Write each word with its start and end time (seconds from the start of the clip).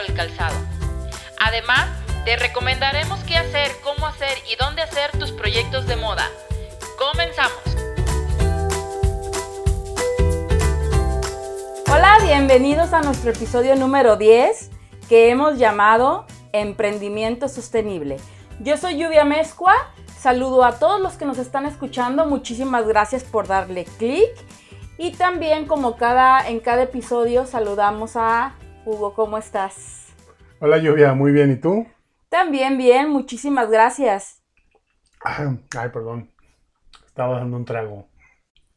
el 0.00 0.14
calzado. 0.14 0.56
Además, 1.38 1.88
te 2.24 2.36
recomendaremos 2.36 3.20
qué 3.20 3.36
hacer, 3.36 3.70
cómo 3.82 4.06
hacer 4.06 4.36
y 4.50 4.56
dónde 4.56 4.82
hacer 4.82 5.10
tus 5.18 5.32
proyectos 5.32 5.86
de 5.86 5.96
moda. 5.96 6.28
Comenzamos. 6.98 7.56
Hola, 11.90 12.18
bienvenidos 12.22 12.92
a 12.92 13.00
nuestro 13.00 13.30
episodio 13.30 13.76
número 13.76 14.16
10 14.16 14.70
que 15.08 15.30
hemos 15.30 15.58
llamado 15.58 16.26
Emprendimiento 16.52 17.48
Sostenible. 17.48 18.18
Yo 18.60 18.76
soy 18.76 18.98
Lluvia 18.98 19.24
Mezcua, 19.24 19.74
saludo 20.18 20.64
a 20.64 20.78
todos 20.78 21.00
los 21.00 21.14
que 21.14 21.24
nos 21.24 21.38
están 21.38 21.64
escuchando, 21.64 22.26
muchísimas 22.26 22.86
gracias 22.86 23.22
por 23.24 23.46
darle 23.46 23.84
clic 23.98 24.30
y 24.98 25.12
también 25.12 25.66
como 25.66 25.96
cada, 25.96 26.48
en 26.48 26.60
cada 26.60 26.82
episodio 26.82 27.46
saludamos 27.46 28.16
a 28.16 28.54
Hugo, 28.86 29.14
¿cómo 29.14 29.36
estás? 29.36 30.14
Hola 30.60 30.78
Lluvia, 30.78 31.12
muy 31.12 31.32
bien, 31.32 31.50
¿y 31.50 31.56
tú? 31.56 31.88
También 32.28 32.78
bien, 32.78 33.10
muchísimas 33.10 33.68
gracias. 33.68 34.44
Ay, 35.24 35.88
perdón, 35.92 36.30
estaba 37.04 37.38
dando 37.38 37.56
un 37.56 37.64
trago. 37.64 38.06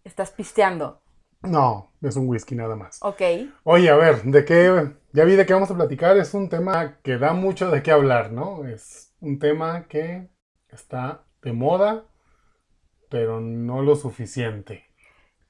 ¿Estás 0.03 0.31
pisteando? 0.31 1.03
No, 1.44 1.94
es 2.02 2.16
un 2.16 2.28
whisky 2.28 2.56
nada 2.56 2.75
más. 2.75 2.97
Ok. 3.03 3.22
Oye, 3.64 3.92
a 3.92 3.95
ver, 3.97 4.23
¿de 4.23 4.45
qué? 4.45 4.95
Ya 5.14 5.25
vi 5.25 5.36
de 5.36 5.45
qué 5.45 5.53
vamos 5.53 5.69
a 5.69 5.75
platicar. 5.75 6.17
Es 6.17 6.34
un 6.34 6.50
tema 6.50 6.97
que 7.03 7.19
da 7.19 7.34
mucho 7.34 7.69
de 7.69 7.84
qué 7.84 7.91
hablar, 7.91 8.31
¿no? 8.31 8.66
Es 8.66 9.14
un 9.19 9.38
tema 9.38 9.86
que 9.88 10.28
está 10.69 11.23
de 11.44 11.53
moda, 11.53 12.06
pero 13.12 13.41
no 13.41 13.84
lo 13.84 13.95
suficiente. 13.95 14.86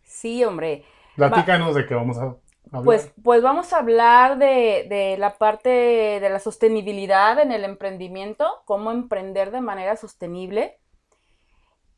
Sí, 0.03 0.43
hombre. 0.43 0.83
Platícanos 1.15 1.75
de 1.75 1.85
qué 1.85 1.95
vamos 1.95 2.17
a 2.17 2.35
hablar. 2.71 2.85
Pues, 2.85 3.11
pues 3.23 3.41
vamos 3.41 3.73
a 3.73 3.79
hablar 3.79 4.37
de, 4.37 4.85
de 4.89 5.17
la 5.17 5.37
parte 5.37 5.69
de 5.69 6.29
la 6.29 6.39
sostenibilidad 6.39 7.39
en 7.39 7.51
el 7.51 7.63
emprendimiento, 7.63 8.61
cómo 8.65 8.91
emprender 8.91 9.51
de 9.51 9.61
manera 9.61 9.95
sostenible, 9.95 10.79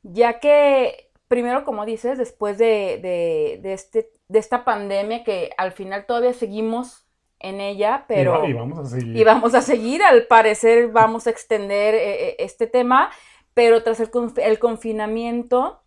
ya 0.03 0.39
que 0.39 1.11
primero, 1.31 1.64
como 1.64 1.86
dices, 1.86 2.17
después 2.17 2.58
de, 2.58 3.61
este, 3.64 4.11
de 4.27 4.39
esta 4.39 4.66
pandemia 4.66 5.23
que 5.23 5.52
al 5.58 5.72
final 5.72 6.05
todavía 6.05 6.33
seguimos 6.33 7.08
en 7.39 7.61
ella, 7.61 8.03
pero... 8.05 8.45
Y, 8.45 8.52
vamos 8.52 8.80
a 8.80 8.86
seguir. 8.86 9.16
Y 9.16 9.23
vamos 9.23 9.55
a 9.55 9.61
seguir, 9.61 10.03
al 10.03 10.27
parecer 10.27 10.89
vamos 10.89 11.27
a 11.27 11.30
extender 11.30 11.95
eh, 11.95 12.27
eh, 12.27 12.36
este 12.39 12.67
tema, 12.67 13.11
pero 13.53 13.81
tras 13.81 14.02
el, 14.02 14.59
confinamiento, 14.59 15.81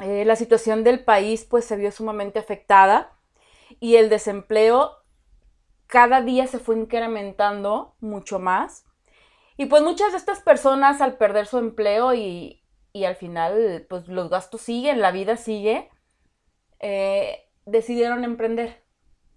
eh, 0.00 0.24
la 0.24 0.36
situación 0.36 0.84
del 0.84 1.04
país 1.04 1.44
pues 1.44 1.66
se 1.66 1.76
vio 1.76 1.92
sumamente 1.92 2.38
afectada 2.38 3.12
y 3.82 3.96
el 3.96 4.08
desempleo 4.08 4.92
cada 5.88 6.22
día 6.22 6.46
se 6.46 6.60
fue 6.60 6.76
incrementando 6.78 7.96
mucho 7.98 8.38
más. 8.38 8.86
Y 9.56 9.66
pues 9.66 9.82
muchas 9.82 10.12
de 10.12 10.18
estas 10.18 10.38
personas 10.40 11.00
al 11.00 11.16
perder 11.16 11.46
su 11.46 11.58
empleo 11.58 12.14
y, 12.14 12.62
y 12.92 13.04
al 13.06 13.16
final, 13.16 13.84
pues 13.90 14.06
los 14.06 14.30
gastos 14.30 14.60
siguen, 14.60 15.00
la 15.00 15.10
vida 15.10 15.36
sigue, 15.36 15.90
eh, 16.78 17.50
decidieron 17.66 18.22
emprender, 18.22 18.84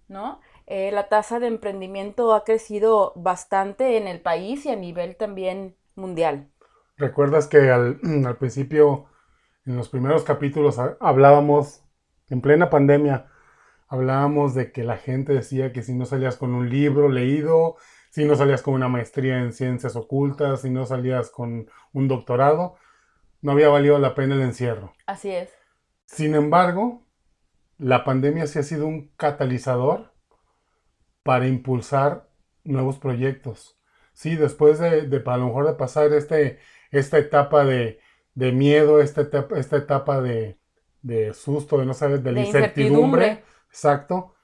¿no? 0.06 0.40
Eh, 0.68 0.92
la 0.92 1.08
tasa 1.08 1.40
de 1.40 1.48
emprendimiento 1.48 2.32
ha 2.32 2.44
crecido 2.44 3.14
bastante 3.16 3.96
en 3.96 4.06
el 4.06 4.20
país 4.20 4.64
y 4.64 4.70
a 4.70 4.76
nivel 4.76 5.16
también 5.16 5.76
mundial. 5.96 6.52
¿Recuerdas 6.96 7.48
que 7.48 7.68
al, 7.72 7.98
al 8.24 8.36
principio, 8.36 9.06
en 9.64 9.74
los 9.74 9.88
primeros 9.88 10.22
capítulos, 10.22 10.78
hablábamos, 11.00 11.82
en 12.28 12.40
plena 12.40 12.70
pandemia, 12.70 13.32
hablábamos 13.88 14.54
de 14.54 14.72
que 14.72 14.84
la 14.84 14.96
gente 14.96 15.32
decía 15.32 15.72
que 15.72 15.82
si 15.82 15.94
no 15.94 16.04
salías 16.06 16.36
con 16.36 16.54
un 16.54 16.70
libro 16.70 17.08
leído, 17.08 17.76
si 18.10 18.24
no 18.24 18.34
salías 18.36 18.62
con 18.62 18.74
una 18.74 18.88
maestría 18.88 19.38
en 19.38 19.52
ciencias 19.52 19.96
ocultas, 19.96 20.62
si 20.62 20.70
no 20.70 20.86
salías 20.86 21.30
con 21.30 21.68
un 21.92 22.08
doctorado, 22.08 22.76
no 23.42 23.52
había 23.52 23.68
valido 23.68 23.98
la 23.98 24.14
pena 24.14 24.34
el 24.34 24.42
encierro. 24.42 24.92
Así 25.06 25.30
es. 25.30 25.50
Sin 26.06 26.34
embargo, 26.34 27.06
la 27.78 28.04
pandemia 28.04 28.46
sí 28.46 28.58
ha 28.58 28.62
sido 28.62 28.86
un 28.86 29.08
catalizador 29.16 30.12
para 31.22 31.46
impulsar 31.46 32.28
nuevos 32.64 32.98
proyectos. 32.98 33.78
Sí, 34.12 34.36
después 34.36 34.78
de, 34.78 35.02
de 35.02 35.22
a 35.26 35.36
lo 35.36 35.46
mejor 35.46 35.66
de 35.66 35.74
pasar 35.74 36.12
este, 36.12 36.58
esta 36.90 37.18
etapa 37.18 37.64
de, 37.64 38.00
miedo, 38.34 39.00
esta 39.00 39.22
etapa, 39.22 39.58
esta 39.58 39.76
etapa 39.76 40.20
de, 40.20 40.58
susto, 41.34 41.78
de 41.78 41.86
no 41.86 41.94
saber, 41.94 42.22
de, 42.22 42.32
la 42.32 42.40
incertidumbre, 42.40 43.42
exacto, 43.76 44.34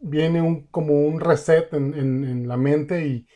viene 0.00 0.40
un, 0.40 0.66
como 0.68 0.94
un 0.94 1.20
reset 1.20 1.74
en, 1.74 2.48
la 2.48 2.56
mente 2.56 3.06
y, 3.06 3.28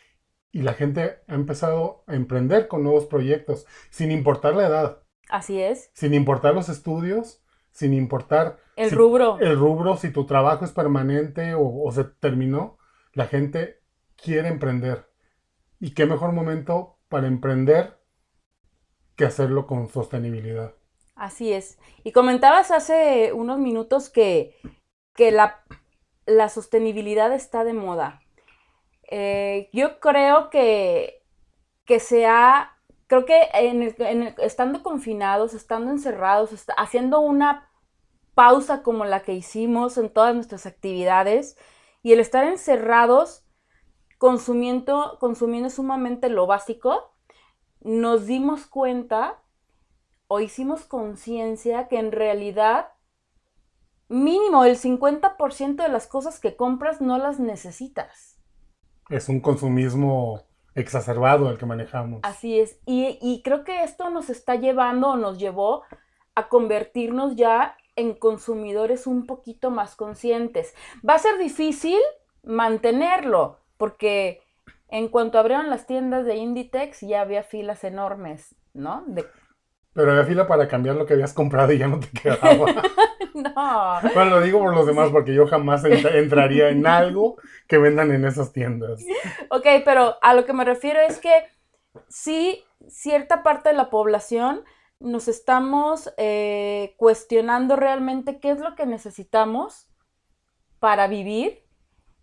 y 0.50 0.62
la 0.62 0.72
gente 0.72 1.18
ha 1.28 1.34
empezado 1.34 2.04
a 2.06 2.14
emprender 2.14 2.68
con 2.68 2.82
nuevos 2.82 3.04
proyectos, 3.04 3.66
sin 3.90 4.10
importar 4.10 4.56
la 4.56 4.66
edad. 4.66 5.02
Así 5.28 5.60
es. 5.60 5.90
Sin 5.92 6.14
importar 6.14 6.54
los 6.54 6.70
estudios, 6.70 7.44
sin 7.70 7.92
importar... 7.92 8.60
El 8.76 8.92
rubro. 8.92 9.38
El 9.40 9.58
rubro, 9.58 9.98
si 9.98 10.10
tu 10.10 10.24
trabajo 10.24 10.64
es 10.64 10.72
permanente 10.72 11.52
o, 11.54 11.90
se 11.92 12.04
terminó, 12.04 12.78
la 13.12 13.26
gente 13.26 13.82
quiere 14.16 14.48
emprender. 14.48 15.10
¿Y 15.80 15.92
qué 15.92 16.06
mejor 16.06 16.32
momento 16.32 16.98
para 17.08 17.26
emprender 17.26 17.98
que 19.16 19.26
hacerlo 19.26 19.66
con 19.66 19.88
sostenibilidad? 19.90 20.74
Así 21.14 21.52
es. 21.52 21.78
Y 22.04 22.12
comentabas 22.12 22.70
hace 22.70 23.34
unos 23.34 23.58
minutos 23.58 24.08
que, 24.08 24.56
que 25.14 25.30
la, 25.30 25.62
la, 26.26 26.48
sostenibilidad 26.48 27.32
está 27.32 27.64
de 27.64 27.72
moda. 27.72 28.22
Eh, 29.10 29.68
yo 29.72 30.00
creo 30.00 30.50
que, 30.50 31.22
que 31.84 31.98
creo 33.06 33.26
que 33.26 33.48
en 33.52 33.82
estando 34.38 34.82
confinados, 34.82 35.54
estando 35.54 35.90
encerrados, 35.90 36.50
haciendo 36.76 37.20
una 37.20 37.68
pausa 38.34 38.82
como 38.82 39.04
la 39.04 39.20
que 39.22 39.34
hicimos 39.34 39.98
en 39.98 40.10
todas 40.10 40.34
nuestras 40.34 40.66
actividades 40.66 41.56
y 42.02 42.12
el 42.12 42.20
estar 42.20 42.46
encerrados 42.46 43.44
consumiendo, 44.18 45.18
consumiendo 45.20 45.68
sumamente 45.68 46.28
lo 46.28 46.46
básico, 46.46 47.14
nos 47.80 48.26
dimos 48.26 48.66
cuenta 48.66 49.42
o 50.28 50.40
hicimos 50.40 50.84
conciencia 50.84 51.88
que 51.88 51.98
en 51.98 52.12
realidad 52.12 52.92
mínimo 54.12 54.64
el 54.64 54.76
50% 54.76 55.76
de 55.76 55.88
las 55.88 56.06
cosas 56.06 56.38
que 56.38 56.54
compras 56.54 57.00
no 57.00 57.18
las 57.18 57.40
necesitas. 57.40 58.38
Es 59.08 59.28
un 59.28 59.40
consumismo 59.40 60.42
exacerbado 60.74 61.50
el 61.50 61.58
que 61.58 61.66
manejamos. 61.66 62.20
Así 62.22 62.58
es. 62.58 62.78
Y, 62.86 63.42
creo 63.42 63.64
que 63.64 63.82
esto 63.82 64.10
nos 64.10 64.30
está 64.30 64.54
llevando 64.54 65.10
o 65.10 65.16
nos 65.16 65.38
llevó 65.38 65.82
a 66.34 66.48
convertirnos 66.48 67.36
ya 67.36 67.76
en 67.96 68.14
consumidores 68.14 69.06
un 69.06 69.26
poquito 69.26 69.70
más 69.70 69.96
conscientes. 69.96 70.74
Va 71.06 71.14
a 71.14 71.18
ser 71.18 71.38
difícil 71.38 71.98
mantenerlo, 72.42 73.58
porque 73.76 74.40
en 74.88 75.08
cuanto 75.08 75.38
abrieron 75.38 75.69
las 75.69 75.87
tiendas 75.87 76.25
de 76.25 76.37
Inditex 76.37 77.00
ya 77.00 77.20
había 77.20 77.42
filas 77.42 77.84
enormes, 77.84 78.54
¿no? 78.72 79.04
Pero 79.94 80.12
había 80.12 80.24
fila 80.24 80.46
para 80.46 80.68
cambiar 80.68 80.96
lo 80.96 81.04
que 81.04 81.14
habías 81.14 81.34
comprado 81.34 81.72
y 81.72 81.78
ya 81.78 81.86
no 81.86 82.00
te 82.00 82.08
quedaba. 82.08 82.66
no. 83.34 84.10
Bueno, 84.14 84.30
lo 84.30 84.40
digo 84.40 84.58
por 84.58 84.74
los 84.74 84.86
demás 84.86 85.10
porque 85.10 85.34
yo 85.34 85.46
jamás 85.46 85.84
entraría 85.84 86.70
en 86.70 86.86
algo 86.86 87.36
que 87.66 87.78
vendan 87.78 88.12
en 88.12 88.24
esas 88.24 88.52
tiendas. 88.52 89.02
Ok, 89.50 89.66
pero 89.84 90.16
a 90.22 90.34
lo 90.34 90.44
que 90.46 90.52
me 90.52 90.64
refiero 90.64 91.00
es 91.00 91.18
que 91.18 91.32
sí, 92.08 92.64
cierta 92.88 93.42
parte 93.42 93.68
de 93.70 93.74
la 93.74 93.90
población 93.90 94.62
nos 95.02 95.28
estamos 95.28 96.12
eh, 96.16 96.94
cuestionando 96.96 97.76
realmente 97.76 98.38
qué 98.38 98.50
es 98.50 98.60
lo 98.60 98.74
que 98.74 98.86
necesitamos 98.86 99.88
para 100.78 101.06
vivir 101.06 101.64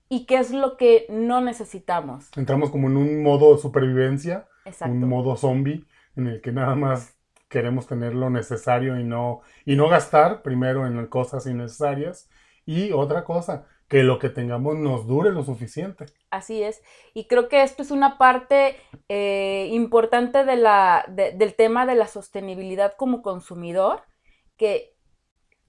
y 0.08 0.26
qué 0.26 0.38
es 0.38 0.52
lo 0.52 0.76
que 0.78 1.06
no 1.10 1.42
necesitamos. 1.42 2.30
Entramos 2.36 2.72
como 2.72 2.88
en 2.88 2.98
un 2.98 3.22
modo 3.22 3.54
de 3.54 3.62
supervivencia, 3.62 4.48
un 4.86 5.08
modo 5.08 5.36
zombie, 5.36 5.86
en 6.16 6.28
el 6.28 6.42
que 6.42 6.52
nada 6.52 6.76
más 6.76 7.19
queremos 7.50 7.88
tener 7.88 8.14
lo 8.16 8.30
necesario 8.30 9.00
y 9.00 9.04
no, 9.04 9.42
y 9.66 9.76
no 9.76 9.90
gastar 9.90 10.42
primero 10.42 10.88
en 10.88 11.06
cosas 11.08 11.46
innecesarias. 11.48 12.30
Y 12.66 12.92
otra 12.92 13.24
cosa, 13.24 13.66
que 13.90 14.04
lo 14.04 14.20
que 14.20 14.30
tengamos 14.30 14.78
nos 14.78 15.08
dure 15.08 15.32
lo 15.32 15.44
suficiente. 15.44 16.06
Así 16.30 16.62
es. 16.62 16.82
Y 17.14 17.26
creo 17.26 17.50
que 17.50 17.64
esto 17.64 17.82
es 17.82 17.90
una 17.90 18.20
parte 18.20 18.76
eh, 19.10 19.68
importante 19.72 20.46
de 20.46 20.56
la, 20.56 21.06
del 21.10 21.56
tema 21.56 21.88
de 21.88 21.96
la 21.96 22.08
sostenibilidad 22.08 22.94
como 22.96 23.24
consumidor, 23.24 24.04
que 24.56 24.96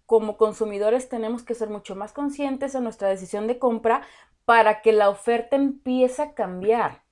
como 0.05 0.37
consumidores 0.37 1.09
tenemos 1.09 1.43
que 1.43 1.55
ser 1.55 1.71
mucho 1.71 1.97
más 1.97 2.13
conscientes 2.13 2.75
en 2.75 2.85
nuestra 2.85 3.09
decisión 3.09 3.47
de 3.47 3.59
compra 3.59 4.03
para 4.45 4.83
que 4.83 4.93
la 4.93 5.09
oferta 5.09 5.57
empiece 5.57 6.21
a 6.21 6.35
cambiar. 6.35 7.05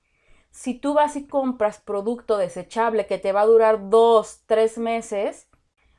Si 0.59 0.73
tú 0.73 0.93
vas 0.93 1.15
y 1.15 1.25
compras 1.25 1.79
producto 1.79 2.37
desechable 2.37 3.07
que 3.07 3.17
te 3.17 3.31
va 3.31 3.43
a 3.43 3.45
durar 3.45 3.89
dos, 3.89 4.43
tres 4.45 4.77
meses, 4.77 5.47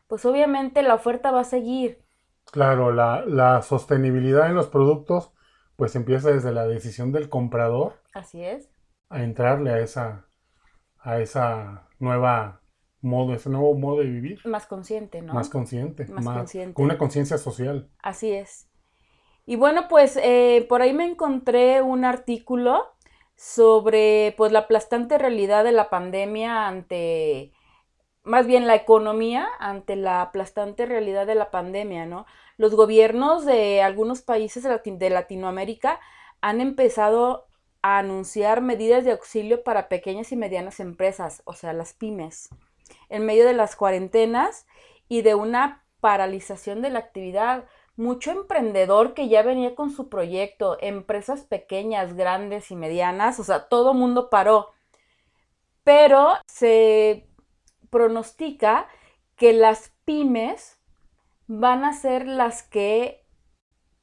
pues 0.06 0.26
obviamente 0.26 0.82
la 0.82 0.96
oferta 0.96 1.30
va 1.30 1.40
a 1.40 1.44
seguir. 1.44 2.04
Claro, 2.52 2.92
la, 2.92 3.24
la 3.24 3.62
sostenibilidad 3.62 4.48
en 4.48 4.54
los 4.54 4.66
productos 4.66 5.32
pues 5.76 5.96
empieza 5.96 6.30
desde 6.30 6.52
la 6.52 6.66
decisión 6.66 7.10
del 7.10 7.30
comprador. 7.30 8.02
Así 8.12 8.44
es. 8.44 8.68
A 9.08 9.22
entrarle 9.22 9.70
a 9.70 9.78
esa, 9.78 10.26
a 10.98 11.20
esa 11.20 11.88
nueva 11.98 12.60
modo, 13.00 13.32
ese 13.32 13.48
nuevo 13.48 13.74
modo 13.78 14.00
de 14.00 14.08
vivir. 14.08 14.40
Más 14.44 14.66
consciente, 14.66 15.22
¿no? 15.22 15.32
Más 15.32 15.48
consciente, 15.48 16.04
más, 16.04 16.36
consciente. 16.36 16.74
Con 16.74 16.84
una 16.84 16.98
conciencia 16.98 17.38
social. 17.38 17.88
Así 18.02 18.30
es. 18.30 18.68
Y 19.46 19.56
bueno, 19.56 19.88
pues 19.88 20.18
eh, 20.22 20.66
por 20.68 20.82
ahí 20.82 20.92
me 20.92 21.06
encontré 21.06 21.80
un 21.80 22.04
artículo 22.04 22.84
sobre 23.40 24.34
pues 24.36 24.52
la 24.52 24.60
aplastante 24.60 25.16
realidad 25.16 25.64
de 25.64 25.72
la 25.72 25.88
pandemia 25.88 26.68
ante, 26.68 27.54
más 28.22 28.46
bien 28.46 28.66
la 28.66 28.74
economía 28.74 29.48
ante 29.58 29.96
la 29.96 30.20
aplastante 30.20 30.84
realidad 30.84 31.26
de 31.26 31.36
la 31.36 31.50
pandemia, 31.50 32.04
¿no? 32.04 32.26
Los 32.58 32.74
gobiernos 32.74 33.46
de 33.46 33.80
algunos 33.80 34.20
países 34.20 34.64
de 34.84 35.10
Latinoamérica 35.10 36.00
han 36.42 36.60
empezado 36.60 37.46
a 37.80 37.96
anunciar 37.96 38.60
medidas 38.60 39.06
de 39.06 39.12
auxilio 39.12 39.64
para 39.64 39.88
pequeñas 39.88 40.32
y 40.32 40.36
medianas 40.36 40.78
empresas, 40.78 41.40
o 41.46 41.54
sea, 41.54 41.72
las 41.72 41.94
pymes, 41.94 42.50
en 43.08 43.24
medio 43.24 43.46
de 43.46 43.54
las 43.54 43.74
cuarentenas 43.74 44.66
y 45.08 45.22
de 45.22 45.34
una 45.34 45.86
paralización 46.00 46.82
de 46.82 46.90
la 46.90 46.98
actividad 46.98 47.64
mucho 48.00 48.30
emprendedor 48.30 49.12
que 49.12 49.28
ya 49.28 49.42
venía 49.42 49.74
con 49.74 49.90
su 49.90 50.08
proyecto, 50.08 50.78
empresas 50.80 51.42
pequeñas, 51.42 52.14
grandes 52.14 52.70
y 52.70 52.76
medianas, 52.76 53.38
o 53.38 53.44
sea, 53.44 53.68
todo 53.68 53.92
mundo 53.92 54.30
paró. 54.30 54.70
Pero 55.84 56.32
se 56.46 57.28
pronostica 57.90 58.88
que 59.36 59.52
las 59.52 59.92
pymes 60.06 60.80
van 61.46 61.84
a 61.84 61.92
ser 61.92 62.26
las 62.26 62.62
que 62.62 63.26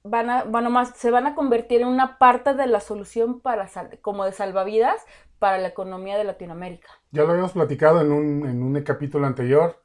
van 0.03 0.29
a, 0.29 0.43
bueno, 0.43 0.69
más, 0.69 0.95
se 0.95 1.09
van 1.09 1.25
a 1.25 1.33
convertir 1.33 1.81
en 1.81 1.87
una 1.87 2.19
parte 2.19 2.53
de 2.53 2.67
la 2.67 2.81
solución 2.81 3.41
para 3.41 3.67
como 4.01 4.25
de 4.25 4.31
salvavidas 4.31 5.01
para 5.39 5.57
la 5.57 5.69
economía 5.69 6.19
de 6.19 6.23
Latinoamérica. 6.23 6.87
Ya 7.11 7.23
lo 7.23 7.31
habíamos 7.31 7.53
platicado 7.53 8.01
en 8.01 8.11
un, 8.11 8.47
en 8.47 8.61
un 8.61 8.79
capítulo 8.83 9.25
anterior, 9.25 9.81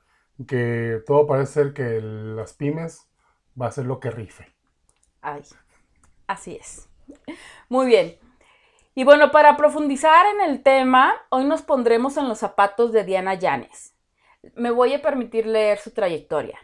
que 0.47 1.01
todo 1.07 1.27
parece 1.27 1.53
ser 1.53 1.73
que 1.73 2.01
las 2.03 2.53
pymes 2.53 3.09
va 3.61 3.67
a 3.67 3.73
ser 3.73 3.87
lo 3.87 4.01
que 4.01 4.11
rife. 4.11 4.53
Ay, 5.21 5.43
así 6.27 6.57
es. 6.57 6.89
Muy 7.69 7.87
bien. 7.87 8.19
Y 8.95 9.05
bueno, 9.05 9.31
para 9.31 9.57
profundizar 9.57 10.27
en 10.35 10.51
el 10.51 10.63
tema, 10.63 11.15
hoy 11.31 11.45
nos 11.45 11.63
pondremos 11.63 12.17
en 12.17 12.29
los 12.29 12.39
zapatos 12.39 12.93
de 12.93 13.05
Diana 13.05 13.35
Llanes. 13.35 13.95
Me 14.55 14.71
voy 14.71 14.93
a 14.93 15.01
permitir 15.01 15.47
leer 15.47 15.79
su 15.79 15.93
trayectoria. 15.93 16.59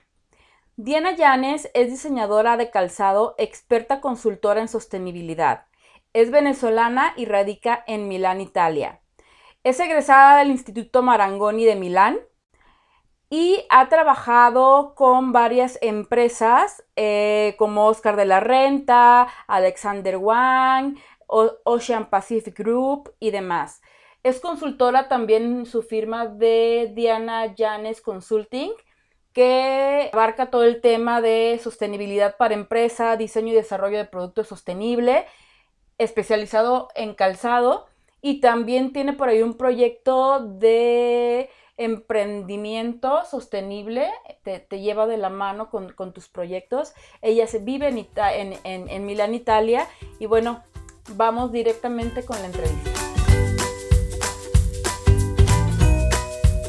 Diana 0.77 1.13
Llanes 1.13 1.71
es 1.75 1.91
diseñadora 1.91 2.57
de 2.57 2.71
calzado, 2.71 3.35
experta 3.39 4.01
consultora 4.01 4.61
en 4.61 4.69
sostenibilidad. 4.69 5.67
Es 6.13 6.31
venezolana 6.31 7.15
y 7.17 7.25
radica 7.25 7.83
en 7.87 8.09
Milán, 8.09 8.41
Italia. 8.41 9.01
Es 9.65 9.81
egresada 9.81 10.39
del 10.39 10.51
Instituto 10.51 11.03
Marangoni 11.03 11.65
de 11.65 11.77
Milán 11.77 12.19
y 13.31 13.65
ha 13.69 13.89
trabajado 13.89 14.95
con 14.95 15.33
varias 15.33 15.79
empresas 15.83 16.85
eh, 16.97 17.55
como 17.59 17.87
Oscar 17.87 18.17
de 18.17 18.25
la 18.25 18.41
Renta, 18.41 19.29
Alexander 19.47 20.17
Wang, 20.17 20.97
Ocean 21.27 22.09
Pacific 22.09 22.59
Group 22.59 23.13
y 23.21 23.31
demás. 23.31 23.83
Es 24.23 24.41
consultora 24.41 25.09
también 25.09 25.45
en 25.45 25.67
su 25.67 25.83
firma 25.83 26.27
de 26.27 26.91
Diana 26.95 27.55
Janes 27.57 28.01
Consulting, 28.01 28.73
que 29.33 30.11
abarca 30.13 30.51
todo 30.51 30.65
el 30.65 30.81
tema 30.81 31.21
de 31.21 31.61
sostenibilidad 31.63 32.37
para 32.37 32.55
empresa, 32.55 33.17
diseño 33.17 33.53
y 33.53 33.57
desarrollo 33.57 33.99
de 33.99 34.07
productos 34.07 34.49
sostenible, 34.49 35.27
especializado 35.99 36.89
en 36.95 37.15
calzado 37.15 37.87
y 38.21 38.41
también 38.41 38.93
tiene 38.93 39.13
por 39.13 39.29
ahí 39.29 39.43
un 39.43 39.55
proyecto 39.55 40.41
de 40.41 41.51
emprendimiento 41.79 43.25
sostenible, 43.25 44.11
te, 44.43 44.81
lleva 44.81 45.07
de 45.07 45.17
la 45.17 45.31
mano 45.31 45.71
con, 45.71 46.13
tus 46.13 46.29
proyectos. 46.29 46.93
Ella 47.23 47.47
se 47.47 47.61
vive 47.61 47.89
en, 47.89 48.07
en, 48.65 48.89
en, 48.89 49.07
Milán, 49.07 49.33
Italia, 49.33 49.87
y 50.19 50.27
bueno, 50.27 50.63
vamos 51.15 51.53
directamente 51.53 52.25
con 52.25 52.39
la 52.41 52.47
entrevista. 52.47 52.91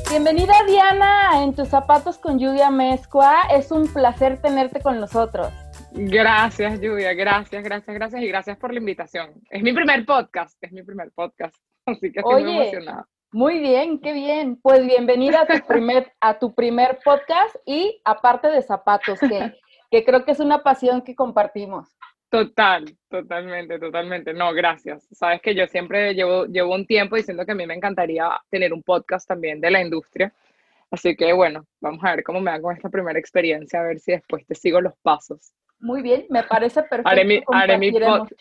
Bienvenida 0.10 0.54
Diana 0.68 1.44
en 1.44 1.56
tus 1.56 1.70
zapatos 1.70 2.18
con 2.18 2.40
Lluvia 2.40 2.70
Mezcua. 2.72 3.42
Es 3.52 3.72
un 3.72 3.88
placer 3.92 4.42
tenerte 4.42 4.82
con 4.82 5.00
nosotros. 5.00 5.52
Gracias, 5.92 6.80
Lluvia. 6.82 7.14
Gracias, 7.14 7.64
gracias, 7.64 7.96
gracias 7.96 8.22
y 8.22 8.28
gracias 8.28 8.58
por 8.58 8.74
la 8.74 8.80
invitación. 8.80 9.34
Es 9.50 9.62
mi 9.64 9.74
primer 9.74 10.06
podcast, 10.06 10.56
es 10.62 10.72
mi 10.72 10.84
primer 10.84 11.12
podcast, 11.12 11.56
así 11.86 12.12
que 12.12 12.20
estoy 12.20 12.44
muy 12.44 12.58
emocionada. 12.58 13.08
Muy 13.32 13.60
bien, 13.60 14.00
qué 14.00 14.14
bien. 14.14 14.56
Pues 14.60 14.84
bienvenida 14.86 15.42
a 15.42 15.46
tu 15.46 15.54
primer, 15.68 16.12
a 16.20 16.40
tu 16.40 16.54
primer 16.56 17.00
podcast 17.04 17.56
y 17.66 18.02
aparte 18.04 18.48
de 18.50 18.64
zapatos, 18.64 19.20
que, 19.20 19.54
que 19.92 20.04
creo 20.04 20.26
que 20.26 20.32
es 20.32 20.40
una 20.40 20.64
pasión 20.64 21.04
que 21.04 21.14
compartimos. 21.14 21.88
Total, 22.30 22.86
totalmente, 23.08 23.78
totalmente. 23.78 24.34
No, 24.34 24.52
gracias. 24.54 25.08
Sabes 25.12 25.42
que 25.42 25.54
yo 25.54 25.68
siempre 25.68 26.14
llevo, 26.16 26.46
llevo 26.46 26.74
un 26.74 26.88
tiempo 26.88 27.16
diciendo 27.16 27.46
que 27.46 27.52
a 27.52 27.56
mí 27.56 27.68
me 27.68 27.76
encantaría 27.76 28.30
tener 28.50 28.74
un 28.74 28.82
podcast 28.82 29.28
también 29.28 29.62
de 29.62 29.72
la 29.72 29.82
industria. 29.82 30.34
Así 30.90 31.16
que 31.16 31.32
bueno, 31.34 31.66
vamos 31.82 32.04
a 32.04 32.16
ver 32.16 32.24
cómo 32.24 32.42
me 32.42 32.50
va 32.50 32.60
con 32.60 32.76
esta 32.76 32.90
primera 32.90 33.20
experiencia, 33.20 33.80
a 33.80 33.84
ver 33.84 34.00
si 34.00 34.12
después 34.12 34.46
te 34.48 34.56
sigo 34.56 34.82
los 34.82 34.94
pasos. 35.04 35.54
Muy 35.80 36.02
bien, 36.02 36.26
me 36.30 36.44
parece 36.44 36.82
perfecto. 36.82 37.10
Haré 37.10 37.26
mi, 37.26 37.44
haré 37.54 37.78
mi, 37.78 37.92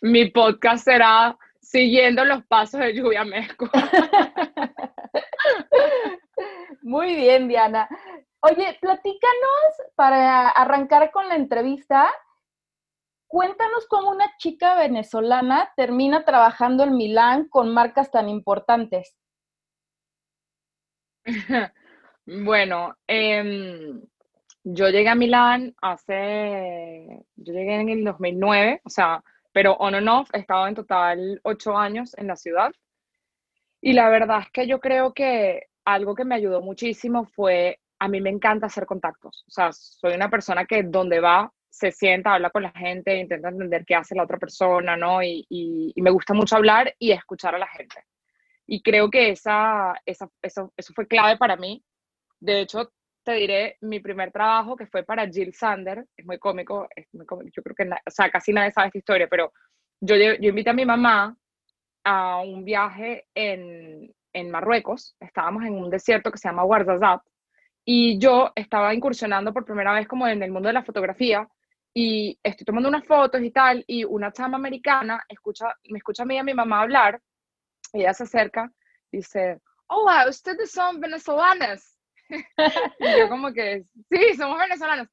mi 0.00 0.31
podcast 0.31 0.85
será 0.85 1.37
siguiendo 1.61 2.25
los 2.25 2.43
pasos 2.44 2.81
de 2.81 2.95
Lluvia 2.95 3.25
Mezco. 3.25 3.71
Muy 6.88 7.14
bien, 7.16 7.49
Diana. 7.49 7.87
Oye, 8.40 8.78
platícanos 8.80 9.92
para 9.95 10.49
arrancar 10.49 11.11
con 11.11 11.28
la 11.28 11.35
entrevista. 11.35 12.09
Cuéntanos 13.26 13.87
cómo 13.88 14.09
una 14.09 14.35
chica 14.38 14.75
venezolana 14.75 15.71
termina 15.76 16.25
trabajando 16.25 16.85
en 16.85 16.97
Milán 16.97 17.47
con 17.50 17.75
marcas 17.75 18.11
tan 18.11 18.30
importantes. 18.30 19.14
Bueno, 22.30 22.95
em, 23.07 24.02
yo 24.62 24.90
llegué 24.90 25.09
a 25.09 25.14
Milán 25.14 25.75
hace, 25.80 27.25
yo 27.37 27.52
llegué 27.54 27.80
en 27.80 27.88
el 27.88 28.04
2009, 28.04 28.83
o 28.85 28.90
sea, 28.90 29.25
pero 29.50 29.73
on 29.78 29.95
and 29.95 30.11
off 30.11 30.28
he 30.35 30.40
estado 30.40 30.66
en 30.66 30.75
total 30.75 31.40
ocho 31.42 31.75
años 31.75 32.14
en 32.18 32.26
la 32.26 32.37
ciudad. 32.37 32.71
Y 33.80 33.95
la 33.95 34.11
verdad 34.11 34.40
es 34.42 34.50
que 34.50 34.66
yo 34.66 34.78
creo 34.78 35.14
que 35.14 35.68
algo 35.95 36.14
que 36.14 36.25
me 36.25 36.35
ayudó 36.35 36.61
muchísimo 36.61 37.25
fue, 37.25 37.80
a 37.99 38.09
mí 38.09 38.21
me 38.21 38.30
encanta 38.30 38.66
hacer 38.66 38.85
contactos. 38.85 39.45
O 39.49 39.50
sea, 39.50 39.73
soy 39.73 40.14
una 40.14 40.28
persona 40.28 40.66
que 40.66 40.83
donde 40.83 41.21
va 41.21 41.50
se 41.71 41.92
sienta, 41.92 42.35
habla 42.35 42.50
con 42.50 42.62
la 42.62 42.73
gente, 42.73 43.16
intenta 43.16 43.49
entender 43.49 43.85
qué 43.87 43.95
hace 43.95 44.14
la 44.14 44.25
otra 44.25 44.38
persona, 44.38 44.97
¿no? 44.97 45.23
Y, 45.23 45.95
me 45.97 46.11
gusta 46.11 46.35
mucho 46.35 46.57
hablar 46.57 46.95
y 46.99 47.12
escuchar 47.12 47.54
a 47.54 47.59
la 47.59 47.68
gente. 47.68 48.04
Y 48.66 48.83
creo 48.83 49.11
que 49.11 49.30
esa, 49.30 49.95
esa, 50.04 50.28
eso, 50.42 50.73
eso 50.76 50.92
fue 50.92 51.07
clave 51.07 51.38
para 51.38 51.57
mí. 51.57 51.83
De 52.40 52.61
hecho, 52.61 52.92
te 53.25 53.33
diré 53.33 53.76
mi 53.80 54.00
primer 54.00 54.30
trabajo 54.30 54.76
que 54.76 54.87
fue 54.87 55.04
para 55.04 55.26
Jill 55.28 55.54
Sander, 55.54 56.04
es 56.16 56.26
muy 56.26 56.38
cómico, 56.38 56.88
es 56.95 57.07
muy 57.12 57.25
cómico 57.25 57.50
yo 57.54 57.62
creo 57.62 57.75
que, 57.75 57.85
o 57.85 58.11
sea, 58.11 58.30
casi 58.30 58.52
nadie 58.52 58.73
sabe 58.73 58.88
esta 58.88 58.99
historia, 58.99 59.28
pero 59.28 59.52
yo, 60.00 60.16
yo 60.16 60.49
invité 60.50 60.71
a 60.71 60.75
mi 60.75 60.85
mamá 60.85 61.37
a 62.04 62.40
un 62.40 62.64
viaje 62.64 63.26
en, 63.35 64.12
en 64.32 64.50
Marruecos, 64.50 65.16
estábamos 65.20 65.64
en 65.64 65.75
un 65.75 65.90
desierto 65.90 66.30
que 66.30 66.38
se 66.38 66.49
llama 66.49 66.62
Ouarzazate, 66.62 67.28
y 67.85 68.18
yo 68.18 68.52
estaba 68.54 68.94
incursionando 68.94 69.52
por 69.52 69.64
primera 69.64 69.94
vez 69.94 70.06
como 70.06 70.26
en 70.28 70.42
el 70.42 70.50
mundo 70.50 70.68
de 70.68 70.75
la 70.75 70.85
fotografía, 70.85 71.49
y 71.94 72.38
estoy 72.42 72.64
tomando 72.64 72.88
unas 72.88 73.06
fotos 73.06 73.40
y 73.42 73.50
tal, 73.50 73.85
y 73.87 74.04
una 74.04 74.32
chama 74.32 74.56
americana 74.56 75.25
escucha, 75.28 75.75
me 75.88 75.99
escucha 75.99 76.23
a 76.23 76.26
mí 76.26 76.35
y 76.35 76.38
a 76.38 76.44
mi 76.44 76.54
mamá 76.54 76.82
hablar, 76.82 77.20
ella 77.92 78.12
se 78.12 78.25
acerca, 78.25 78.70
dice, 79.11 79.61
hola, 79.87 80.26
ustedes 80.28 80.70
son 80.70 81.00
venezolanas, 81.00 81.99
y 82.28 83.18
yo 83.18 83.28
como 83.28 83.52
que, 83.52 83.85
sí, 84.11 84.35
somos 84.37 84.58
venezolanos. 84.58 85.08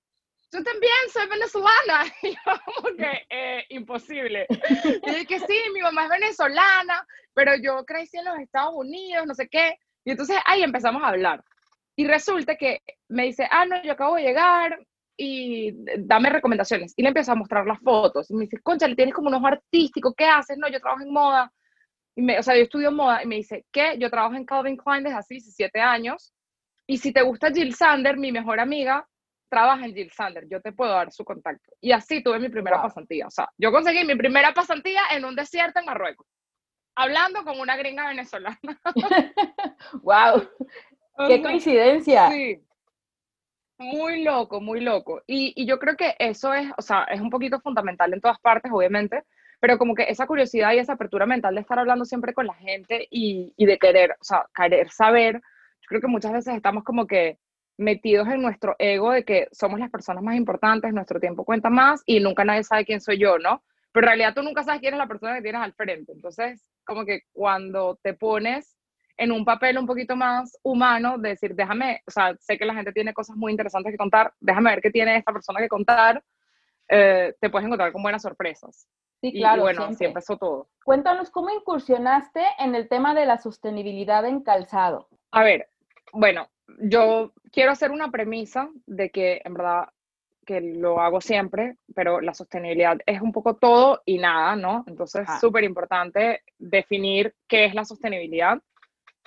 Yo 0.55 0.63
también 0.63 0.93
soy 1.11 1.27
venezolana. 1.27 2.05
Y 2.23 2.31
yo 2.31 2.61
como 2.65 2.95
que, 2.95 3.25
eh, 3.29 3.65
imposible. 3.69 4.47
Y 4.49 5.09
dije 5.09 5.25
que 5.25 5.39
sí, 5.39 5.55
mi 5.73 5.81
mamá 5.81 6.05
es 6.05 6.09
venezolana, 6.09 7.05
pero 7.33 7.55
yo 7.55 7.83
crecí 7.85 8.17
en 8.17 8.25
los 8.25 8.39
Estados 8.39 8.73
Unidos, 8.75 9.25
no 9.27 9.33
sé 9.33 9.47
qué. 9.49 9.77
Y 10.05 10.11
entonces 10.11 10.37
ahí 10.45 10.63
empezamos 10.63 11.03
a 11.03 11.09
hablar. 11.09 11.43
Y 11.95 12.07
resulta 12.07 12.55
que 12.55 12.81
me 13.09 13.23
dice, 13.23 13.47
ah, 13.51 13.65
no, 13.65 13.81
yo 13.83 13.93
acabo 13.93 14.15
de 14.15 14.23
llegar, 14.23 14.79
y 15.17 15.73
dame 15.97 16.29
recomendaciones. 16.29 16.93
Y 16.95 17.01
le 17.01 17.09
empiezo 17.09 17.31
a 17.31 17.35
mostrar 17.35 17.65
las 17.65 17.79
fotos. 17.79 18.29
Y 18.29 18.35
me 18.35 18.45
dice, 18.45 18.59
concha, 18.61 18.87
le 18.87 18.95
tienes 18.95 19.13
como 19.13 19.29
un 19.29 19.35
ojo 19.35 19.47
artístico, 19.47 20.13
¿qué 20.13 20.25
haces? 20.25 20.57
No, 20.57 20.67
yo 20.69 20.79
trabajo 20.79 21.03
en 21.03 21.11
moda. 21.11 21.51
Y 22.15 22.21
me, 22.21 22.39
o 22.39 22.43
sea, 22.43 22.55
yo 22.55 22.63
estudio 22.63 22.91
moda 22.91 23.23
y 23.23 23.27
me 23.27 23.35
dice, 23.35 23.65
¿qué? 23.71 23.97
Yo 23.97 24.09
trabajo 24.09 24.35
en 24.35 24.45
Calvin 24.45 24.77
Klein 24.77 25.03
desde 25.03 25.17
hace 25.17 25.33
17 25.35 25.79
años. 25.79 26.33
Y 26.87 26.97
si 26.97 27.11
te 27.11 27.21
gusta 27.21 27.51
Jill 27.51 27.75
Sander, 27.75 28.17
mi 28.17 28.31
mejor 28.31 28.59
amiga, 28.59 29.07
trabaja 29.49 29.85
en 29.85 29.93
Jill 29.93 30.11
Sander, 30.11 30.47
yo 30.49 30.61
te 30.61 30.71
puedo 30.71 30.91
dar 30.91 31.11
su 31.11 31.23
contacto. 31.23 31.73
Y 31.81 31.91
así 31.91 32.21
tuve 32.23 32.39
mi 32.39 32.49
primera 32.49 32.81
pasantía. 32.81 33.27
O 33.27 33.31
sea, 33.31 33.49
yo 33.57 33.71
conseguí 33.71 34.05
mi 34.05 34.15
primera 34.15 34.53
pasantía 34.53 35.01
en 35.11 35.25
un 35.25 35.35
desierto 35.35 35.79
en 35.79 35.85
Marruecos, 35.85 36.27
hablando 36.95 37.43
con 37.43 37.59
una 37.59 37.77
gringa 37.77 38.07
venezolana. 38.07 38.59
¡Wow! 40.01 40.47
¡Qué 41.27 41.41
coincidencia! 41.41 42.29
Sí. 42.29 42.61
Muy 43.77 44.23
loco, 44.23 44.61
muy 44.61 44.79
loco. 44.79 45.21
Y, 45.27 45.53
y, 45.55 45.65
yo 45.65 45.79
creo 45.79 45.97
que 45.97 46.15
eso 46.17 46.53
es, 46.53 46.71
o 46.77 46.81
sea, 46.81 47.03
es 47.05 47.19
un 47.19 47.29
poquito 47.29 47.59
fundamental 47.59 48.13
en 48.13 48.21
todas 48.21 48.39
partes, 48.39 48.71
obviamente, 48.73 49.23
pero 49.59 49.77
como 49.77 49.95
que 49.95 50.03
esa 50.03 50.27
curiosidad 50.27 50.71
y 50.73 50.79
esa 50.79 50.93
apertura 50.93 51.25
mental 51.25 51.55
de 51.55 51.61
estar 51.61 51.77
hablando 51.77 52.05
siempre 52.05 52.33
con 52.33 52.47
la 52.47 52.53
gente 52.53 53.05
y, 53.11 53.53
y 53.57 53.65
de 53.65 53.77
querer, 53.77 54.11
o 54.11 54.23
sea, 54.23 54.45
querer 54.55 54.91
saber, 54.91 55.35
yo 55.35 55.87
creo 55.89 56.01
que 56.01 56.07
muchas 56.07 56.31
veces 56.31 56.55
estamos 56.55 56.83
como 56.83 57.05
que 57.05 57.37
metidos 57.77 58.27
en 58.27 58.41
nuestro 58.41 58.75
ego 58.79 59.11
de 59.11 59.23
que 59.23 59.47
somos 59.51 59.79
las 59.79 59.89
personas 59.89 60.23
más 60.23 60.35
importantes, 60.35 60.93
nuestro 60.93 61.19
tiempo 61.19 61.43
cuenta 61.43 61.69
más 61.69 62.01
y 62.05 62.19
nunca 62.19 62.45
nadie 62.45 62.63
sabe 62.63 62.85
quién 62.85 63.01
soy 63.01 63.17
yo, 63.17 63.37
¿no? 63.37 63.63
Pero 63.91 64.05
en 64.05 64.09
realidad 64.09 64.33
tú 64.33 64.43
nunca 64.43 64.63
sabes 64.63 64.81
quién 64.81 64.93
es 64.93 64.97
la 64.97 65.07
persona 65.07 65.35
que 65.35 65.41
tienes 65.41 65.61
al 65.61 65.73
frente. 65.73 66.11
Entonces, 66.11 66.69
como 66.85 67.05
que 67.05 67.21
cuando 67.31 67.97
te 68.01 68.13
pones 68.13 68.77
en 69.17 69.31
un 69.31 69.45
papel 69.45 69.77
un 69.77 69.85
poquito 69.85 70.15
más 70.15 70.57
humano, 70.63 71.17
de 71.17 71.29
decir, 71.29 71.55
déjame, 71.55 72.01
o 72.05 72.11
sea, 72.11 72.35
sé 72.39 72.57
que 72.57 72.65
la 72.65 72.73
gente 72.73 72.91
tiene 72.91 73.13
cosas 73.13 73.37
muy 73.37 73.51
interesantes 73.51 73.91
que 73.91 73.97
contar, 73.97 74.33
déjame 74.39 74.71
ver 74.71 74.81
qué 74.81 74.91
tiene 74.91 75.15
esta 75.15 75.31
persona 75.31 75.59
que 75.59 75.69
contar, 75.69 76.21
eh, 76.89 77.33
te 77.39 77.49
puedes 77.49 77.65
encontrar 77.65 77.91
con 77.91 78.03
buenas 78.03 78.21
sorpresas. 78.21 78.87
Sí, 79.21 79.31
claro. 79.31 79.59
Y, 79.59 79.61
bueno, 79.61 79.77
siempre. 79.77 79.95
así 79.95 80.05
empezó 80.05 80.37
todo. 80.37 80.67
Cuéntanos 80.83 81.31
cómo 81.31 81.49
incursionaste 81.49 82.43
en 82.59 82.75
el 82.75 82.89
tema 82.89 83.13
de 83.15 83.25
la 83.25 83.37
sostenibilidad 83.37 84.25
en 84.25 84.41
calzado. 84.41 85.07
A 85.31 85.43
ver, 85.43 85.69
bueno, 86.11 86.49
yo 86.79 87.33
quiero 87.51 87.71
hacer 87.71 87.91
una 87.91 88.11
premisa 88.11 88.69
de 88.85 89.09
que 89.09 89.41
en 89.43 89.53
verdad 89.53 89.89
que 90.45 90.61
lo 90.61 91.01
hago 91.01 91.21
siempre, 91.21 91.75
pero 91.93 92.21
la 92.21 92.33
sostenibilidad 92.33 92.97
es 93.05 93.21
un 93.21 93.31
poco 93.31 93.55
todo 93.55 94.01
y 94.05 94.19
nada, 94.19 94.55
¿no? 94.55 94.83
Entonces 94.87 95.27
es 95.27 95.39
súper 95.39 95.63
importante 95.63 96.43
definir 96.57 97.33
qué 97.47 97.65
es 97.65 97.73
la 97.73 97.83
sostenibilidad 97.83 98.61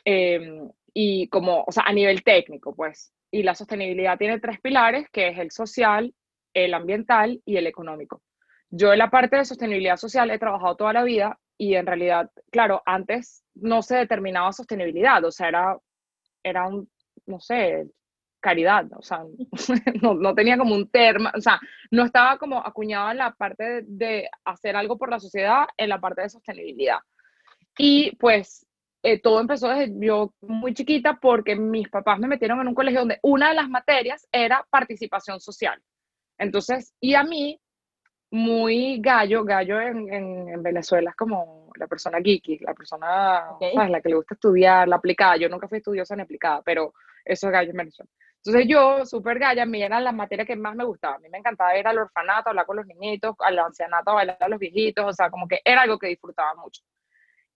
em, 0.05 0.71
y 0.95 1.29
como, 1.29 1.65
o 1.67 1.73
sea, 1.73 1.85
a 1.85 1.93
nivel 1.93 2.23
técnico, 2.23 2.75
pues. 2.75 3.13
Y 3.31 3.43
la 3.43 3.55
sostenibilidad 3.55 4.17
tiene 4.17 4.39
tres 4.39 4.61
pilares, 4.61 5.09
que 5.11 5.29
es 5.29 5.39
el 5.39 5.51
social, 5.51 6.15
el 6.55 6.73
ambiental 6.73 7.43
y 7.45 7.57
el 7.57 7.67
económico. 7.67 8.23
Yo 8.71 8.93
en 8.93 8.99
la 8.99 9.11
parte 9.11 9.37
de 9.37 9.45
sostenibilidad 9.45 9.97
social 9.97 10.31
he 10.31 10.39
trabajado 10.39 10.77
toda 10.77 10.93
la 10.93 11.03
vida 11.03 11.39
y 11.57 11.75
en 11.75 11.87
realidad, 11.87 12.31
claro, 12.51 12.83
antes 12.87 13.43
no 13.55 13.83
se 13.83 13.97
determinaba 13.97 14.53
sostenibilidad, 14.53 15.25
o 15.25 15.33
sea, 15.33 15.49
era, 15.49 15.79
era 16.45 16.69
un 16.69 16.89
no 17.29 17.41
sé, 17.41 17.87
caridad, 18.41 18.87
o 18.97 19.03
sea, 19.03 19.25
no, 20.03 20.35
tenía 20.35 20.57
como 20.59 20.75
un 20.75 20.89
termo, 20.91 21.29
o 21.35 21.41
sea, 21.41 21.61
no 21.91 22.05
estaba 22.05 22.39
como 22.39 22.59
acuñado 22.59 23.11
en 23.11 23.19
la 23.19 23.33
parte 23.33 23.83
de, 23.87 24.29
hacer 24.45 24.77
algo 24.77 24.97
por 24.97 25.11
la 25.11 25.21
sociedad, 25.21 25.67
en 25.77 25.89
la 25.89 26.01
parte 26.01 26.23
de 26.23 26.31
sostenibilidad. 26.31 26.99
Y 27.77 28.17
pues 28.17 28.67
eh, 29.03 29.21
todo 29.21 29.41
empezó 29.41 29.69
desde 29.69 29.95
yo 30.01 30.35
muy 30.41 30.75
chiquita 30.75 31.19
porque 31.21 31.55
mis 31.57 31.89
papás 31.89 32.19
me 32.19 32.29
metieron 32.29 32.61
en 32.61 32.69
un 32.69 32.75
colegio 32.75 33.01
donde 33.01 33.19
una 33.23 33.51
de 33.51 33.55
las 33.55 33.69
materias 33.69 34.27
era 34.33 34.67
participación 34.71 35.41
social. 35.41 35.81
Entonces, 36.39 36.95
y 37.01 37.15
a 37.15 37.25
mí, 37.25 37.61
muy 38.31 39.01
gallo, 39.01 39.45
gallo 39.45 39.81
en, 39.81 40.13
en, 40.13 40.63
Venezuela 40.63 41.11
es 41.11 41.17
como 41.17 41.71
la 41.77 41.87
persona 41.87 42.19
geeky, 42.19 42.59
la 42.59 42.75
persona, 42.75 43.57
¿sabes? 43.59 43.91
La 43.91 44.01
que 44.01 44.11
le 44.11 44.17
gusta 44.17 44.35
estudiar, 44.35 44.87
la 44.87 44.97
aplicada. 44.97 45.37
Yo 45.37 45.49
nunca 45.49 45.69
fui 45.69 45.79
estudiosa 45.79 46.15
ni 46.15 46.23
aplicada, 46.23 46.61
pero 46.63 46.93
eso 47.29 47.47
es 47.47 47.53
gallo 47.53 47.71
en 47.71 47.77
Venezuela. 47.77 48.11
Entonces 48.45 48.67
yo, 48.69 49.05
súper 49.05 49.39
galla, 49.39 49.67
me 49.67 49.83
eran 49.83 50.05
las 50.05 50.15
materias 50.15 50.47
que 50.47 50.57
más 50.57 50.75
me 50.75 50.85
gustaban. 50.85 51.17
A 51.17 51.21
mí 51.21 51.29
me 51.29 51.39
encantaba 51.39 51.77
ir 51.77 51.87
al 51.87 51.99
orfanato, 51.99 52.51
hablar 52.51 52.67
con 52.67 52.77
los 52.77 52.87
niñitos, 52.87 53.35
al 53.41 53.59
ancianato, 53.59 54.15
bailar 54.15 54.37
a 54.41 54.49
los 54.49 54.59
viejitos, 54.59 55.05
o 55.05 55.13
sea, 55.13 55.31
como 55.31 55.47
que 55.49 55.61
era 55.65 55.83
algo 55.83 55.99
que 55.99 56.07
disfrutaba 56.07 56.55
mucho. 56.55 56.83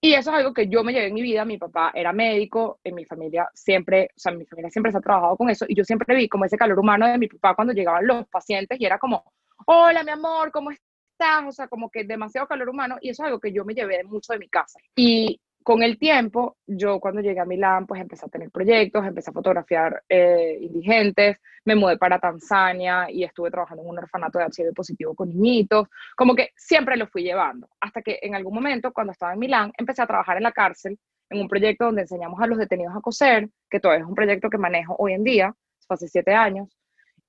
Y 0.04 0.14
eso 0.14 0.30
es 0.30 0.36
algo 0.36 0.52
que 0.52 0.66
yo 0.66 0.82
me 0.82 0.92
llevé 0.92 1.06
en 1.06 1.14
mi 1.14 1.22
vida. 1.22 1.44
Mi 1.44 1.58
papá 1.58 1.92
era 1.94 2.12
médico, 2.12 2.80
en 2.82 2.96
mi 2.96 3.04
familia 3.04 3.48
siempre, 3.54 4.10
o 4.16 4.18
sea, 4.18 4.32
mi 4.32 4.44
familia 4.44 4.68
siempre 4.70 4.90
se 4.90 4.98
ha 4.98 5.00
trabajado 5.00 5.36
con 5.36 5.48
eso. 5.48 5.64
Y 5.68 5.76
yo 5.76 5.84
siempre 5.84 6.16
vi 6.16 6.28
como 6.28 6.44
ese 6.44 6.56
calor 6.56 6.78
humano 6.78 7.06
de 7.06 7.18
mi 7.18 7.28
papá 7.28 7.54
cuando 7.54 7.72
llegaban 7.72 8.06
los 8.06 8.26
pacientes 8.28 8.80
y 8.80 8.84
era 8.84 8.98
como, 8.98 9.24
hola, 9.66 10.02
mi 10.02 10.10
amor, 10.10 10.50
¿cómo 10.50 10.72
estás? 10.72 11.44
O 11.46 11.52
sea, 11.52 11.68
como 11.68 11.88
que 11.88 12.02
demasiado 12.02 12.48
calor 12.48 12.68
humano. 12.68 12.96
Y 13.00 13.10
eso 13.10 13.22
es 13.22 13.28
algo 13.28 13.38
que 13.38 13.52
yo 13.52 13.64
me 13.64 13.74
llevé 13.74 14.02
mucho 14.02 14.32
de 14.32 14.40
mi 14.40 14.48
casa. 14.48 14.80
Y 14.96 15.40
con 15.62 15.82
el 15.82 15.98
tiempo, 15.98 16.56
yo 16.66 17.00
cuando 17.00 17.20
llegué 17.20 17.40
a 17.40 17.44
Milán, 17.44 17.86
pues 17.86 18.00
empecé 18.00 18.26
a 18.26 18.28
tener 18.28 18.50
proyectos, 18.50 19.04
empecé 19.04 19.30
a 19.30 19.32
fotografiar 19.32 20.02
eh, 20.08 20.58
indigentes, 20.60 21.38
me 21.64 21.74
mudé 21.74 21.96
para 21.98 22.18
Tanzania 22.18 23.10
y 23.10 23.24
estuve 23.24 23.50
trabajando 23.50 23.82
en 23.82 23.90
un 23.90 23.98
orfanato 23.98 24.38
de 24.38 24.46
HIV 24.46 24.74
positivo 24.74 25.14
con 25.14 25.28
niñitos, 25.28 25.88
como 26.16 26.34
que 26.34 26.50
siempre 26.56 26.96
lo 26.96 27.06
fui 27.06 27.22
llevando, 27.22 27.68
hasta 27.80 28.02
que 28.02 28.18
en 28.22 28.34
algún 28.34 28.54
momento, 28.54 28.92
cuando 28.92 29.12
estaba 29.12 29.32
en 29.32 29.38
Milán, 29.38 29.72
empecé 29.78 30.02
a 30.02 30.06
trabajar 30.06 30.36
en 30.36 30.42
la 30.42 30.52
cárcel, 30.52 30.98
en 31.30 31.40
un 31.40 31.48
proyecto 31.48 31.86
donde 31.86 32.02
enseñamos 32.02 32.40
a 32.40 32.46
los 32.46 32.58
detenidos 32.58 32.94
a 32.96 33.00
coser, 33.00 33.48
que 33.70 33.80
todavía 33.80 34.02
es 34.02 34.08
un 34.08 34.14
proyecto 34.14 34.50
que 34.50 34.58
manejo 34.58 34.96
hoy 34.98 35.12
en 35.14 35.24
día, 35.24 35.54
hace 35.88 36.08
siete 36.08 36.32
años, 36.32 36.68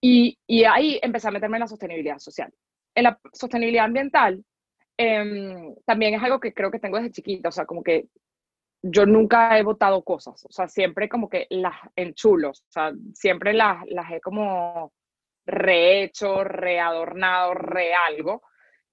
y, 0.02 0.38
y 0.48 0.63
ahí 0.66 1.00
empecé 1.02 1.28
a 1.28 1.32
meterme 1.32 1.58
en 1.58 1.62
la 1.62 1.68
sostenibilidad 1.68 2.20
social. 2.20 2.52
En 2.96 3.06
la 3.06 3.20
sostenibilidad 3.32 3.86
ambiental, 3.86 4.44
eh, 4.97 5.75
también 5.85 6.15
es 6.15 6.23
algo 6.23 6.39
que 6.39 6.53
creo 6.53 6.71
que 6.71 6.79
tengo 6.79 6.97
desde 6.97 7.12
chiquita, 7.12 7.50
o 7.50 7.51
sea, 7.51 7.65
como 7.65 7.83
que 7.83 8.07
yo 8.81 9.05
nunca 9.05 9.57
he 9.57 9.63
votado 9.63 10.03
cosas, 10.03 10.45
o 10.45 10.51
sea, 10.51 10.67
siempre 10.67 11.07
como 11.07 11.29
que 11.29 11.47
las 11.50 11.75
enchulos, 11.95 12.62
o 12.69 12.71
sea, 12.71 12.91
siempre 13.13 13.53
las, 13.53 13.85
las 13.88 14.12
he 14.12 14.19
como 14.19 14.91
rehecho, 15.45 16.43
readornado, 16.43 17.53
re 17.53 17.93
algo. 17.93 18.43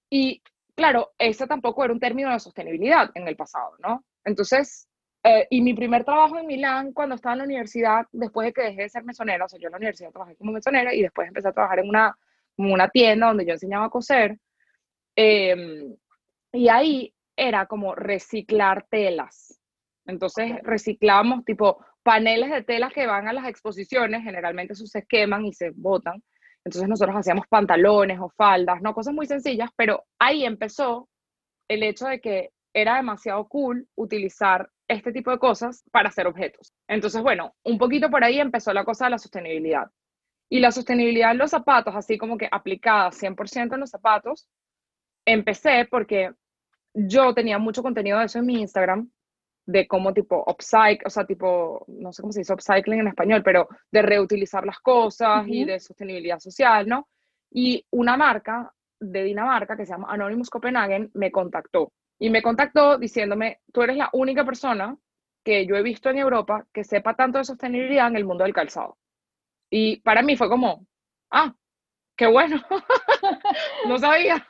Y 0.08 0.42
claro, 0.74 1.12
ese 1.18 1.46
tampoco 1.46 1.84
era 1.84 1.92
un 1.92 2.00
término 2.00 2.32
de 2.32 2.40
sostenibilidad 2.40 3.10
en 3.14 3.28
el 3.28 3.36
pasado, 3.36 3.72
¿no? 3.78 4.04
Entonces, 4.24 4.88
eh, 5.22 5.46
y 5.50 5.60
mi 5.60 5.74
primer 5.74 6.04
trabajo 6.04 6.38
en 6.38 6.46
Milán, 6.46 6.92
cuando 6.92 7.14
estaba 7.14 7.34
en 7.34 7.38
la 7.38 7.44
universidad, 7.44 8.06
después 8.12 8.46
de 8.46 8.52
que 8.52 8.62
dejé 8.62 8.82
de 8.82 8.88
ser 8.88 9.04
mesonera, 9.04 9.44
o 9.44 9.48
sea, 9.48 9.58
yo 9.58 9.66
en 9.68 9.72
la 9.72 9.78
universidad 9.78 10.10
trabajé 10.10 10.36
como 10.36 10.52
mesonera 10.52 10.94
y 10.94 11.02
después 11.02 11.28
empecé 11.28 11.48
a 11.48 11.52
trabajar 11.52 11.80
en 11.80 11.88
una, 11.88 12.16
una 12.56 12.88
tienda 12.88 13.28
donde 13.28 13.44
yo 13.44 13.52
enseñaba 13.52 13.86
a 13.86 13.90
coser. 13.90 14.38
Em, 15.22 15.94
y 16.50 16.68
ahí 16.70 17.14
era 17.36 17.66
como 17.66 17.94
reciclar 17.94 18.86
telas. 18.88 19.60
Entonces 20.06 20.52
reciclamos 20.62 21.44
tipo 21.44 21.84
paneles 22.02 22.50
de 22.50 22.62
telas 22.62 22.90
que 22.94 23.06
van 23.06 23.28
a 23.28 23.34
las 23.34 23.46
exposiciones, 23.46 24.22
generalmente 24.22 24.72
esos 24.72 24.88
se 24.88 25.04
queman 25.04 25.44
y 25.44 25.52
se 25.52 25.72
botan. 25.74 26.22
Entonces 26.64 26.88
nosotros 26.88 27.14
hacíamos 27.16 27.46
pantalones 27.48 28.18
o 28.18 28.30
faldas, 28.30 28.80
no 28.80 28.94
cosas 28.94 29.12
muy 29.12 29.26
sencillas, 29.26 29.68
pero 29.76 30.04
ahí 30.18 30.46
empezó 30.46 31.06
el 31.68 31.82
hecho 31.82 32.06
de 32.06 32.22
que 32.22 32.50
era 32.72 32.96
demasiado 32.96 33.46
cool 33.46 33.86
utilizar 33.96 34.70
este 34.88 35.12
tipo 35.12 35.30
de 35.30 35.38
cosas 35.38 35.84
para 35.92 36.08
hacer 36.08 36.26
objetos. 36.28 36.72
Entonces, 36.88 37.20
bueno, 37.20 37.54
un 37.64 37.76
poquito 37.76 38.08
por 38.08 38.24
ahí 38.24 38.40
empezó 38.40 38.72
la 38.72 38.86
cosa 38.86 39.04
de 39.04 39.10
la 39.10 39.18
sostenibilidad. 39.18 39.86
Y 40.48 40.60
la 40.60 40.72
sostenibilidad 40.72 41.32
en 41.32 41.38
los 41.38 41.50
zapatos, 41.50 41.94
así 41.94 42.16
como 42.16 42.38
que 42.38 42.48
aplicada 42.50 43.10
100% 43.10 43.74
en 43.74 43.80
los 43.80 43.90
zapatos, 43.90 44.48
empecé 45.24 45.86
porque 45.90 46.32
yo 46.94 47.34
tenía 47.34 47.58
mucho 47.58 47.82
contenido 47.82 48.18
de 48.18 48.26
eso 48.26 48.38
en 48.38 48.46
mi 48.46 48.60
Instagram 48.60 49.10
de 49.66 49.86
cómo 49.86 50.12
tipo 50.12 50.44
upcycle, 50.46 51.06
o 51.06 51.10
sea, 51.10 51.24
tipo, 51.24 51.84
no 51.88 52.12
sé 52.12 52.22
cómo 52.22 52.32
se 52.32 52.40
dice 52.40 52.52
upcycling 52.52 53.00
en 53.00 53.08
español, 53.08 53.42
pero 53.44 53.68
de 53.90 54.02
reutilizar 54.02 54.66
las 54.66 54.80
cosas 54.80 55.46
y 55.46 55.64
de 55.64 55.78
sostenibilidad 55.78 56.40
social, 56.40 56.88
¿no? 56.88 57.08
Y 57.50 57.84
una 57.90 58.16
marca 58.16 58.72
de 58.98 59.24
Dinamarca 59.24 59.76
que 59.76 59.86
se 59.86 59.92
llama 59.92 60.08
Anonymous 60.10 60.50
Copenhagen 60.50 61.10
me 61.14 61.30
contactó 61.30 61.92
y 62.18 62.30
me 62.30 62.42
contactó 62.42 62.98
diciéndome, 62.98 63.60
tú 63.72 63.82
eres 63.82 63.96
la 63.96 64.10
única 64.12 64.44
persona 64.44 64.96
que 65.42 65.66
yo 65.66 65.76
he 65.76 65.82
visto 65.82 66.10
en 66.10 66.18
Europa 66.18 66.66
que 66.72 66.84
sepa 66.84 67.14
tanto 67.14 67.38
de 67.38 67.44
sostenibilidad 67.44 68.08
en 68.08 68.16
el 68.16 68.26
mundo 68.26 68.44
del 68.44 68.52
calzado. 68.52 68.98
Y 69.70 70.00
para 70.00 70.22
mí 70.22 70.36
fue 70.36 70.48
como, 70.48 70.86
ah, 71.30 71.54
qué 72.16 72.26
bueno, 72.26 72.60
no 73.88 73.98
sabía. 73.98 74.46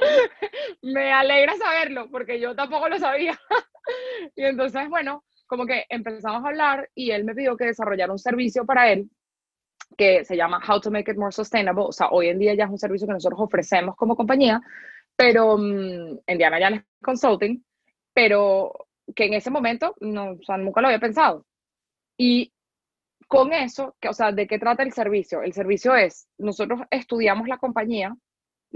me 0.82 1.12
alegra 1.12 1.56
saberlo 1.56 2.08
porque 2.10 2.40
yo 2.40 2.54
tampoco 2.54 2.88
lo 2.88 2.98
sabía. 2.98 3.38
y 4.36 4.44
entonces, 4.44 4.88
bueno, 4.88 5.24
como 5.46 5.66
que 5.66 5.84
empezamos 5.88 6.44
a 6.44 6.48
hablar 6.48 6.90
y 6.94 7.10
él 7.10 7.24
me 7.24 7.34
pidió 7.34 7.56
que 7.56 7.66
desarrollara 7.66 8.12
un 8.12 8.18
servicio 8.18 8.64
para 8.64 8.90
él 8.90 9.08
que 9.96 10.24
se 10.24 10.36
llama 10.36 10.60
How 10.66 10.80
to 10.80 10.90
Make 10.90 11.12
It 11.12 11.18
More 11.18 11.32
Sustainable. 11.32 11.84
O 11.88 11.92
sea, 11.92 12.08
hoy 12.10 12.28
en 12.28 12.38
día 12.38 12.54
ya 12.54 12.64
es 12.64 12.70
un 12.70 12.78
servicio 12.78 13.06
que 13.06 13.14
nosotros 13.14 13.40
ofrecemos 13.40 13.96
como 13.96 14.16
compañía, 14.16 14.60
pero 15.14 15.54
um, 15.54 16.18
en 16.26 16.38
Diana 16.38 16.60
ya 16.60 16.84
Consulting, 17.02 17.64
pero 18.12 18.88
que 19.14 19.26
en 19.26 19.34
ese 19.34 19.50
momento 19.50 19.94
no, 20.00 20.32
o 20.32 20.42
sea, 20.42 20.56
nunca 20.56 20.80
lo 20.80 20.88
había 20.88 21.00
pensado. 21.00 21.46
Y 22.18 22.52
con 23.28 23.52
eso, 23.52 23.96
que, 24.00 24.08
o 24.08 24.12
sea, 24.12 24.32
¿de 24.32 24.46
qué 24.46 24.58
trata 24.58 24.82
el 24.82 24.92
servicio? 24.92 25.42
El 25.42 25.52
servicio 25.52 25.94
es, 25.94 26.28
nosotros 26.38 26.80
estudiamos 26.90 27.48
la 27.48 27.58
compañía, 27.58 28.14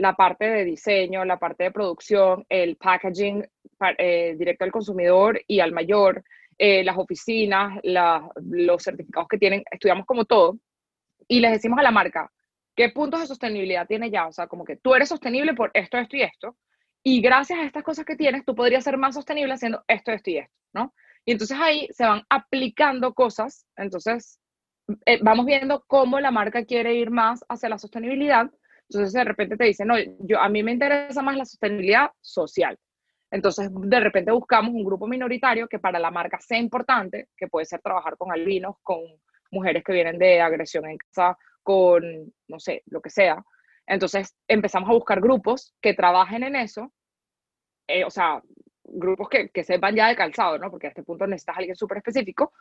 la 0.00 0.14
parte 0.14 0.46
de 0.46 0.64
diseño, 0.64 1.26
la 1.26 1.38
parte 1.38 1.64
de 1.64 1.70
producción, 1.70 2.46
el 2.48 2.76
packaging 2.76 3.46
eh, 3.98 4.34
directo 4.38 4.64
al 4.64 4.72
consumidor 4.72 5.40
y 5.46 5.60
al 5.60 5.72
mayor, 5.72 6.24
eh, 6.56 6.82
las 6.82 6.96
oficinas, 6.96 7.78
los 7.82 8.82
certificados 8.82 9.28
que 9.28 9.36
tienen, 9.36 9.62
estudiamos 9.70 10.06
como 10.06 10.24
todo. 10.24 10.58
Y 11.28 11.40
les 11.40 11.52
decimos 11.52 11.78
a 11.78 11.82
la 11.82 11.90
marca 11.90 12.32
qué 12.74 12.88
puntos 12.88 13.20
de 13.20 13.26
sostenibilidad 13.26 13.86
tiene 13.86 14.10
ya, 14.10 14.26
o 14.26 14.32
sea, 14.32 14.46
como 14.46 14.64
que 14.64 14.76
tú 14.76 14.94
eres 14.94 15.10
sostenible 15.10 15.52
por 15.52 15.70
esto, 15.74 15.98
esto 15.98 16.16
y 16.16 16.22
esto, 16.22 16.56
y 17.02 17.20
gracias 17.20 17.58
a 17.58 17.64
estas 17.64 17.82
cosas 17.82 18.06
que 18.06 18.16
tienes, 18.16 18.44
tú 18.46 18.54
podrías 18.54 18.84
ser 18.84 18.96
más 18.96 19.14
sostenible 19.14 19.52
haciendo 19.52 19.84
esto, 19.86 20.12
esto 20.12 20.30
y 20.30 20.38
esto, 20.38 20.54
¿no? 20.72 20.94
Y 21.26 21.32
entonces 21.32 21.58
ahí 21.60 21.88
se 21.90 22.06
van 22.06 22.22
aplicando 22.30 23.12
cosas, 23.12 23.66
entonces 23.76 24.40
eh, 25.04 25.18
vamos 25.22 25.44
viendo 25.44 25.84
cómo 25.86 26.20
la 26.20 26.30
marca 26.30 26.64
quiere 26.64 26.94
ir 26.94 27.10
más 27.10 27.44
hacia 27.50 27.68
la 27.68 27.78
sostenibilidad 27.78 28.50
entonces 28.90 29.12
de 29.12 29.22
repente 29.22 29.56
te 29.56 29.64
dicen, 29.64 29.86
no, 29.86 29.94
yo, 30.18 30.40
a 30.40 30.48
mí 30.48 30.64
me 30.64 30.72
interesa 30.72 31.22
más 31.22 31.36
la 31.36 31.44
sostenibilidad 31.44 32.10
social. 32.20 32.76
Entonces 33.30 33.70
de 33.72 34.00
repente 34.00 34.32
buscamos 34.32 34.74
un 34.74 34.84
grupo 34.84 35.06
minoritario 35.06 35.68
que 35.68 35.78
para 35.78 36.00
la 36.00 36.10
marca 36.10 36.40
sea 36.40 36.58
importante, 36.58 37.28
que 37.36 37.46
puede 37.46 37.66
ser 37.66 37.80
trabajar 37.80 38.16
con 38.16 38.32
albinos, 38.32 38.74
con 38.82 38.98
mujeres 39.52 39.84
que 39.84 39.92
vienen 39.92 40.18
de 40.18 40.40
agresión 40.40 40.86
en 40.86 40.98
casa, 40.98 41.38
con, 41.62 42.02
no 42.48 42.58
sé, 42.58 42.82
lo 42.86 43.00
que 43.00 43.10
sea. 43.10 43.40
Entonces 43.86 44.36
empezamos 44.48 44.90
a 44.90 44.94
buscar 44.94 45.20
grupos 45.20 45.72
que 45.80 45.94
trabajen 45.94 46.42
en 46.42 46.56
eso, 46.56 46.92
eh, 47.86 48.04
o 48.04 48.10
sea, 48.10 48.42
grupos 48.82 49.28
que, 49.28 49.50
que 49.50 49.62
sepan 49.62 49.94
ya 49.94 50.08
de 50.08 50.16
calzado, 50.16 50.58
¿no? 50.58 50.68
Porque 50.68 50.88
a 50.88 50.90
este 50.90 51.04
punto 51.04 51.28
necesitas 51.28 51.54
a 51.54 51.58
alguien 51.60 51.76
súper 51.76 51.98
específico 51.98 52.52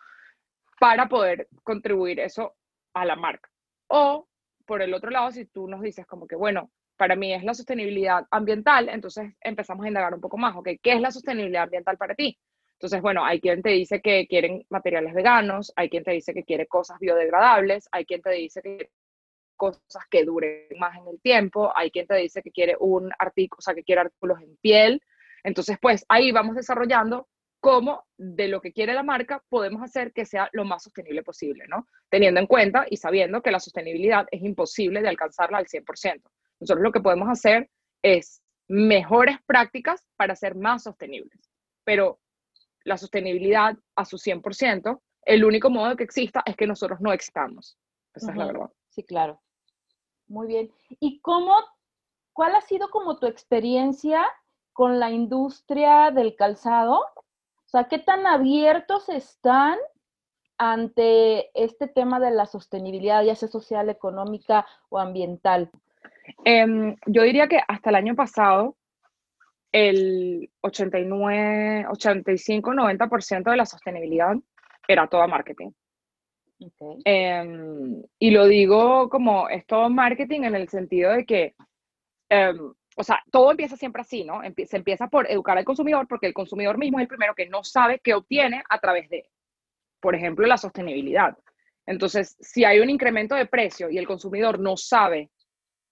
para 0.80 1.10
poder 1.10 1.48
contribuir 1.64 2.20
eso 2.20 2.56
a 2.94 3.04
la 3.04 3.16
marca. 3.16 3.50
O 3.88 4.29
por 4.70 4.84
el 4.84 4.94
otro 4.94 5.10
lado, 5.10 5.32
si 5.32 5.46
tú 5.46 5.68
nos 5.68 5.82
dices 5.82 6.06
como 6.06 6.28
que, 6.28 6.36
bueno, 6.36 6.70
para 6.96 7.16
mí 7.16 7.34
es 7.34 7.44
la 7.44 7.56
sostenibilidad 7.56 8.28
ambiental, 8.30 8.88
entonces 8.88 9.34
empezamos 9.42 9.84
a 9.84 9.88
indagar 9.88 10.14
un 10.14 10.22
poco 10.22 10.38
más, 10.38 10.56
¿ok? 10.56 10.70
¿Qué 10.84 10.94
es 10.94 11.02
la 11.02 11.10
sostenibilidad 11.10 11.64
ambiental 11.64 11.98
para 11.98 12.14
ti? 12.14 12.38
Entonces, 12.74 13.02
bueno, 13.02 13.26
hay 13.26 13.42
quien 13.42 13.64
te 13.64 13.72
dice 13.72 14.00
que 14.00 14.28
quieren 14.28 14.64
materiales 14.70 15.16
veganos, 15.16 15.74
hay 15.76 15.90
quien 15.90 16.04
te 16.04 16.12
dice 16.12 16.36
que 16.36 16.44
quiere 16.44 16.68
cosas 16.68 17.00
biodegradables, 17.00 17.90
hay 17.92 18.06
quien 18.06 18.22
te 18.22 18.30
dice 18.30 18.62
que 18.62 18.92
cosas 19.56 20.04
que 20.08 20.24
duren 20.24 20.68
más 20.78 20.96
en 20.98 21.08
el 21.08 21.20
tiempo, 21.20 21.76
hay 21.76 21.90
quien 21.90 22.06
te 22.06 22.18
dice 22.18 22.44
que 22.44 22.52
quiere 22.52 22.76
un 22.80 23.10
artículo, 23.18 23.58
o 23.58 23.62
sea, 23.64 23.74
que 23.74 23.84
quiere 23.84 24.02
artículos 24.02 24.40
en 24.40 24.56
piel. 24.58 25.02
Entonces, 25.44 25.80
pues 25.82 26.06
ahí 26.10 26.32
vamos 26.32 26.56
desarrollando 26.56 27.28
cómo 27.60 28.06
de 28.18 28.48
lo 28.48 28.62
que 28.62 28.72
quiere 28.72 28.94
la 28.94 29.04
marca 29.04 29.44
podemos 29.50 29.82
hacer 29.82 30.14
que 30.14 30.26
sea 30.26 30.50
lo 30.54 30.66
más 30.66 30.84
sostenible 30.84 31.24
posible, 31.24 31.66
¿no? 31.68 31.88
Teniendo 32.10 32.40
en 32.40 32.48
cuenta 32.48 32.86
y 32.90 32.98
sabiendo 32.98 33.42
que 33.42 33.52
la 33.52 33.60
sostenibilidad 33.60 34.28
es 34.32 34.42
imposible 34.42 35.02
de 35.02 35.10
alcanzarla 35.10 35.58
al 35.58 35.68
100%. 35.68 36.22
Nosotros 36.60 36.84
lo 36.84 36.92
que 36.92 37.02
podemos 37.02 37.30
hacer 37.30 37.70
es 38.02 38.42
mejores 38.68 39.38
prácticas 39.46 40.08
para 40.16 40.36
ser 40.36 40.56
más 40.56 40.84
sostenibles, 40.84 41.50
pero 41.84 42.20
la 42.84 42.98
sostenibilidad 42.98 43.78
a 43.96 44.06
su 44.06 44.18
100%, 44.18 45.02
el 45.24 45.44
único 45.44 45.70
modo 45.70 45.96
que 45.96 46.04
exista 46.04 46.42
es 46.46 46.56
que 46.56 46.68
nosotros 46.68 47.02
no 47.02 47.12
existamos. 47.12 47.78
Esa 48.14 48.32
es 48.32 48.38
la 48.38 48.46
verdad. 48.46 48.70
Sí, 48.90 49.04
claro. 49.04 49.42
Muy 50.28 50.48
bien. 50.48 50.72
¿Y 51.00 51.20
cómo, 51.22 51.56
cuál 52.34 52.56
ha 52.56 52.62
sido 52.62 52.90
como 52.90 53.20
tu 53.20 53.28
experiencia 53.28 54.26
con 54.74 55.00
la 55.00 55.12
industria 55.12 56.12
del 56.12 56.36
calzado 56.36 57.04
o 57.70 57.72
sea, 57.72 57.84
¿qué 57.84 58.00
tan 58.00 58.26
abiertos 58.26 59.10
están 59.10 59.78
ante 60.58 61.52
este 61.54 61.88
tema 61.88 62.20
de 62.20 62.32
la 62.32 62.48
sostenibilidad, 62.48 63.24
ya 63.24 63.36
sea 63.36 63.48
social, 63.48 63.90
económica 63.90 64.66
o 64.90 64.98
ambiental? 64.98 65.70
Em, 66.46 66.96
yo 67.06 67.22
diría 67.22 67.48
que 67.48 67.60
hasta 67.68 67.92
el 67.92 67.96
año 67.96 68.16
pasado, 68.16 68.76
el 69.72 70.50
89, 70.62 71.86
85, 71.92 72.74
90% 72.74 73.52
de 73.52 73.58
la 73.58 73.68
sostenibilidad 73.68 74.36
era 74.88 75.06
todo 75.06 75.28
marketing. 75.28 75.70
Em, 77.06 78.02
y 78.18 78.32
lo 78.32 78.48
digo 78.48 79.10
como 79.10 79.48
es 79.48 79.64
todo 79.68 79.92
marketing 79.92 80.42
en 80.42 80.56
el 80.56 80.70
sentido 80.70 81.12
de 81.12 81.24
que 81.24 81.54
em, 82.30 82.74
o 83.00 83.04
sea, 83.04 83.24
todo 83.32 83.50
empieza 83.50 83.78
siempre 83.78 84.02
así, 84.02 84.26
¿no? 84.26 84.42
Se 84.68 84.76
empieza 84.76 85.08
por 85.08 85.32
educar 85.32 85.58
al 85.58 85.64
consumidor 85.64 86.06
porque 86.06 86.28
el 86.28 86.34
consumidor 86.34 86.78
mismo 86.78 87.00
es 87.00 87.04
el 87.04 87.08
primero 87.08 87.34
que 87.34 87.48
no 87.48 87.64
sabe 87.64 88.02
qué 88.04 88.14
obtiene 88.14 88.62
a 88.70 88.78
través 88.80 89.10
de, 89.10 89.30
por 90.02 90.16
ejemplo, 90.16 90.46
la 90.46 90.58
sostenibilidad. 90.58 91.38
Entonces, 91.86 92.36
si 92.42 92.66
hay 92.66 92.82
un 92.82 92.90
incremento 92.90 93.36
de 93.36 93.46
precio 93.46 93.90
y 93.90 93.98
el 93.98 94.06
consumidor 94.06 94.60
no 94.60 94.76
sabe 94.76 95.32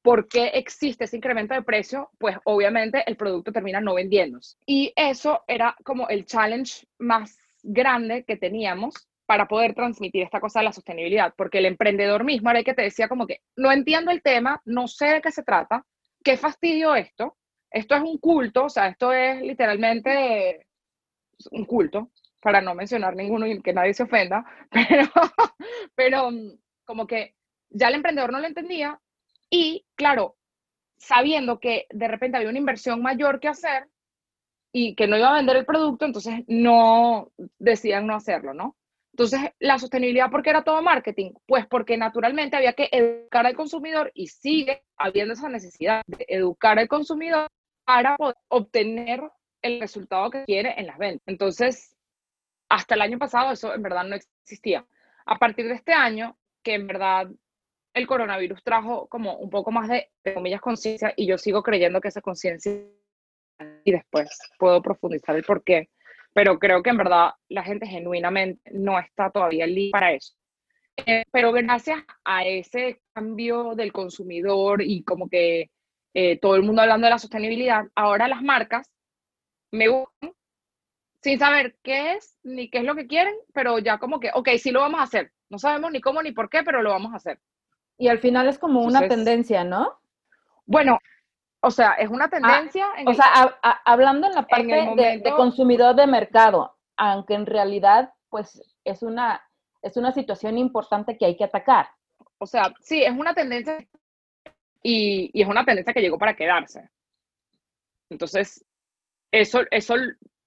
por 0.01 0.27
qué 0.27 0.47
existe 0.47 1.05
ese 1.05 1.15
incremento 1.15 1.53
de 1.53 1.61
precio, 1.61 2.09
pues 2.17 2.35
obviamente 2.43 3.05
el 3.07 3.15
producto 3.15 3.53
termina 3.53 3.79
no 3.79 3.93
vendiéndose. 3.93 4.57
Y 4.65 4.91
eso 4.97 5.45
era 5.47 5.77
como 5.85 6.09
el 6.09 6.25
challenge 6.25 6.87
más 6.99 7.37
grande 7.63 8.25
que 8.25 8.35
teníamos 8.35 9.07
para 9.25 9.47
poder 9.47 9.73
transmitir 9.75 10.23
esta 10.23 10.41
cosa 10.41 10.59
de 10.59 10.65
la 10.65 10.73
sostenibilidad, 10.73 11.33
porque 11.37 11.59
el 11.59 11.67
emprendedor 11.67 12.25
mismo 12.25 12.49
era 12.49 12.59
el 12.59 12.65
que 12.65 12.73
te 12.73 12.81
decía 12.81 13.07
como 13.07 13.25
que 13.25 13.39
no 13.55 13.71
entiendo 13.71 14.11
el 14.11 14.21
tema, 14.21 14.61
no 14.65 14.89
sé 14.89 15.05
de 15.05 15.21
qué 15.21 15.31
se 15.31 15.43
trata, 15.43 15.85
qué 16.27 16.35
fastidio 16.35 16.93
esto. 16.93 17.37
Esto 17.71 17.95
es 17.95 18.01
un 18.01 18.17
culto, 18.17 18.65
o 18.65 18.69
sea, 18.69 18.87
esto 18.87 19.13
es 19.13 19.41
literalmente 19.41 20.67
un 21.51 21.63
culto, 21.63 22.11
para 22.41 22.59
no 22.59 22.75
mencionar 22.75 23.15
ninguno 23.15 23.47
y 23.47 23.61
que 23.61 23.71
nadie 23.71 23.93
se 23.93 24.03
ofenda, 24.03 24.43
pero, 25.95 26.31
mm, 26.31 26.51
como 26.83 27.07
que 27.07 27.35
ya 27.69 27.87
el 27.87 27.95
emprendedor 27.95 28.33
no 28.33 28.39
lo 28.41 28.47
entendía 28.47 28.99
y, 29.49 29.85
claro, 29.95 30.35
sabiendo 30.97 31.61
que 31.61 31.87
de 31.91 32.09
repente 32.09 32.35
había 32.35 32.49
una 32.49 32.59
inversión 32.59 33.01
mayor 33.01 33.39
que 33.39 33.47
hacer 33.47 33.87
y 34.73 34.95
que 34.95 35.07
no 35.07 35.17
iba 35.17 35.29
a 35.29 35.37
vender 35.37 35.55
el 35.55 35.65
producto, 35.65 36.03
entonces 36.03 36.43
no 36.47 37.31
decían 37.57 38.05
no 38.05 38.15
hacerlo, 38.15 38.53
¿no? 38.53 38.75
Entonces, 39.17 39.49
la 39.57 39.79
sostenibilidad, 39.79 40.29
¿por 40.29 40.43
qué 40.43 40.51
era 40.51 40.63
todo 40.63 40.79
marketing? 40.83 41.31
Pues 41.47 41.65
porque 41.65 41.97
naturalmente 41.97 42.55
había 42.55 42.73
que 42.73 42.87
educar 42.91 43.47
al 43.47 43.55
consumidor 43.55 44.11
y 44.13 44.27
sigue 44.27 44.83
habiendo 44.95 45.33
esa 45.33 45.49
necesidad 45.49 46.03
de 46.05 46.23
educar 46.27 46.77
al 46.77 46.87
consumidor 46.87 47.47
para 47.83 48.15
poder 48.15 48.35
obtener 48.47 49.23
el 49.63 49.79
resultado 49.79 50.29
que 50.29 50.45
quiere 50.45 50.75
en 50.77 50.85
las 50.85 50.99
ventas. 50.99 51.23
Entonces, 51.25 51.95
hasta 52.69 52.93
el 52.93 53.01
año 53.01 53.17
pasado 53.17 53.51
eso 53.51 53.73
en 53.73 53.81
verdad 53.81 54.03
no 54.03 54.15
existía. 54.15 54.85
A 55.25 55.39
partir 55.39 55.67
de 55.67 55.73
este 55.73 55.93
año, 55.93 56.37
que 56.61 56.75
en 56.75 56.85
verdad 56.85 57.27
el 57.95 58.05
coronavirus 58.05 58.63
trajo 58.63 59.07
como 59.07 59.35
un 59.37 59.49
poco 59.49 59.71
más 59.71 59.89
de, 59.89 60.11
de 60.23 60.35
comillas, 60.35 60.61
conciencia 60.61 61.11
y 61.15 61.25
yo 61.25 61.39
sigo 61.39 61.63
creyendo 61.63 62.01
que 62.01 62.09
esa 62.09 62.21
conciencia 62.21 62.71
y 63.83 63.91
después 63.91 64.29
puedo 64.59 64.79
profundizar 64.83 65.35
el 65.35 65.43
por 65.43 65.63
qué 65.63 65.89
pero 66.37 66.59
creo 66.59 66.83
que 66.83 66.91
en 66.91 66.97
verdad 66.97 67.31
la 67.49 67.63
gente 67.63 67.87
genuinamente 67.87 68.69
no 68.71 68.99
está 68.99 69.31
todavía 69.31 69.65
lista 69.65 69.97
para 69.97 70.11
eso. 70.11 70.35
Eh, 71.03 71.23
pero 71.31 71.51
gracias 71.51 72.03
a 72.23 72.45
ese 72.45 73.01
cambio 73.11 73.73
del 73.73 73.91
consumidor 73.91 74.83
y 74.83 75.01
como 75.01 75.29
que 75.29 75.71
eh, 76.13 76.37
todo 76.39 76.55
el 76.55 76.61
mundo 76.61 76.83
hablando 76.83 77.07
de 77.07 77.09
la 77.09 77.17
sostenibilidad, 77.17 77.85
ahora 77.95 78.27
las 78.27 78.43
marcas 78.43 78.87
me 79.71 79.87
gustan 79.87 80.31
sin 81.23 81.39
saber 81.39 81.75
qué 81.81 82.13
es 82.13 82.37
ni 82.43 82.69
qué 82.69 82.77
es 82.77 82.83
lo 82.83 82.93
que 82.93 83.07
quieren, 83.07 83.33
pero 83.51 83.79
ya 83.79 83.97
como 83.97 84.19
que, 84.19 84.29
ok, 84.31 84.49
sí 84.59 84.69
lo 84.69 84.81
vamos 84.81 84.99
a 84.99 85.05
hacer. 85.05 85.31
No 85.49 85.57
sabemos 85.57 85.91
ni 85.91 86.01
cómo 86.01 86.21
ni 86.21 86.33
por 86.33 86.51
qué, 86.51 86.61
pero 86.61 86.83
lo 86.83 86.91
vamos 86.91 87.13
a 87.13 87.17
hacer. 87.17 87.39
Y 87.97 88.09
al 88.09 88.19
final 88.19 88.47
es 88.47 88.59
como 88.59 88.83
una 88.83 89.07
tendencia, 89.07 89.63
¿no? 89.63 89.99
Bueno, 90.67 90.99
o 91.61 91.71
sea, 91.71 91.93
es 91.93 92.09
una 92.09 92.25
ah, 92.25 92.29
tendencia. 92.29 92.87
o 93.05 93.13
sea, 93.13 93.59
hablando 93.85 94.27
en 94.27 94.33
la 94.33 94.43
parte 94.43 94.67
de, 94.67 95.33
consumidor 95.35 95.95
de 95.95 96.07
mercado, 96.07 96.75
aunque 96.95 97.33
en 97.33 97.45
realidad, 97.45 98.13
pues, 98.29 98.61
es 98.83 99.03
una, 99.03 99.41
es 99.81 99.97
una 99.97 100.11
situación 100.11 100.57
importante 100.57 101.17
que 101.17 101.25
hay 101.25 101.35
que 101.35 101.43
atacar. 101.43 101.89
O 102.37 102.45
sea, 102.45 102.73
sí, 102.81 103.03
es 103.03 103.11
una 103.11 103.33
tendencia 103.33 103.77
y, 104.83 105.31
y 105.33 105.41
es 105.41 105.47
una 105.47 105.65
tendencia 105.65 105.93
que 105.93 106.01
llegó 106.01 106.17
para 106.17 106.35
quedarse. 106.35 106.89
Entonces, 108.09 108.63
eso, 109.31 109.61
eso 109.71 109.95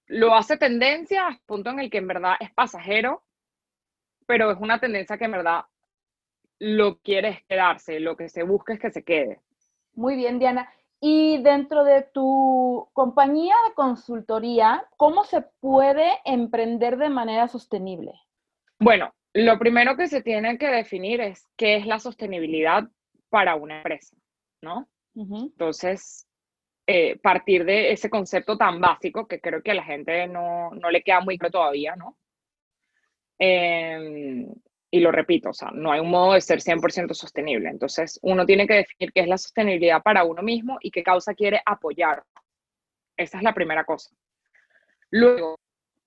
lo 0.07 0.35
hace 0.35 0.57
tendencia 0.57 1.27
al 1.27 1.39
punto 1.45 1.69
en 1.69 1.79
el 1.79 1.89
que 1.89 1.99
en 1.99 2.07
verdad 2.07 2.35
es 2.39 2.51
pasajero, 2.53 3.23
pero 4.25 4.51
es 4.51 4.57
una 4.59 4.79
tendencia 4.79 5.17
que 5.17 5.25
en 5.25 5.31
verdad 5.31 5.65
lo 6.59 6.99
quiere 6.99 7.43
quedarse, 7.47 7.99
lo 7.99 8.15
que 8.15 8.29
se 8.29 8.43
busca 8.43 8.73
es 8.73 8.79
que 8.79 8.91
se 8.91 9.03
quede. 9.03 9.41
Muy 9.93 10.15
bien, 10.15 10.39
Diana. 10.39 10.71
Y 11.03 11.41
dentro 11.41 11.83
de 11.83 12.03
tu 12.03 12.87
compañía 12.93 13.55
de 13.67 13.73
consultoría, 13.73 14.85
¿cómo 14.97 15.23
se 15.23 15.41
puede 15.59 16.07
emprender 16.25 16.97
de 16.97 17.09
manera 17.09 17.47
sostenible? 17.47 18.13
Bueno, 18.77 19.11
lo 19.33 19.57
primero 19.57 19.97
que 19.97 20.07
se 20.07 20.21
tiene 20.21 20.59
que 20.59 20.67
definir 20.67 21.19
es 21.19 21.47
qué 21.57 21.77
es 21.77 21.87
la 21.87 21.99
sostenibilidad 21.99 22.83
para 23.29 23.55
una 23.55 23.77
empresa, 23.77 24.15
¿no? 24.61 24.87
Entonces, 25.15 26.27
eh, 26.85 27.17
partir 27.17 27.65
de 27.65 27.91
ese 27.91 28.09
concepto 28.09 28.57
tan 28.57 28.79
básico 28.79 29.27
que 29.27 29.41
creo 29.41 29.63
que 29.63 29.71
a 29.71 29.75
la 29.75 29.83
gente 29.83 30.27
no, 30.27 30.71
le 30.91 31.03
queda 31.03 31.21
muy 31.21 31.37
claro 31.37 31.51
todavía, 31.51 31.95
¿no? 31.95 32.17
Em, 33.39 34.53
y 34.93 34.99
lo 34.99 35.11
repito, 35.11 35.49
o 35.49 35.53
sea, 35.53 35.71
no 35.71 35.93
hay 35.93 36.01
un 36.01 36.09
modo 36.09 36.33
de 36.33 36.41
ser 36.41 36.59
100% 36.61 37.13
sostenible. 37.13 37.69
Entonces, 37.69 38.19
uno 38.21 38.45
tiene 38.45 38.67
que 38.67 38.73
definir 38.73 39.13
qué 39.13 39.21
es 39.21 39.27
la 39.27 39.37
sostenibilidad 39.37 40.03
para 40.03 40.25
uno 40.25 40.41
mismo 40.41 40.77
y 40.81 40.91
qué 40.91 41.01
causa 41.01 41.33
quiere 41.33 41.61
apoyar. 41.65 42.23
Esa 43.15 43.37
es 43.37 43.43
la 43.43 43.53
primera 43.53 43.85
cosa. 43.85 44.13
Luego, 45.09 45.57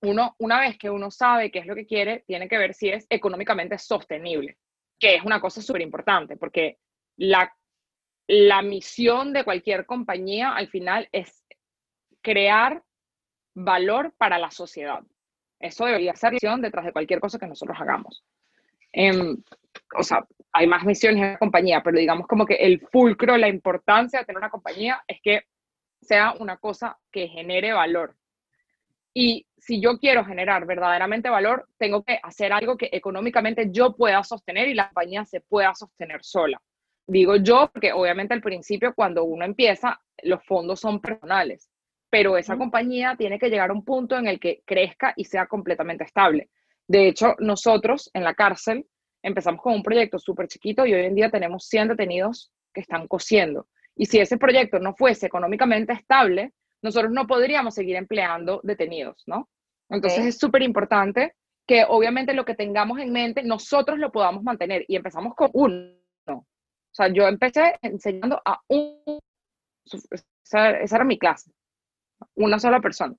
uno, 0.03 0.35
una 0.37 0.59
vez 0.59 0.77
que 0.77 0.91
uno 0.91 1.09
sabe 1.09 1.49
qué 1.49 1.59
es 1.59 1.65
lo 1.65 1.73
que 1.73 1.87
quiere, 1.87 2.23
tiene 2.27 2.47
que 2.47 2.59
ver 2.59 2.75
si 2.75 2.89
es 2.89 3.07
económicamente 3.09 3.79
sostenible, 3.79 4.57
que 4.99 5.15
es 5.15 5.23
una 5.23 5.41
cosa 5.41 5.63
súper 5.63 5.81
importante, 5.81 6.37
porque 6.37 6.77
la, 7.17 7.51
la 8.27 8.61
misión 8.61 9.33
de 9.33 9.43
cualquier 9.43 9.87
compañía 9.87 10.53
al 10.53 10.67
final 10.67 11.09
es 11.11 11.43
crear 12.21 12.83
valor 13.55 14.13
para 14.15 14.37
la 14.37 14.51
sociedad. 14.51 15.03
Eso 15.59 15.85
debería 15.85 16.15
ser 16.15 16.29
la 16.29 16.33
misión 16.33 16.61
detrás 16.61 16.85
de 16.85 16.91
cualquier 16.91 17.19
cosa 17.19 17.39
que 17.39 17.47
nosotros 17.47 17.77
hagamos. 17.79 18.23
Em, 18.97 19.35
o 19.97 20.03
sea, 20.03 20.25
hay 20.53 20.67
más 20.67 20.85
misiones 20.85 21.21
en 21.21 21.31
la 21.33 21.37
compañía, 21.37 21.81
pero 21.83 21.99
digamos 21.99 22.27
como 22.27 22.45
que 22.45 22.55
el 22.55 22.79
fulcro, 22.79 23.35
la 23.35 23.49
importancia 23.49 24.19
de 24.19 24.25
tener 24.25 24.37
una 24.37 24.49
compañía 24.49 25.03
es 25.05 25.19
que 25.21 25.43
sea 26.01 26.33
una 26.39 26.57
cosa 26.57 26.97
que 27.11 27.27
genere 27.27 27.73
valor. 27.73 28.15
Y 29.13 29.45
si 29.57 29.81
yo 29.81 29.97
quiero 29.97 30.23
generar 30.23 30.65
verdaderamente 30.65 31.29
valor, 31.29 31.67
tengo 31.77 32.03
que 32.03 32.19
hacer 32.23 32.53
algo 32.53 32.77
que 32.77 32.89
económicamente 32.91 33.69
yo 33.69 33.95
pueda 33.97 34.23
sostener 34.23 34.69
y 34.69 34.73
la 34.73 34.87
compañía 34.87 35.25
se 35.25 35.41
pueda 35.41 35.75
sostener 35.75 36.23
sola. 36.23 36.61
Digo 37.05 37.35
yo, 37.35 37.69
porque 37.73 37.91
obviamente 37.91 38.33
al 38.33 38.41
principio 38.41 38.93
cuando 38.95 39.25
uno 39.25 39.43
empieza, 39.43 39.99
los 40.23 40.43
fondos 40.45 40.79
son 40.79 41.01
personales, 41.01 41.69
pero 42.09 42.37
esa 42.37 42.57
compañía 42.57 43.15
tiene 43.17 43.39
que 43.39 43.49
llegar 43.49 43.71
a 43.71 43.73
un 43.73 43.83
punto 43.83 44.17
en 44.17 44.27
el 44.27 44.39
que 44.39 44.61
crezca 44.65 45.13
y 45.17 45.25
sea 45.25 45.47
completamente 45.47 46.05
estable. 46.05 46.49
De 46.87 47.07
hecho, 47.07 47.35
nosotros 47.39 48.09
en 48.13 48.23
la 48.23 48.35
cárcel 48.35 48.85
empezamos 49.23 49.61
con 49.61 49.73
un 49.73 49.83
proyecto 49.83 50.19
súper 50.19 50.47
chiquito 50.47 50.85
y 50.85 50.93
hoy 50.93 51.05
en 51.05 51.15
día 51.15 51.31
tenemos 51.31 51.65
100 51.67 51.89
detenidos 51.89 52.51
que 52.73 52.81
están 52.81 53.07
cosiendo. 53.07 53.67
Y 53.95 54.05
si 54.05 54.19
ese 54.19 54.37
proyecto 54.37 54.79
no 54.79 54.93
fuese 54.93 55.25
económicamente 55.25 55.93
estable, 55.93 56.53
nosotros 56.81 57.11
no 57.11 57.25
podríamos 57.25 57.73
seguir 57.73 57.95
empleando 57.95 58.59
detenidos, 58.63 59.23
¿no? 59.25 59.49
Entonces 59.89 60.25
es 60.25 60.37
súper 60.37 60.61
importante 60.61 61.33
que 61.67 61.85
obviamente 61.87 62.33
lo 62.33 62.45
que 62.45 62.55
tengamos 62.55 62.99
en 62.99 63.11
mente, 63.11 63.41
nosotros 63.43 63.97
lo 63.97 64.11
podamos 64.11 64.43
mantener. 64.43 64.85
Y 64.87 64.95
empezamos 64.95 65.33
con 65.35 65.49
uno. 65.53 65.95
O 66.27 66.45
sea, 66.91 67.07
yo 67.07 67.27
empecé 67.27 67.77
enseñando 67.81 68.41
a 68.45 68.61
un... 68.67 69.19
esa 70.43 70.69
era 70.69 71.03
mi 71.03 71.17
clase, 71.17 71.51
una 72.35 72.59
sola 72.59 72.79
persona. 72.79 73.15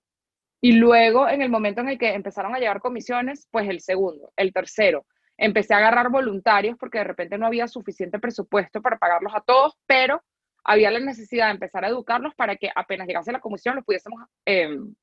Y 0.61 0.73
luego, 0.73 1.29
en 1.29 1.43
el 1.43 1.51
momento 1.51 1.81
en 1.81 1.91
el 1.91 1.99
que 1.99 2.15
empezaron 2.15 2.55
a 2.55 2.59
llegar 2.59 2.81
comisiones, 2.81 3.47
pues 3.51 3.69
el 3.69 3.81
segundo, 3.81 4.33
el 4.37 4.53
tercero. 4.53 5.07
Empecé 5.37 5.75
a 5.75 5.79
agarrar 5.79 6.11
voluntarios 6.11 6.77
porque 6.79 6.99
de 6.99 7.05
repente 7.05 7.37
no 7.37 7.47
había 7.47 7.69
suficiente 7.69 8.19
presupuesto 8.19 8.81
para 8.81 8.99
pagarlos 8.99 9.35
a 9.35 9.43
todos, 9.43 9.75
pero 9.87 10.23
había 10.65 10.91
la 10.91 10.99
necesidad 10.99 11.47
de 11.47 11.53
empezar 11.53 11.85
a 11.85 11.89
educarlos 11.89 12.35
para 12.35 12.57
que 12.57 12.71
apenas 12.75 13.07
llegase 13.07 13.33
la 13.33 13.41
comisión 13.41 13.77
los 13.77 13.85
pudiésemos 13.85 14.21
em, 14.45 14.95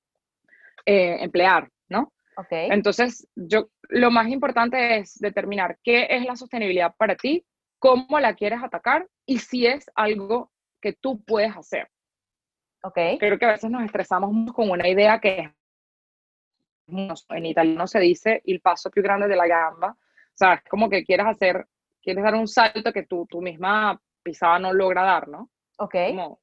eh, 0.86 1.18
emplear, 1.22 1.70
¿no? 1.88 2.12
Okay. 2.36 2.70
Entonces, 2.72 3.28
yo, 3.36 3.70
lo 3.90 4.10
más 4.10 4.28
importante 4.28 4.98
es 4.98 5.20
determinar 5.20 5.78
qué 5.84 6.08
es 6.10 6.26
la 6.26 6.36
sostenibilidad 6.36 6.96
para 6.98 7.16
ti, 7.16 7.46
cómo 7.78 8.20
la 8.20 8.34
quieres 8.34 8.64
atacar 8.64 9.08
y 9.26 9.38
si 9.38 9.68
es 9.68 9.86
algo 9.96 10.52
que 10.82 10.94
tú 10.94 11.24
puedes 11.24 11.56
hacer. 11.56 11.90
Okay. 12.86 13.18
Creo 13.18 13.40
que 13.40 13.46
a 13.46 13.52
veces 13.54 13.72
nos 13.72 13.84
estresamos 13.84 14.52
con 14.52 14.70
una 14.70 14.88
idea 14.88 15.20
que 15.20 15.54
en 16.88 17.46
italiano 17.46 17.88
se 17.88 18.00
dice 18.00 18.42
el 18.46 18.60
paso 18.60 18.92
más 18.94 19.04
grande 19.04 19.28
de 19.28 19.38
la 19.38 19.48
gamba. 19.48 19.92
O 19.92 20.36
sea, 20.36 20.56
es 20.56 20.64
como 20.70 20.90
que 20.90 21.06
quieres 21.06 21.26
hacer, 21.26 21.66
quieres 22.02 22.24
dar 22.24 22.36
un 22.36 22.48
salto 22.48 22.92
que 22.92 23.04
tú, 23.04 23.26
tú 23.30 23.42
misma 23.42 24.02
pisada 24.22 24.60
no 24.60 24.74
logra 24.74 25.04
dar, 25.04 25.30
¿no? 25.30 25.50
Ok. 25.78 25.96
Como 26.10 26.42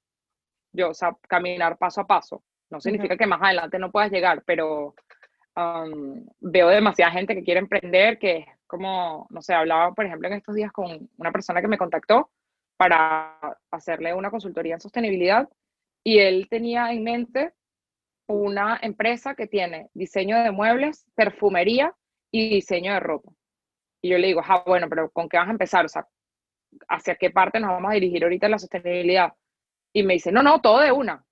yo, 0.72 0.90
o 0.90 0.94
sea, 0.94 1.14
caminar 1.29 1.76
paso 1.76 2.00
a 2.00 2.07
paso. 2.07 2.42
No 2.70 2.81
significa 2.81 3.16
que 3.16 3.26
más 3.26 3.42
adelante 3.42 3.79
no 3.79 3.90
puedas 3.90 4.11
llegar, 4.11 4.42
pero 4.46 4.94
um, 5.57 6.24
veo 6.38 6.68
demasiada 6.68 7.12
gente 7.12 7.35
que 7.35 7.42
quiere 7.42 7.61
emprender, 7.61 8.18
que 8.18 8.37
es 8.37 8.46
como, 8.66 9.26
no 9.29 9.42
sé, 9.42 9.53
hablaba, 9.53 9.92
por 9.92 10.07
ejemplo, 10.07 10.29
en 10.29 10.35
estos 10.35 10.55
días 10.55 10.72
con 10.72 11.11
una 11.18 11.33
persona 11.33 11.61
que 11.61 11.68
me 11.68 11.79
contactó 11.79 12.31
para 12.76 13.37
hacerle 13.72 14.14
una 14.14 14.31
consultoría 14.31 14.74
en 14.74 14.81
sostenibilidad 14.81 15.48
y 16.04 16.18
él 16.18 16.48
tenía 16.48 16.92
en 16.92 17.04
mente 17.04 17.52
una 18.26 18.78
empresa 18.80 19.34
que 19.34 19.46
tiene 19.46 19.88
diseño 19.92 20.42
de 20.42 20.50
muebles, 20.50 21.06
perfumería 21.14 21.94
y 22.30 22.48
diseño 22.50 22.94
de 22.94 23.00
ropa. 23.00 23.32
Y 24.02 24.10
yo 24.10 24.18
le 24.18 24.28
digo, 24.28 24.40
ah, 24.44 24.62
bueno, 24.66 24.88
pero 24.88 25.10
¿con 25.10 25.28
qué 25.28 25.36
vas 25.36 25.48
a 25.48 25.52
empezar? 25.52 25.84
O 25.84 25.88
sea, 25.88 26.06
¿hacia 26.88 27.16
qué 27.16 27.30
parte 27.30 27.60
nos 27.60 27.70
vamos 27.70 27.90
a 27.90 27.94
dirigir 27.94 28.22
ahorita 28.22 28.46
en 28.46 28.52
la 28.52 28.58
sostenibilidad? 28.58 29.32
Y 29.92 30.04
me 30.04 30.14
dice, 30.14 30.30
no, 30.32 30.42
no, 30.42 30.60
todo 30.60 30.80
de 30.80 30.92
una. 30.92 31.24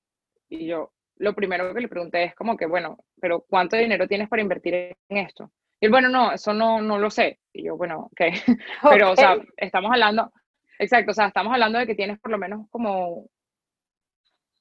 Y 0.48 0.66
yo, 0.66 0.92
lo 1.16 1.35
primero 1.35 1.72
que 1.72 1.81
le 1.81 1.88
pregunté 1.88 2.24
es 2.24 2.35
como 2.35 2.57
que, 2.57 2.66
bueno, 2.66 2.98
pero 3.20 3.44
¿cuánto 3.48 3.76
dinero 3.76 4.09
tienes 4.09 4.28
para 4.28 4.42
invertir 4.42 4.74
en 4.74 5.16
esto? 5.16 5.52
Y 5.81 5.87
él, 5.87 5.92
bueno, 5.92 6.09
no, 6.09 6.33
eso 6.33 6.52
no, 6.52 6.83
no 6.83 6.98
lo 6.98 7.11
sé. 7.11 7.38
Y 7.52 7.64
yo, 7.64 7.76
bueno, 7.76 8.11
ok. 8.11 8.20
pero, 8.90 9.12
o 9.12 9.16
sea, 9.16 9.37
estamos 9.57 9.92
hablando, 9.92 10.33
exacto, 10.78 11.12
o 11.12 11.14
sea, 11.14 11.26
estamos 11.28 11.52
hablando 11.52 11.78
de 11.78 11.87
que 11.87 11.94
tienes 11.94 12.18
por 12.18 12.33
lo 12.33 12.38
menos 12.38 12.66
como 12.70 13.28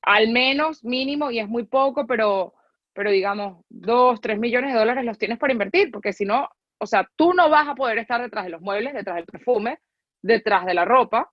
al 0.02 0.30
menos 0.30 0.84
mínimo, 0.84 1.32
y 1.32 1.40
es 1.40 1.48
muy 1.48 1.64
poco, 1.66 2.06
pero, 2.08 2.54
pero 2.94 3.12
digamos, 3.12 3.64
dos, 3.70 4.22
tres 4.22 4.40
millones 4.40 4.74
de 4.74 4.80
dólares 4.80 5.06
los 5.06 5.18
tienes 5.18 5.38
para 5.38 5.54
invertir, 5.54 5.92
porque 5.92 6.14
si 6.14 6.26
no, 6.26 6.50
o 6.80 6.86
sea, 6.86 7.10
tú 7.16 7.34
no 7.34 7.50
vas 7.50 7.68
a 7.68 7.76
poder 7.76 7.98
estar 7.98 8.22
detrás 8.22 8.46
de 8.46 8.52
los 8.52 8.62
muebles, 8.62 8.94
detrás 8.94 9.16
del 9.18 9.26
perfume, 9.26 9.80
detrás 10.22 10.66
de 10.66 10.74
la 10.74 10.86
ropa, 10.86 11.32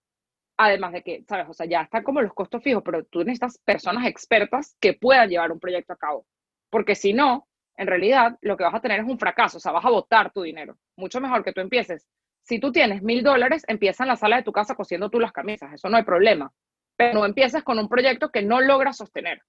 además 0.57 0.93
de 0.93 1.03
que, 1.03 1.25
sabes, 1.29 1.49
o 1.49 1.55
sea, 1.55 1.67
ya 1.67 1.83
están 1.83 2.03
como 2.03 2.23
los 2.23 2.33
costos 2.33 2.63
fijos, 2.63 2.83
pero 2.85 3.05
tú 3.05 3.21
necesitas 3.21 3.59
personas 3.59 4.07
expertas 4.07 4.77
que 4.81 4.95
puedan 4.95 5.29
llevar 5.29 5.53
un 5.53 5.61
proyecto 5.61 5.93
a 5.93 5.97
cabo, 5.97 6.27
porque 6.71 6.95
si 6.95 7.13
no, 7.13 7.49
en 7.77 7.87
realidad 7.87 8.39
lo 8.41 8.57
que 8.57 8.65
vas 8.65 8.75
a 8.75 8.81
tener 8.81 9.01
es 9.01 9.07
un 9.07 9.19
fracaso, 9.19 9.59
o 9.59 9.61
sea, 9.61 9.73
vas 9.73 9.85
a 9.85 9.91
botar 9.91 10.33
tu 10.33 10.43
dinero. 10.43 10.77
Mucho 10.97 11.21
mejor 11.21 11.45
que 11.45 11.53
tú 11.53 11.61
empieces. 11.61 12.07
Si 12.43 12.61
tú 12.61 12.71
tienes 12.71 13.03
mil 13.03 13.23
dólares, 13.25 13.65
empieza 13.67 14.05
en 14.05 14.09
la 14.09 14.17
sala 14.17 14.37
de 14.37 14.43
tu 14.43 14.53
casa 14.53 14.77
cosiendo 14.77 15.11
tú 15.11 15.19
las 15.19 15.33
camisas, 15.33 15.73
eso 15.73 15.89
no 15.89 15.97
hay 15.97 16.05
problema 16.05 16.53
pero 16.97 17.15
no 17.15 17.25
empieces 17.25 17.63
con 17.63 17.79
un 17.79 17.89
proyecto 17.89 18.31
que 18.31 18.43
no 18.43 18.61
logras 18.61 18.97
sostener, 18.97 19.43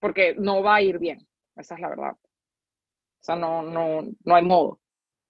porque 0.00 0.34
no 0.38 0.62
va 0.62 0.76
a 0.76 0.82
ir 0.82 0.98
bien, 0.98 1.26
esa 1.56 1.74
es 1.74 1.80
la 1.80 1.88
verdad. 1.88 2.12
O 2.12 3.24
sea, 3.24 3.36
no, 3.36 3.62
no, 3.62 4.02
no 4.24 4.34
hay 4.34 4.44
modo. 4.44 4.80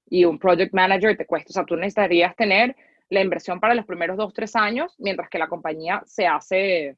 Y 0.06 0.24
un 0.24 0.38
project 0.38 0.74
manager 0.74 1.16
te 1.16 1.26
cuesta, 1.26 1.50
o 1.50 1.52
sea, 1.52 1.64
tú 1.64 1.76
necesitarías 1.76 2.34
tener 2.36 2.74
la 3.08 3.20
inversión 3.20 3.60
para 3.60 3.74
los 3.74 3.84
primeros 3.84 4.16
dos, 4.16 4.32
tres 4.32 4.56
años, 4.56 4.94
mientras 4.98 5.28
que 5.28 5.38
la 5.38 5.48
compañía 5.48 6.02
se 6.06 6.26
hace, 6.26 6.96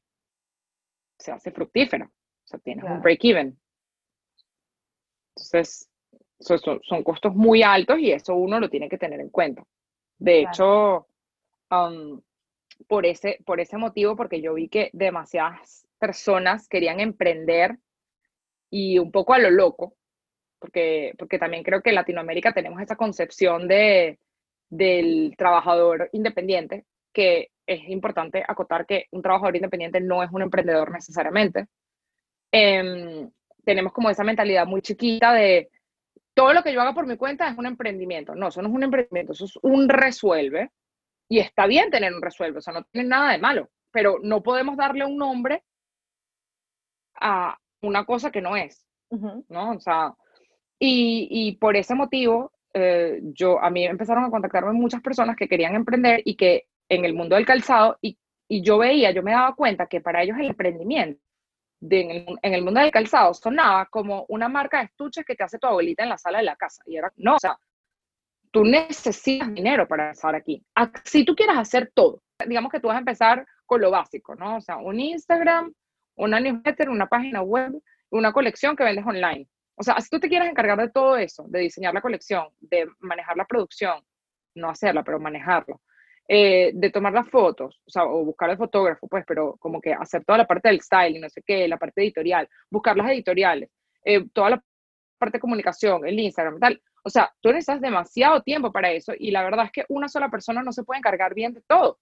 se 1.19 1.31
hace 1.31 1.51
fructífera. 1.51 2.05
O 2.05 2.47
sea, 2.47 2.59
tienes 2.59 2.85
un 2.85 3.01
break-even. 3.01 3.59
Entonces, 5.35 5.89
son, 6.39 6.79
son, 6.83 7.03
costos 7.03 7.35
muy 7.35 7.63
altos 7.63 7.99
y 7.99 8.11
eso 8.11 8.35
uno 8.35 8.59
lo 8.59 8.69
tiene 8.69 8.87
que 8.87 8.97
tener 8.97 9.19
en 9.19 9.29
cuenta. 9.29 9.65
De 10.17 10.41
hecho, 10.41 11.07
um, 11.69 12.21
por 12.87 13.05
ese, 13.05 13.39
por 13.45 13.59
ese 13.59 13.77
motivo, 13.77 14.15
porque 14.15 14.41
yo 14.41 14.53
vi 14.53 14.69
que 14.69 14.89
demasiadas 14.93 15.87
personas 15.99 16.67
querían 16.67 16.99
emprender 16.99 17.77
y 18.69 18.99
un 18.99 19.11
poco 19.11 19.33
a 19.33 19.39
lo 19.39 19.49
loco, 19.49 19.95
porque, 20.59 21.13
porque 21.17 21.39
también 21.39 21.63
creo 21.63 21.81
que 21.81 21.89
en 21.89 21.95
Latinoamérica 21.95 22.53
tenemos 22.53 22.81
esa 22.81 22.95
concepción 22.95 23.67
de, 23.67 24.19
del 24.69 25.35
trabajador 25.37 26.09
independiente, 26.11 26.85
que 27.13 27.49
es 27.65 27.87
importante 27.89 28.43
acotar 28.47 28.85
que 28.85 29.05
un 29.11 29.21
trabajador 29.21 29.55
independiente 29.55 30.01
no 30.01 30.21
es 30.23 30.29
un 30.31 30.41
emprendedor 30.41 30.91
necesariamente. 30.91 31.67
Em, 32.51 33.29
tenemos 33.63 33.93
como 33.93 34.09
esa 34.09 34.23
mentalidad 34.23 34.67
muy 34.67 34.81
chiquita 34.81 35.33
de 35.33 35.69
todo 36.33 36.53
lo 36.53 36.63
que 36.63 36.73
yo 36.73 36.81
haga 36.81 36.93
por 36.93 37.07
mi 37.07 37.17
cuenta 37.17 37.49
es 37.49 37.57
un 37.57 37.65
emprendimiento. 37.65 38.35
No, 38.35 38.49
eso 38.49 38.61
no 38.61 38.67
es 38.67 38.75
un 38.75 38.83
emprendimiento, 38.83 39.33
eso 39.33 39.45
es 39.45 39.57
un 39.61 39.89
resuelve 39.89 40.71
y 41.27 41.39
está 41.39 41.67
bien 41.67 41.89
tener 41.89 42.13
un 42.13 42.21
resuelve, 42.21 42.59
o 42.59 42.61
sea, 42.61 42.73
no 42.73 42.83
tiene 42.83 43.09
nada 43.09 43.31
de 43.31 43.37
malo, 43.37 43.69
pero 43.91 44.17
no 44.21 44.43
podemos 44.43 44.77
darle 44.77 45.05
un 45.05 45.17
nombre 45.17 45.63
a 47.15 47.57
una 47.81 48.05
cosa 48.05 48.31
que 48.31 48.41
no 48.41 48.55
es, 48.55 48.85
¿no? 49.09 49.71
O 49.71 49.79
sea, 49.79 50.13
y, 50.79 51.27
y 51.29 51.55
por 51.57 51.75
ese 51.75 51.95
motivo, 51.95 52.51
eh, 52.73 53.21
yo, 53.23 53.61
a 53.61 53.69
mí 53.69 53.85
empezaron 53.85 54.25
a 54.25 54.29
contactarme 54.29 54.73
muchas 54.73 55.01
personas 55.01 55.35
que 55.35 55.47
querían 55.47 55.75
emprender 55.75 56.21
y 56.25 56.35
que 56.35 56.67
en 56.89 57.05
el 57.05 57.13
mundo 57.13 57.35
del 57.35 57.45
calzado, 57.45 57.97
y, 58.01 58.17
y 58.47 58.61
yo 58.61 58.77
veía, 58.77 59.11
yo 59.11 59.23
me 59.23 59.31
daba 59.31 59.55
cuenta 59.55 59.87
que 59.87 60.01
para 60.01 60.21
ellos 60.21 60.37
el 60.37 60.47
emprendimiento 60.47 61.21
de, 61.79 62.01
en, 62.01 62.11
el, 62.11 62.25
en, 62.41 62.53
el, 62.53 62.63
mundo 62.63 62.81
del 62.81 62.91
calzado 62.91 63.33
sonaba 63.33 63.85
como 63.85 64.25
una 64.27 64.49
marca 64.49 64.79
de 64.79 64.85
estuches 64.85 65.25
que 65.25 65.35
te 65.35 65.43
hace 65.43 65.57
tu 65.57 65.67
abuelita 65.67 66.03
en 66.03 66.09
la 66.09 66.17
sala 66.17 66.39
de 66.39 66.45
la 66.45 66.55
casa. 66.55 66.83
Y 66.85 66.97
era, 66.97 67.11
no, 67.17 67.35
o 67.35 67.39
sea, 67.39 67.57
tú 68.55 68.63
necesitas 68.63 69.53
dinero 69.53 69.85
para 69.85 70.05
empezar 70.05 70.33
aquí. 70.33 70.65
Si 71.03 71.25
tú 71.25 71.35
quieres 71.35 71.57
hacer 71.57 71.91
todo, 71.93 72.23
digamos 72.47 72.71
que 72.71 72.79
tú 72.79 72.87
vas 72.87 72.95
a 72.95 72.99
empezar 72.99 73.45
con 73.65 73.81
lo 73.81 73.91
básico, 73.91 74.33
¿no? 74.33 74.55
O 74.55 74.61
sea, 74.61 74.77
un 74.77 74.97
Instagram, 74.97 75.73
una 76.15 76.39
newsletter, 76.39 76.89
una 76.89 77.07
página 77.07 77.41
web, 77.41 77.73
una 78.11 78.31
colección 78.31 78.77
que 78.77 78.85
vendes 78.85 79.05
online. 79.05 79.45
O 79.75 79.83
sea, 79.83 79.99
si 79.99 80.09
tú 80.09 80.21
te 80.21 80.29
quieres 80.29 80.47
encargar 80.49 80.79
de 80.79 80.89
todo 80.89 81.17
eso, 81.17 81.43
de 81.49 81.59
diseñar 81.59 81.93
la 81.93 82.01
colección, 82.01 82.47
de 82.61 82.87
manejar 82.99 83.35
la 83.35 83.43
producción, 83.43 84.01
no 84.55 84.69
hacerla, 84.69 85.03
pero 85.03 85.19
manejarla. 85.19 85.75
Eh, 86.25 86.71
de 86.73 86.89
tomar 86.91 87.11
las 87.11 87.29
fotos, 87.29 87.81
o 87.85 87.89
sea, 87.89 88.05
o 88.05 88.23
buscar 88.23 88.49
el 88.51 88.57
fotógrafo, 88.57 89.05
pues, 89.09 89.25
pero 89.27 89.57
como 89.57 89.81
que 89.81 89.91
hacer 89.91 90.23
toda 90.23 90.37
la 90.37 90.47
parte 90.47 90.69
del 90.69 90.79
style 90.79 91.17
y 91.17 91.19
no 91.19 91.27
sé 91.27 91.43
qué, 91.45 91.67
la 91.67 91.77
parte 91.77 92.01
editorial, 92.01 92.47
buscar 92.69 92.95
las 92.95 93.11
editoriales, 93.11 93.69
eh, 94.05 94.25
toda 94.31 94.51
la 94.51 94.63
parte 95.17 95.39
de 95.39 95.41
comunicación, 95.41 96.07
el 96.07 96.17
Instagram, 96.17 96.57
tal. 96.57 96.81
O 97.05 97.09
sea, 97.09 97.31
tú 97.39 97.49
necesitas 97.49 97.81
demasiado 97.81 98.41
tiempo 98.41 98.71
para 98.71 98.91
eso 98.91 99.13
y 99.17 99.29
la 99.29 99.43
verdad 99.43 99.65
es 99.65 99.71
que 99.71 99.85
una 99.89 100.09
sola 100.09 100.29
persona 100.29 100.63
no 100.63 100.71
se 100.71 100.83
puede 100.83 100.97
encargar 100.97 101.35
bien 101.35 101.53
de 101.53 101.61
todo. 101.67 101.99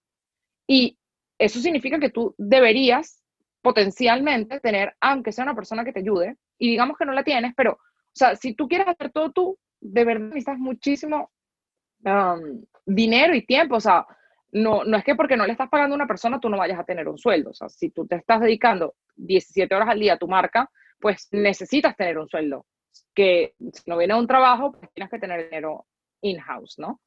Y 0.66 0.98
eso 1.38 1.60
significa 1.60 2.00
que 2.00 2.10
tú 2.10 2.34
deberías 2.38 3.22
potencialmente 3.62 4.62
tener, 4.62 4.96
aunque 5.02 5.34
sea 5.34 5.44
una 5.44 5.56
persona 5.56 5.84
que 5.84 5.92
te 5.92 6.00
ayude, 6.00 6.38
y 6.58 6.70
digamos 6.72 6.98
que 6.98 7.06
no 7.06 7.12
la 7.12 7.24
tienes, 7.24 7.54
pero, 7.56 7.74
o 7.74 8.16
sea, 8.16 8.36
si 8.38 8.54
tú 8.54 8.70
quieres 8.70 8.88
hacer 8.88 9.12
todo 9.12 9.32
tú, 9.32 9.58
de 9.82 10.06
verdad 10.06 10.28
necesitas 10.28 10.58
muchísimo 10.58 11.32
dinero 12.86 13.36
y 13.36 13.46
tiempo, 13.46 13.76
o 13.76 13.82
sea, 13.82 14.06
no, 14.54 14.86
no 14.86 14.98
es 14.98 15.04
que 15.04 15.16
porque 15.16 15.36
no 15.36 15.46
le 15.46 15.52
estás 15.52 15.70
pagando 15.70 15.96
a 15.96 15.98
una 15.98 16.08
persona 16.08 16.40
tú 16.40 16.50
no 16.50 16.58
vayas 16.58 16.80
a 16.80 16.86
tener 16.86 17.10
un 17.10 17.18
sueldo, 17.18 17.50
o 17.50 17.54
sea, 17.54 17.68
si 17.68 17.90
tú 17.90 18.08
te 18.08 18.16
estás 18.16 18.40
dedicando 18.40 18.96
17 19.16 19.74
horas 19.76 19.90
al 19.90 20.00
día 20.00 20.14
a 20.14 20.18
tu 20.18 20.28
marca, 20.30 20.70
pues 21.00 21.28
necesitas 21.32 21.96
tener 21.98 22.18
un 22.18 22.30
sueldo, 22.30 22.66
que 23.14 23.56
si 23.60 23.84
no 23.88 23.98
viene 23.98 24.16
un 24.16 24.28
trabajo, 24.28 24.72
pues 24.72 24.92
tienes 24.94 25.10
que 25.12 25.20
tener 25.20 25.50
dinero 25.50 25.86
in-house, 26.22 26.76
¿no? 26.78 27.02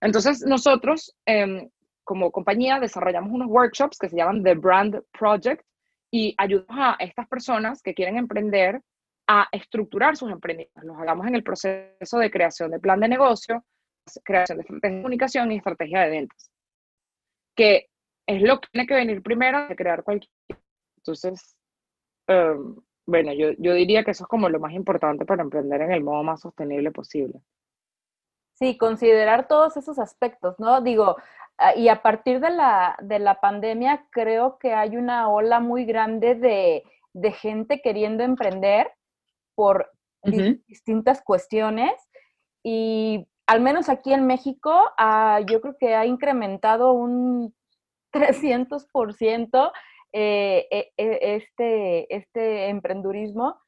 Entonces, 0.00 0.44
nosotros 0.46 1.14
em, 1.26 1.68
como 2.04 2.30
compañía 2.30 2.80
desarrollamos 2.80 3.32
unos 3.32 3.48
workshops 3.48 3.98
que 3.98 4.08
se 4.08 4.16
llaman 4.16 4.42
The 4.42 4.54
Brand 4.54 5.02
Project 5.12 5.62
y 6.10 6.34
ayudamos 6.38 6.76
a 6.78 6.96
estas 7.00 7.28
personas 7.28 7.82
que 7.82 7.94
quieren 7.94 8.16
emprender 8.16 8.80
a 9.26 9.46
estructurar 9.52 10.16
sus 10.16 10.30
emprendimientos. 10.30 10.84
Los 10.84 10.96
hagamos 10.98 11.26
en 11.26 11.34
el 11.34 11.42
proceso 11.42 12.18
de 12.18 12.30
creación 12.30 12.70
de 12.70 12.80
plan 12.80 13.00
de 13.00 13.08
negocio, 13.08 13.62
creación 14.24 14.58
de 14.58 14.62
estrategia 14.62 14.96
de 14.96 15.02
comunicación 15.02 15.52
y 15.52 15.56
estrategia 15.58 16.00
de 16.00 16.10
ventas, 16.10 16.50
que 17.54 17.88
es 18.26 18.42
lo 18.42 18.60
que 18.60 18.68
tiene 18.72 18.86
que 18.86 18.94
venir 18.94 19.22
primero 19.22 19.68
de 19.68 19.76
crear 19.76 20.02
cualquier. 20.02 20.30
Entonces, 20.96 21.56
em, 22.26 22.76
bueno, 23.08 23.32
yo, 23.32 23.52
yo 23.56 23.72
diría 23.72 24.04
que 24.04 24.10
eso 24.10 24.24
es 24.24 24.28
como 24.28 24.50
lo 24.50 24.60
más 24.60 24.74
importante 24.74 25.24
para 25.24 25.42
emprender 25.42 25.80
en 25.80 25.92
el 25.92 26.04
modo 26.04 26.22
más 26.22 26.42
sostenible 26.42 26.90
posible. 26.90 27.40
Sí, 28.52 28.76
considerar 28.76 29.48
todos 29.48 29.78
esos 29.78 29.98
aspectos, 29.98 30.60
¿no? 30.60 30.82
Digo, 30.82 31.16
ah, 31.56 31.74
y 31.74 31.88
a 31.88 32.02
partir 32.02 32.38
de 32.38 32.50
la, 32.50 32.98
de 33.00 33.18
la 33.18 33.40
pandemia 33.40 34.06
creo 34.10 34.58
que 34.58 34.74
hay 34.74 34.98
una 34.98 35.30
ola 35.30 35.58
muy 35.58 35.86
grande 35.86 36.34
de, 36.34 36.84
de 37.14 37.32
gente 37.32 37.80
queriendo 37.80 38.24
emprender 38.24 38.92
por 39.54 39.90
distintas 40.22 41.22
cuestiones 41.22 41.94
y 42.62 43.26
al 43.46 43.62
menos 43.62 43.88
aquí 43.88 44.12
en 44.12 44.26
México, 44.26 44.70
ah, 44.98 45.40
yo 45.48 45.62
creo 45.62 45.78
que 45.78 45.94
ha 45.94 46.04
incrementado 46.04 46.92
un 46.92 47.54
300% 48.12 49.72
eh, 50.12 50.66
e, 50.70 50.92
e, 50.96 51.36
este, 51.36 52.14
este 52.14 52.68
emprendurismo. 52.68 53.60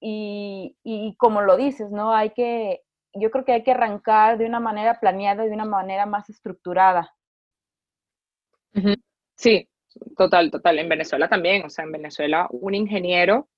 Y, 0.00 0.76
y, 0.84 1.16
como 1.16 1.40
lo 1.42 1.56
dices, 1.56 1.90
¿no? 1.90 2.12
Hay 2.14 2.30
que, 2.30 2.82
yo 3.14 3.30
creo 3.30 3.44
que 3.44 3.52
hay 3.52 3.62
que 3.62 3.72
arrancar 3.72 4.38
de 4.38 4.46
una 4.46 4.60
manera 4.60 5.00
planeada, 5.00 5.44
de 5.44 5.52
una 5.52 5.64
manera 5.64 6.06
más 6.06 6.28
estructurada. 6.28 7.14
Sí, 9.36 9.68
total, 10.16 10.50
total. 10.50 10.78
En 10.78 10.88
Venezuela 10.88 11.28
también, 11.28 11.64
o 11.64 11.70
sea, 11.70 11.84
en 11.84 11.92
Venezuela 11.92 12.46
un 12.50 12.74
ingeniero 12.74 13.48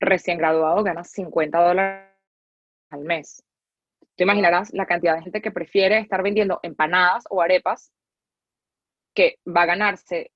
recién 0.00 0.38
graduado 0.38 0.82
gana 0.82 1.04
50 1.04 1.58
dólares 1.60 2.12
al 2.90 3.00
mes. 3.00 3.42
Te 4.16 4.24
imaginarás 4.24 4.72
la 4.72 4.86
cantidad 4.86 5.14
de 5.16 5.22
gente 5.22 5.42
que 5.42 5.50
prefiere 5.50 5.98
estar 5.98 6.22
vendiendo 6.22 6.58
empanadas 6.62 7.24
o 7.30 7.42
arepas, 7.42 7.92
que 9.14 9.36
va 9.46 9.62
a 9.62 9.66
ganarse 9.66 10.32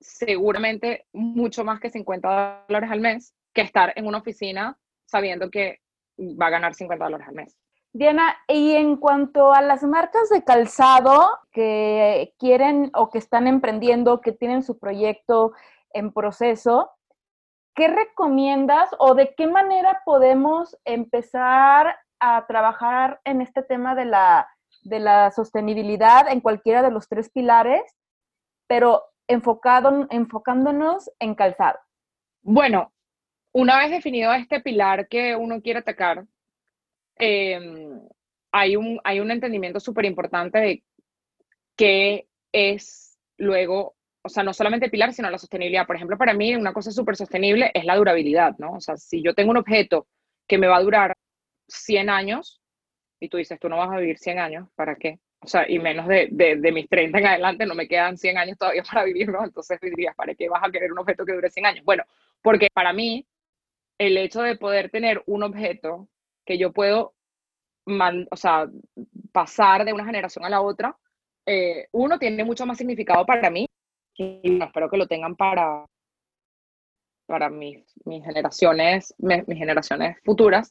seguramente 0.00 1.06
mucho 1.12 1.64
más 1.64 1.80
que 1.80 1.90
50 1.90 2.64
dólares 2.68 2.90
al 2.90 3.00
mes, 3.00 3.34
que 3.52 3.62
estar 3.62 3.92
en 3.96 4.06
una 4.06 4.18
oficina 4.18 4.78
sabiendo 5.06 5.50
que 5.50 5.80
va 6.18 6.46
a 6.46 6.50
ganar 6.50 6.74
50 6.74 7.04
dólares 7.04 7.28
al 7.28 7.34
mes. 7.34 7.56
Diana, 7.92 8.36
y 8.48 8.72
en 8.72 8.96
cuanto 8.96 9.52
a 9.52 9.62
las 9.62 9.84
marcas 9.84 10.28
de 10.28 10.42
calzado 10.42 11.38
que 11.52 12.34
quieren 12.38 12.90
o 12.94 13.08
que 13.10 13.18
están 13.18 13.46
emprendiendo, 13.46 14.20
que 14.20 14.32
tienen 14.32 14.64
su 14.64 14.78
proyecto 14.78 15.52
en 15.92 16.12
proceso, 16.12 16.90
¿qué 17.76 17.86
recomiendas 17.86 18.90
o 18.98 19.14
de 19.14 19.34
qué 19.36 19.46
manera 19.46 20.02
podemos 20.04 20.76
empezar 20.84 21.96
a 22.18 22.46
trabajar 22.46 23.20
en 23.24 23.40
este 23.40 23.62
tema 23.62 23.94
de 23.94 24.06
la, 24.06 24.48
de 24.82 24.98
la 24.98 25.30
sostenibilidad 25.30 26.28
en 26.28 26.40
cualquiera 26.40 26.82
de 26.82 26.90
los 26.90 27.08
tres 27.08 27.30
pilares, 27.30 27.82
pero 28.66 29.04
enfocado, 29.28 30.06
enfocándonos 30.10 31.10
en 31.18 31.34
calzado? 31.34 31.78
Bueno, 32.42 32.92
una 33.52 33.78
vez 33.78 33.90
definido 33.90 34.32
este 34.32 34.60
pilar 34.60 35.08
que 35.08 35.36
uno 35.36 35.62
quiere 35.62 35.80
atacar, 35.80 36.26
em, 37.16 38.00
hay, 38.52 38.76
un, 38.76 39.00
hay 39.04 39.20
un 39.20 39.30
entendimiento 39.30 39.80
súper 39.80 40.04
importante 40.04 40.58
de 40.58 40.84
qué 41.76 42.28
es 42.52 43.18
luego, 43.38 43.96
o 44.22 44.28
sea, 44.28 44.42
no 44.42 44.52
solamente 44.52 44.86
el 44.86 44.90
pilar, 44.90 45.12
sino 45.12 45.30
la 45.30 45.38
sostenibilidad. 45.38 45.86
Por 45.86 45.96
ejemplo, 45.96 46.18
para 46.18 46.34
mí 46.34 46.54
una 46.54 46.72
cosa 46.72 46.90
súper 46.90 47.16
sostenible 47.16 47.70
es 47.74 47.84
la 47.84 47.96
durabilidad, 47.96 48.56
¿no? 48.58 48.74
O 48.74 48.80
sea, 48.80 48.96
si 48.96 49.22
yo 49.22 49.34
tengo 49.34 49.50
un 49.50 49.58
objeto 49.58 50.08
que 50.46 50.58
me 50.58 50.66
va 50.66 50.76
a 50.76 50.82
durar 50.82 51.16
100 51.68 52.10
años, 52.10 52.60
y 53.20 53.28
tú 53.28 53.38
dices, 53.38 53.58
tú 53.58 53.68
no 53.68 53.78
vas 53.78 53.90
a 53.90 53.98
vivir 53.98 54.18
100 54.18 54.38
años, 54.38 54.68
¿para 54.74 54.96
qué? 54.96 55.18
O 55.44 55.46
sea, 55.46 55.70
y 55.70 55.78
menos 55.78 56.08
de, 56.08 56.28
de, 56.30 56.72
mis 56.72 56.88
30 56.88 57.18
en 57.18 57.26
adelante, 57.26 57.66
no 57.66 57.74
me 57.74 57.86
quedan 57.86 58.16
100 58.16 58.38
años 58.38 58.56
todavía 58.58 58.82
para 58.90 59.04
vivir, 59.04 59.28
¿no? 59.28 59.44
Entonces 59.44 59.78
dirías, 59.80 60.14
¿para 60.16 60.34
qué 60.34 60.48
vas 60.48 60.62
a 60.64 60.70
querer 60.70 60.90
un 60.90 60.98
objeto 60.98 61.24
que 61.26 61.34
dure 61.34 61.50
100 61.50 61.66
años? 61.66 61.84
Bueno, 61.84 62.04
porque 62.40 62.68
para 62.72 62.92
mí, 62.94 63.26
el 63.98 64.16
hecho 64.16 64.40
de 64.40 64.56
poder 64.56 64.90
tener 64.90 65.22
un 65.26 65.42
objeto 65.42 66.08
que 66.46 66.56
yo 66.56 66.72
puedo, 66.72 67.14
o 68.30 68.36
sea, 68.36 68.68
pasar 69.32 69.84
de 69.84 69.92
una 69.92 70.06
generación 70.06 70.44
a 70.46 70.50
la 70.50 70.62
otra, 70.62 70.96
eh, 71.46 71.88
uno 71.92 72.18
tiene 72.18 72.42
mucho 72.42 72.64
más 72.64 72.78
significado 72.78 73.26
para 73.26 73.50
mí, 73.50 73.66
y 74.16 74.62
espero 74.62 74.88
que 74.88 74.96
lo 74.96 75.06
tengan 75.06 75.36
para, 75.36 75.84
para 77.26 77.50
mis, 77.50 77.84
mis 78.06 78.24
generaciones, 78.24 79.14
mis 79.18 79.58
generaciones 79.58 80.16
futuras, 80.24 80.70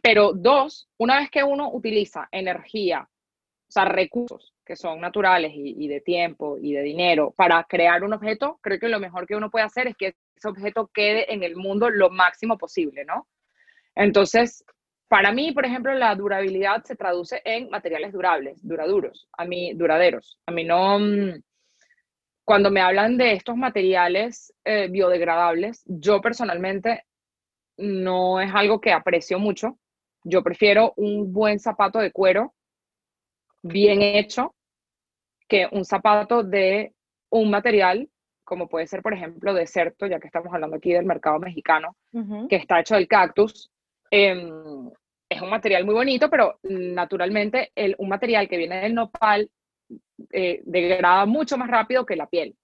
pero 0.00 0.32
dos, 0.32 0.88
una 0.98 1.18
vez 1.18 1.30
que 1.30 1.42
uno 1.42 1.70
utiliza 1.72 2.28
energía, 2.30 3.08
o 3.72 3.80
sea, 3.80 3.86
recursos 3.86 4.52
que 4.66 4.76
son 4.76 5.00
naturales 5.00 5.52
y, 5.54 5.88
de 5.88 6.02
tiempo 6.02 6.58
y 6.60 6.74
de 6.74 6.82
dinero 6.82 7.32
para 7.34 7.64
crear 7.64 8.04
un 8.04 8.12
objeto, 8.12 8.58
creo 8.60 8.78
que 8.78 8.90
lo 8.90 9.00
mejor 9.00 9.26
que 9.26 9.34
uno 9.34 9.50
puede 9.50 9.64
hacer 9.64 9.86
es 9.86 9.96
que 9.96 10.14
ese 10.36 10.48
objeto 10.48 10.90
quede 10.92 11.32
en 11.32 11.42
el 11.42 11.56
mundo 11.56 11.88
lo 11.88 12.10
máximo 12.10 12.58
posible, 12.58 13.06
¿no? 13.06 13.26
Entonces, 13.94 14.62
para 15.08 15.32
mí, 15.32 15.52
por 15.52 15.64
ejemplo, 15.64 15.94
la 15.94 16.14
durabilidad 16.14 16.84
se 16.84 16.96
traduce 16.96 17.40
en 17.46 17.70
materiales 17.70 18.12
durables, 18.12 18.58
duraduros, 18.62 19.26
a 19.38 19.46
mí, 19.46 19.72
duraderos. 19.72 20.38
A 20.44 20.52
mí 20.52 20.64
no, 20.64 20.98
mm, 20.98 21.40
cuando 22.44 22.70
me 22.70 22.82
hablan 22.82 23.16
de 23.16 23.32
estos 23.32 23.56
materiales 23.56 24.52
eh, 24.66 24.88
biodegradables, 24.90 25.82
yo 25.86 26.20
personalmente 26.20 27.04
no 27.78 28.38
es 28.38 28.54
algo 28.54 28.82
que 28.82 28.92
aprecio 28.92 29.38
mucho 29.38 29.78
yo 30.24 30.42
prefiero 30.42 30.92
un 30.96 31.32
buen 31.32 31.58
zapato 31.58 31.98
de 31.98 32.12
cuero 32.12 32.54
bien 33.62 34.02
hecho 34.02 34.54
que 35.48 35.68
un 35.70 35.84
zapato 35.84 36.42
de 36.42 36.94
un 37.30 37.50
material 37.50 38.08
como 38.44 38.68
puede 38.68 38.86
ser, 38.86 39.02
por 39.02 39.14
ejemplo, 39.14 39.54
deserto, 39.54 40.06
ya 40.06 40.20
que 40.20 40.26
estamos 40.26 40.52
hablando 40.52 40.76
aquí 40.76 40.92
del 40.92 41.06
mercado 41.06 41.38
mexicano, 41.38 41.96
que 42.48 42.56
está 42.56 42.80
hecho 42.80 42.96
del 42.96 43.08
cactus. 43.08 43.70
Em, 44.10 44.90
es 45.28 45.40
un 45.40 45.48
material 45.48 45.84
muy 45.84 45.94
bonito, 45.94 46.28
pero 46.28 46.58
naturalmente 46.64 47.72
el, 47.74 47.94
un 47.98 48.08
material 48.08 48.48
que 48.48 48.58
viene 48.58 48.82
del 48.82 48.94
nopal 48.94 49.50
eh, 50.30 50.60
degrada 50.64 51.24
mucho 51.24 51.56
más 51.56 51.70
rápido 51.70 52.04
que 52.04 52.16
la 52.16 52.26
piel. 52.26 52.54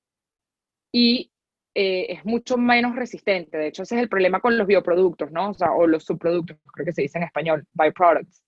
Y 0.92 1.30
eh, 1.74 2.06
es 2.11 2.24
mucho 2.24 2.58
menos 2.58 2.96
resistente. 2.96 3.56
De 3.56 3.68
hecho, 3.68 3.84
ese 3.84 3.94
es 3.94 4.02
el 4.02 4.08
problema 4.08 4.40
con 4.40 4.58
los 4.58 4.66
bioproductos, 4.66 5.30
¿no? 5.30 5.50
O, 5.50 5.54
sea, 5.54 5.72
o 5.72 5.87
los 5.87 6.04
subproductos, 6.04 6.58
creo 6.72 6.84
que 6.84 6.92
se 6.92 7.02
dice 7.02 7.18
en 7.18 7.24
español, 7.24 7.64
byproducts. 7.72 8.42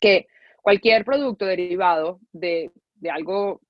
Que 0.00 0.26
cualquier 0.62 1.04
producto 1.04 1.44
derivado 1.44 2.20
de, 2.32 2.70
de 2.94 3.10
algo 3.10 3.60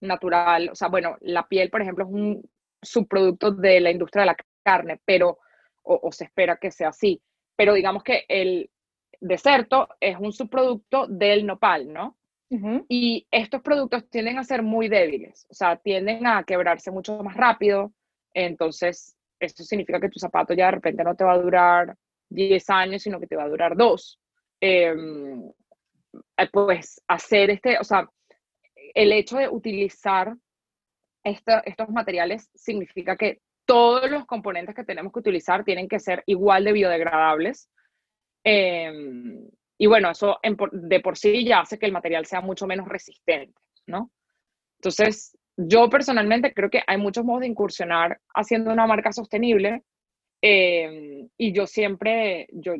natural, 0.00 0.70
o 0.72 0.74
sea, 0.74 0.88
bueno, 0.88 1.16
la 1.20 1.46
piel, 1.46 1.70
por 1.70 1.82
ejemplo, 1.82 2.04
es 2.04 2.10
un 2.10 2.50
subproducto 2.82 3.50
de 3.52 3.80
la 3.80 3.90
industria 3.90 4.22
de 4.22 4.26
la 4.26 4.36
carne, 4.62 5.00
pero, 5.04 5.38
o, 5.82 6.10
se 6.12 6.24
espera 6.24 6.56
que 6.56 6.70
sea 6.70 6.88
así, 6.88 7.20
pero 7.56 7.74
digamos 7.74 8.02
que 8.02 8.24
el 8.28 8.70
deserto 9.20 9.88
es 10.00 10.16
un 10.18 10.32
subproducto 10.32 11.06
del 11.06 11.46
nopal, 11.46 11.92
¿no? 11.92 12.16
Y 12.88 13.26
estos 13.32 13.62
productos 13.62 14.08
tienden 14.08 14.38
a 14.38 14.44
ser 14.44 14.62
muy 14.62 14.88
débiles, 14.88 15.44
o 15.50 15.54
sea, 15.54 15.76
tienden 15.76 16.24
a 16.24 16.44
quebrarse 16.44 16.92
mucho 16.92 17.20
más 17.24 17.36
rápido, 17.36 17.92
entonces, 18.32 19.16
eso 19.40 19.64
significa 19.64 19.98
que 19.98 20.08
tu 20.08 20.20
zapato 20.20 20.54
ya 20.54 20.66
de 20.66 20.72
repente 20.72 21.02
no 21.02 21.16
te 21.16 21.24
va 21.24 21.32
a 21.32 21.38
durar 21.38 21.96
10 22.28 22.70
años, 22.70 23.02
sino 23.02 23.18
que 23.18 23.26
te 23.26 23.34
va 23.34 23.44
a 23.44 23.48
durar 23.48 23.76
2. 23.76 24.20
Em, 24.60 25.48
eh, 25.48 25.52
pues 26.52 27.00
hacer 27.08 27.50
este, 27.50 27.78
o 27.78 27.84
sea, 27.84 28.08
el 28.94 29.12
hecho 29.12 29.36
de 29.36 29.48
utilizar 29.48 30.34
estos 31.24 31.88
materiales 31.88 32.50
significa 32.54 33.16
que 33.16 33.40
todos 33.66 34.10
los 34.10 34.26
componentes 34.26 34.74
que 34.74 34.84
tenemos 34.84 35.12
que 35.12 35.20
utilizar 35.20 35.64
tienen 35.64 35.88
que 35.88 35.98
ser 35.98 36.22
igual 36.26 36.64
de 36.64 36.72
biodegradables. 36.72 37.70
Em, 38.44 39.48
y 39.78 39.86
bueno, 39.86 40.10
eso 40.10 40.38
de 40.72 41.00
por 41.00 41.16
sí 41.16 41.44
ya 41.44 41.60
hace 41.60 41.78
que 41.78 41.86
el 41.86 41.92
material 41.92 42.26
sea 42.26 42.42
mucho 42.42 42.66
menos 42.66 42.86
resistente, 42.88 43.58
¿no? 43.86 44.10
Entonces, 44.78 45.36
yo 45.56 45.88
personalmente 45.88 46.52
creo 46.52 46.68
que 46.68 46.82
hay 46.86 46.98
muchos 46.98 47.24
modos 47.24 47.40
de 47.40 47.48
incursionar 47.48 48.20
haciendo 48.34 48.72
una 48.72 48.86
marca 48.86 49.12
sostenible 49.12 49.82
em, 50.42 51.28
y 51.38 51.52
yo 51.54 51.66
siempre, 51.66 52.46
yo, 52.52 52.74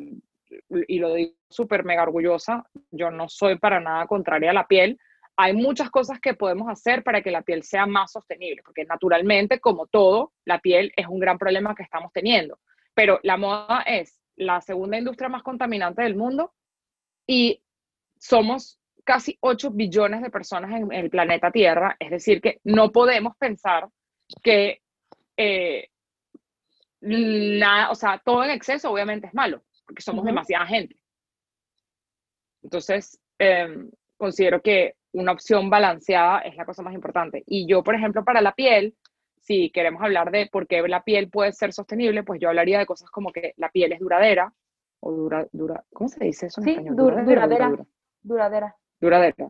y 0.87 0.99
lo 0.99 1.13
digo 1.13 1.33
súper 1.49 1.83
mega 1.83 2.03
orgullosa, 2.03 2.63
yo 2.91 3.11
no 3.11 3.27
soy 3.29 3.57
para 3.57 3.79
nada 3.79 4.07
contraria 4.07 4.51
a 4.51 4.53
la 4.53 4.67
piel, 4.67 4.99
hay 5.37 5.53
muchas 5.53 5.89
cosas 5.89 6.19
que 6.19 6.33
podemos 6.33 6.69
hacer 6.69 7.03
para 7.03 7.21
que 7.21 7.31
la 7.31 7.41
piel 7.41 7.63
sea 7.63 7.85
más 7.85 8.11
sostenible, 8.11 8.61
porque 8.63 8.85
naturalmente, 8.85 9.59
como 9.59 9.87
todo, 9.87 10.31
la 10.45 10.59
piel 10.59 10.91
es 10.95 11.07
un 11.07 11.19
gran 11.19 11.37
problema 11.37 11.75
que 11.75 11.83
estamos 11.83 12.11
teniendo. 12.13 12.59
Pero 12.93 13.19
la 13.23 13.35
moda 13.35 13.81
es 13.81 14.17
la 14.37 14.61
segunda 14.61 14.97
industria 14.97 15.29
más 15.29 15.43
contaminante 15.43 16.03
del 16.03 16.15
mundo 16.15 16.53
y 17.27 17.61
somos 18.17 18.79
casi 19.03 19.37
8 19.41 19.71
billones 19.71 20.21
de 20.21 20.29
personas 20.29 20.71
en, 20.71 20.91
el 20.91 21.09
planeta 21.09 21.51
Tierra, 21.51 21.95
es 21.99 22.11
decir, 22.11 22.41
que 22.41 22.59
no 22.63 22.91
podemos 22.91 23.35
pensar 23.37 23.89
que 24.41 24.81
eh, 25.37 25.89
nada, 27.01 27.91
o 27.91 27.95
sea, 27.95 28.21
todo 28.23 28.43
en 28.43 28.51
exceso 28.51 28.91
obviamente 28.91 29.27
es 29.27 29.33
malo, 29.33 29.63
porque 29.85 30.01
somos 30.01 30.25
demasiada 30.25 30.65
gente. 30.65 30.95
Entonces, 32.63 33.19
em, 33.37 33.89
considero 34.17 34.61
que 34.61 34.95
una 35.13 35.31
opción 35.31 35.69
balanceada 35.69 36.39
es 36.39 36.55
la 36.55 36.65
cosa 36.65 36.81
más 36.81 36.93
importante. 36.93 37.43
Y 37.45 37.67
yo, 37.67 37.83
por 37.83 37.95
ejemplo, 37.95 38.23
para 38.23 38.41
la 38.41 38.53
piel, 38.53 38.95
si 39.37 39.69
queremos 39.69 40.01
hablar 40.01 40.31
de 40.31 40.47
por 40.51 40.67
qué 40.67 40.81
la 40.87 41.03
piel 41.03 41.29
puede 41.29 41.53
ser 41.53 41.71
sostenible, 41.71 42.23
pues 42.23 42.39
yo 42.41 42.49
hablaría 42.49 42.79
de 42.79 42.85
cosas 42.85 43.09
como 43.11 43.31
que 43.31 43.53
la 43.57 43.69
piel 43.69 43.93
es 43.93 43.99
duradera, 43.99 44.51
o 44.99 45.11
dura, 45.11 45.47
dura 45.51 45.83
¿cómo 45.93 46.09
se 46.09 46.23
dice 46.23 46.47
eso 46.47 46.61
en 46.61 46.65
sí, 46.65 46.71
español? 46.71 46.95
duradera, 46.95 47.47
duradera. 48.23 48.75
Duradera. 48.99 49.49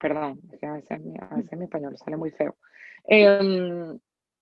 Perdón, 0.00 0.40
es 0.52 0.58
que 0.58 0.66
a 0.66 0.72
veces, 0.72 1.58
mi 1.58 1.64
español 1.64 1.96
sale 1.98 2.16
muy 2.16 2.30
feo. 2.30 2.56
Em, 3.04 3.98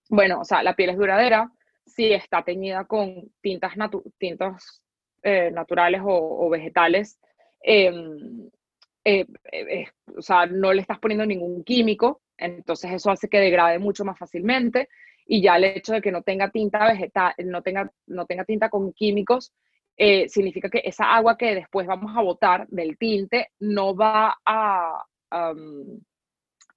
bueno, 0.08 0.40
o 0.40 0.44
sea, 0.44 0.62
la 0.62 0.74
piel 0.74 0.90
es 0.90 0.96
duradera 0.96 1.50
si 1.84 2.12
está 2.12 2.42
teñida 2.44 2.84
con 2.84 3.30
tintas, 3.40 3.72
tintas 4.18 4.82
eh, 5.28 5.50
naturales 5.50 6.02
o, 6.04 6.48
vegetales. 6.48 7.18
Em, 7.60 8.48
eh, 9.04 9.26
eh, 9.50 9.88
o 10.16 10.22
sea, 10.22 10.46
no 10.46 10.72
le 10.72 10.82
estás 10.82 11.00
poniendo 11.00 11.26
ningún 11.26 11.64
químico, 11.64 12.22
entonces 12.36 12.92
eso 12.92 13.10
hace 13.10 13.28
que 13.28 13.40
degrade 13.40 13.80
mucho 13.80 14.04
más 14.04 14.16
fácilmente 14.16 14.88
y 15.26 15.42
ya 15.42 15.56
el 15.56 15.64
hecho 15.64 15.94
de 15.94 16.00
que 16.00 16.12
no 16.12 16.22
tenga 16.22 16.50
tinta 16.50 16.86
vegetal, 16.86 17.34
no 17.38 17.60
tenga, 17.62 17.90
no 18.06 18.24
tenga 18.26 18.44
tinta 18.44 18.68
con 18.68 18.92
químicos, 18.92 19.52
significa 20.28 20.70
que 20.70 20.82
esa 20.84 21.12
agua 21.12 21.36
que 21.36 21.56
después 21.56 21.88
vamos 21.88 22.16
a 22.16 22.22
botar 22.22 22.68
del 22.68 22.96
tinte 22.96 23.48
no 23.58 23.96
va 23.96 24.38
a 24.46 25.04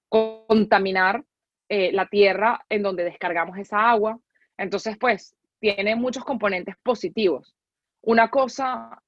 contaminar 0.08 1.22
la 1.68 2.06
tierra 2.06 2.64
en 2.68 2.82
donde 2.82 3.04
descargamos 3.04 3.56
esa 3.58 3.88
agua. 3.88 4.18
Entonces, 4.58 4.96
pues, 4.98 5.36
tiene 5.60 5.94
muchos 5.94 6.24
componentes 6.24 6.74
positivos. 6.82 7.54
Una 8.02 8.28
cosa, 8.28 9.02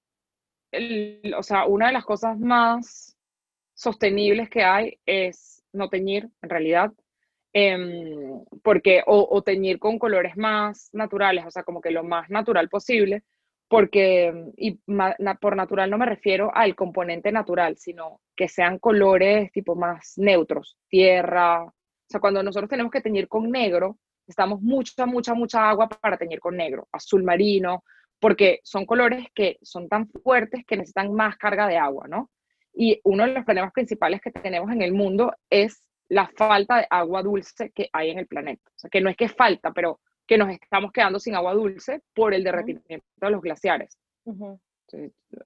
o 1.37 1.42
sea, 1.42 1.66
una 1.66 1.87
de 1.88 1.92
las 1.92 2.05
cosas 2.05 2.38
más 2.38 3.16
sostenibles 3.74 4.48
que 4.50 4.62
hay 4.62 4.98
es 5.07 5.62
no 5.72 5.88
teñir, 5.88 6.28
en 6.42 6.50
realidad, 6.50 6.92
em, 7.52 8.44
porque, 8.62 9.02
o, 9.07 9.42
teñir 9.42 9.78
con 9.78 9.98
colores 9.98 10.37
más 10.37 10.90
naturales, 10.92 11.44
o 11.46 11.50
sea, 11.50 11.62
como 11.64 11.81
que 11.81 11.90
lo 11.90 12.05
más 12.05 12.31
natural 12.31 12.68
posible, 12.68 13.22
porque, 13.68 14.33
y 14.57 14.78
por 15.40 15.57
natural 15.57 15.90
no 15.90 15.98
me 15.98 16.07
refiero 16.07 16.55
al 16.55 16.74
componente 16.74 17.33
natural, 17.33 17.76
sino 17.78 18.20
que 18.37 18.48
sean 18.48 18.78
colores 18.78 19.50
tipo 19.52 19.74
más 19.74 20.14
neutros, 20.18 20.76
tierra, 20.88 21.64
o 21.64 21.72
sea, 22.07 22.20
cuando 22.20 22.42
nosotros 22.42 22.68
tenemos 22.68 22.92
que 22.92 23.00
teñir 23.00 23.28
con 23.28 23.50
negro, 23.50 23.98
estamos 24.26 24.61
mucha, 24.61 25.07
mucha, 25.07 25.35
mucha 25.35 25.68
agua 25.70 25.88
para 25.88 26.18
teñir 26.18 26.40
con 26.40 26.57
negro, 26.57 26.87
azul 26.92 27.22
marino, 27.22 27.85
porque 28.22 28.61
son 28.62 28.87
colores 28.87 29.26
que 29.35 29.58
son 29.62 29.88
tan 29.88 30.08
fuertes 30.08 30.64
que 30.64 30.76
necesitan 30.76 31.12
más 31.12 31.37
carga 31.37 31.66
de 31.66 31.76
agua, 31.76 32.06
¿no? 32.06 32.30
Y 32.72 33.00
uno 33.02 33.26
de 33.26 33.32
los 33.32 33.44
problemas 33.44 33.72
principales 33.72 34.20
que 34.20 34.30
tenemos 34.30 34.70
en 34.70 34.80
el 34.80 34.92
mundo 34.92 35.35
es 35.50 35.82
la 36.08 36.28
falta 36.28 36.76
de 36.76 36.87
agua 36.88 37.20
dulce 37.20 37.72
que 37.74 37.90
hay 37.92 38.11
en 38.11 38.20
el 38.20 38.28
planeta. 38.28 38.62
O 38.68 38.78
sea, 38.78 38.90
que 38.90 39.00
no 39.00 39.11
es 39.11 39.16
que 39.16 39.28
falta, 39.28 39.72
pero 39.72 39.98
que 40.24 40.38
nos 40.38 40.50
estamos 40.50 40.92
quedando 40.92 41.18
sin 41.18 41.35
agua 41.35 41.52
dulce 41.52 42.00
por 42.14 42.32
el 42.32 42.44
derretimiento 42.44 43.04
de 43.16 43.30
los 43.30 43.42
glaciares. 43.42 43.98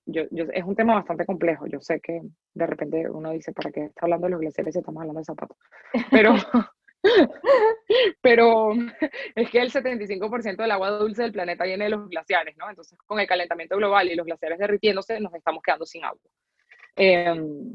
yo, 0.04 0.22
es 0.52 0.64
un 0.64 0.76
tema 0.76 0.96
bastante 0.96 1.24
complejo. 1.24 1.66
Yo 1.66 1.80
sé 1.80 1.98
que 2.00 2.20
de 2.52 2.66
repente 2.66 3.08
uno 3.08 3.30
dice, 3.30 3.52
¿para 3.52 3.70
qué 3.70 3.86
está 3.86 4.02
hablando 4.02 4.26
de 4.26 4.32
los 4.32 4.40
glaciares 4.40 4.74
si 4.74 4.80
estamos 4.80 5.00
hablando 5.00 5.20
de 5.20 5.24
zapatos? 5.24 5.56
Pero, 6.10 6.34
pero 8.20 8.70
es 9.35 9.50
que 9.50 9.61
el 9.61 9.72
75% 9.72 10.56
del 10.56 10.70
agua 10.70 10.90
dulce 10.90 11.22
del 11.22 11.32
planeta 11.32 11.64
viene 11.64 11.85
de 11.85 11.90
los 11.90 12.09
glaciares, 12.09 12.56
¿no? 12.56 12.68
Entonces, 12.68 12.98
con 13.06 13.20
el 13.20 13.26
calentamiento 13.26 13.76
global 13.76 14.11
y 14.11 14.14
los 14.14 14.26
glaciares 14.26 14.59
derritiéndose, 14.59 15.20
nos 15.20 15.35
estamos 15.35 15.62
quedando 15.62 15.87
sin 15.87 16.04
agua. 16.04 16.20
Em, 16.96 17.74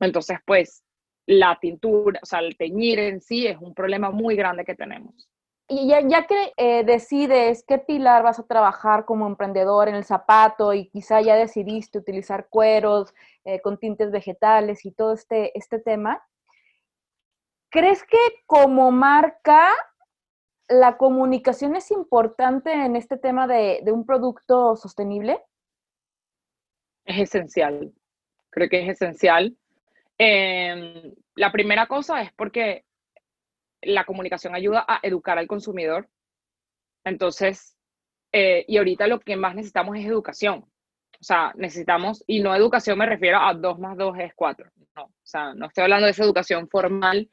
entonces, 0.00 0.38
pues, 0.44 0.82
la 1.26 1.58
tintura, 1.60 2.20
o 2.22 2.26
sea, 2.26 2.40
el 2.40 2.56
teñir 2.56 2.98
en 2.98 3.20
sí 3.20 3.46
es 3.46 3.58
un 3.60 3.74
problema 3.74 4.10
muy 4.10 4.34
grande 4.34 4.64
que 4.64 4.74
tenemos. 4.74 5.28
Y 5.70 5.86
ya, 5.86 6.00
ya 6.00 6.26
que 6.26 6.54
eh, 6.56 6.82
decides 6.84 7.62
qué 7.68 7.76
pilar 7.78 8.22
vas 8.22 8.38
a 8.38 8.46
trabajar 8.46 9.04
como 9.04 9.26
emprendedor 9.26 9.88
en 9.88 9.96
el 9.96 10.04
zapato 10.04 10.72
y 10.72 10.88
quizá 10.88 11.20
ya 11.20 11.36
decidiste 11.36 11.98
utilizar 11.98 12.48
cueros 12.48 13.12
eh, 13.44 13.60
con 13.60 13.76
tintes 13.78 14.10
vegetales 14.10 14.86
y 14.86 14.92
todo 14.92 15.12
este, 15.12 15.56
este 15.58 15.78
tema, 15.78 16.22
¿crees 17.70 18.04
que 18.04 18.18
como 18.46 18.90
marca 18.90 19.68
la 20.68 20.96
comunicación 20.96 21.76
es 21.76 21.90
importante 21.90 22.72
en 22.72 22.96
este 22.96 23.16
tema 23.16 23.46
de, 23.46 23.80
de 23.82 23.92
un 23.92 24.04
producto 24.04 24.76
sostenible? 24.76 25.42
Es 27.04 27.18
esencial 27.18 27.92
creo 28.58 28.68
que 28.68 28.82
es 28.82 28.88
esencial. 28.88 29.56
Em, 30.18 31.14
la 31.36 31.52
primera 31.52 31.86
cosa 31.86 32.22
es 32.22 32.32
porque 32.32 32.84
la 33.82 34.04
comunicación 34.04 34.54
ayuda 34.54 34.84
a 34.86 34.98
educar 35.02 35.38
al 35.38 35.46
consumidor. 35.46 36.08
Entonces, 37.04 37.76
eh, 38.32 38.64
y 38.66 38.76
ahorita 38.78 39.06
lo 39.06 39.20
que 39.20 39.36
más 39.36 39.54
necesitamos 39.54 39.96
es 39.96 40.04
educación. 40.04 40.64
O 41.20 41.24
sea, 41.24 41.52
necesitamos, 41.56 42.22
y 42.26 42.40
no 42.40 42.54
educación 42.54 42.98
me 42.98 43.06
refiero 43.06 43.38
a 43.38 43.54
2 43.54 43.78
más 43.78 43.96
2 43.96 44.18
es 44.18 44.34
4. 44.34 44.70
No, 44.96 45.04
o 45.04 45.12
sea, 45.22 45.54
no 45.54 45.66
estoy 45.66 45.82
hablando 45.82 46.06
de 46.06 46.12
esa 46.12 46.24
educación 46.24 46.68
formal 46.68 47.28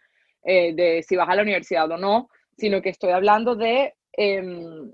eh, 0.45 0.73
de 0.75 1.03
si 1.03 1.15
vas 1.15 1.27
a 1.27 1.35
la 1.35 1.41
universidad 1.41 1.89
o 1.91 1.97
no, 1.97 2.29
sino 2.57 2.81
que 2.81 2.89
estoy 2.89 3.11
hablando 3.11 3.55
de 3.55 3.95
em, 4.13 4.91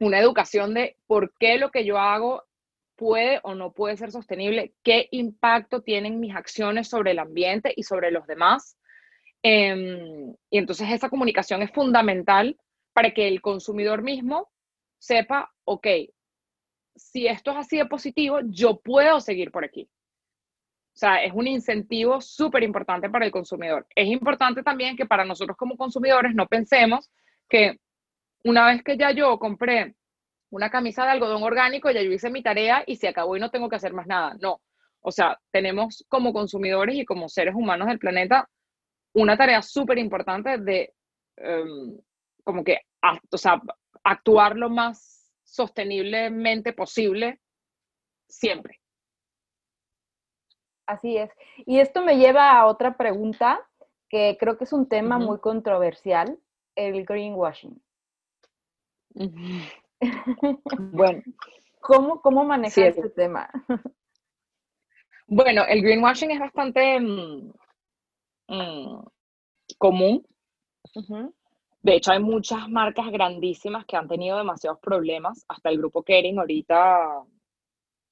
una 0.00 0.18
educación 0.18 0.74
de 0.74 0.96
por 1.06 1.32
qué 1.38 1.58
lo 1.58 1.70
que 1.70 1.84
yo 1.84 1.98
hago 1.98 2.42
puede 2.96 3.40
o 3.44 3.54
no 3.54 3.72
puede 3.72 3.96
ser 3.96 4.10
sostenible, 4.10 4.74
qué 4.82 5.08
impacto 5.12 5.80
tienen 5.80 6.20
mis 6.20 6.34
acciones 6.34 6.88
sobre 6.88 7.12
el 7.12 7.18
ambiente 7.18 7.72
y 7.74 7.84
sobre 7.84 8.10
los 8.10 8.26
demás. 8.26 8.76
Em, 9.42 10.34
y 10.50 10.58
entonces 10.58 10.90
esa 10.90 11.08
comunicación 11.08 11.62
es 11.62 11.70
fundamental 11.70 12.58
para 12.92 13.12
que 13.12 13.28
el 13.28 13.40
consumidor 13.40 14.02
mismo 14.02 14.50
sepa, 14.98 15.50
ok, 15.64 15.86
si 16.96 17.26
esto 17.26 17.52
es 17.52 17.56
así 17.56 17.78
de 17.78 17.86
positivo, 17.86 18.40
yo 18.44 18.80
puedo 18.80 19.20
seguir 19.20 19.50
por 19.50 19.64
aquí. 19.64 19.88
O 21.00 21.06
sea, 21.06 21.24
es 21.24 21.32
un 21.32 21.46
incentivo 21.46 22.20
súper 22.20 22.62
importante 22.62 23.08
para 23.08 23.24
el 23.24 23.30
consumidor. 23.30 23.86
Es 23.96 24.06
importante 24.06 24.62
también 24.62 24.98
que 24.98 25.06
para 25.06 25.24
nosotros 25.24 25.56
como 25.56 25.78
consumidores 25.78 26.34
no 26.34 26.46
pensemos 26.46 27.10
que 27.48 27.78
una 28.44 28.66
vez 28.66 28.84
que 28.84 28.98
ya 28.98 29.10
yo 29.10 29.38
compré 29.38 29.94
una 30.50 30.68
camisa 30.68 31.04
de 31.04 31.12
algodón 31.12 31.42
orgánico, 31.42 31.90
ya 31.90 32.02
yo 32.02 32.12
hice 32.12 32.28
mi 32.28 32.42
tarea 32.42 32.84
y 32.86 32.96
se 32.96 33.08
acabó 33.08 33.34
y 33.34 33.40
no 33.40 33.50
tengo 33.50 33.70
que 33.70 33.76
hacer 33.76 33.94
más 33.94 34.06
nada. 34.06 34.36
No. 34.42 34.60
O 35.00 35.10
sea, 35.10 35.40
tenemos 35.50 36.04
como 36.06 36.34
consumidores 36.34 36.96
y 36.96 37.06
como 37.06 37.30
seres 37.30 37.54
humanos 37.54 37.88
del 37.88 37.98
planeta 37.98 38.46
una 39.14 39.38
tarea 39.38 39.62
súper 39.62 39.96
importante 39.96 40.58
de 40.58 40.92
em, 41.36 41.98
como 42.44 42.62
que 42.62 42.80
o 43.30 43.38
sea, 43.38 43.58
actuar 44.04 44.54
lo 44.54 44.68
más 44.68 45.32
sosteniblemente 45.44 46.74
posible 46.74 47.40
siempre. 48.28 48.79
Así 50.90 51.16
es. 51.16 51.30
Y 51.66 51.78
esto 51.78 52.02
me 52.02 52.16
lleva 52.16 52.50
a 52.50 52.66
otra 52.66 52.96
pregunta 52.96 53.60
que 54.08 54.36
creo 54.40 54.58
que 54.58 54.64
es 54.64 54.72
un 54.72 54.88
tema 54.88 55.18
muy 55.18 55.38
controversial, 55.38 56.36
el 56.74 57.04
greenwashing. 57.04 57.80
Bueno. 60.78 61.22
¿Cómo, 61.80 62.22
cómo 62.22 62.42
manejar 62.42 62.86
este 62.86 63.10
tema? 63.10 63.50
Bueno, 65.26 65.62
el 65.68 65.82
greenwashing 65.82 66.30
es 66.30 66.40
bastante 66.40 66.98
mm, 66.98 67.52
mm, 68.48 69.04
común. 69.76 70.26
De 71.82 71.94
hecho, 71.94 72.12
hay 72.12 72.18
muchas 72.18 72.66
marcas 72.68 73.10
grandísimas 73.10 73.84
que 73.84 73.96
han 73.96 74.08
tenido 74.08 74.38
demasiados 74.38 74.80
problemas, 74.80 75.44
hasta 75.48 75.68
el 75.68 75.78
grupo 75.78 76.02
Kering 76.02 76.38
ahorita, 76.38 77.22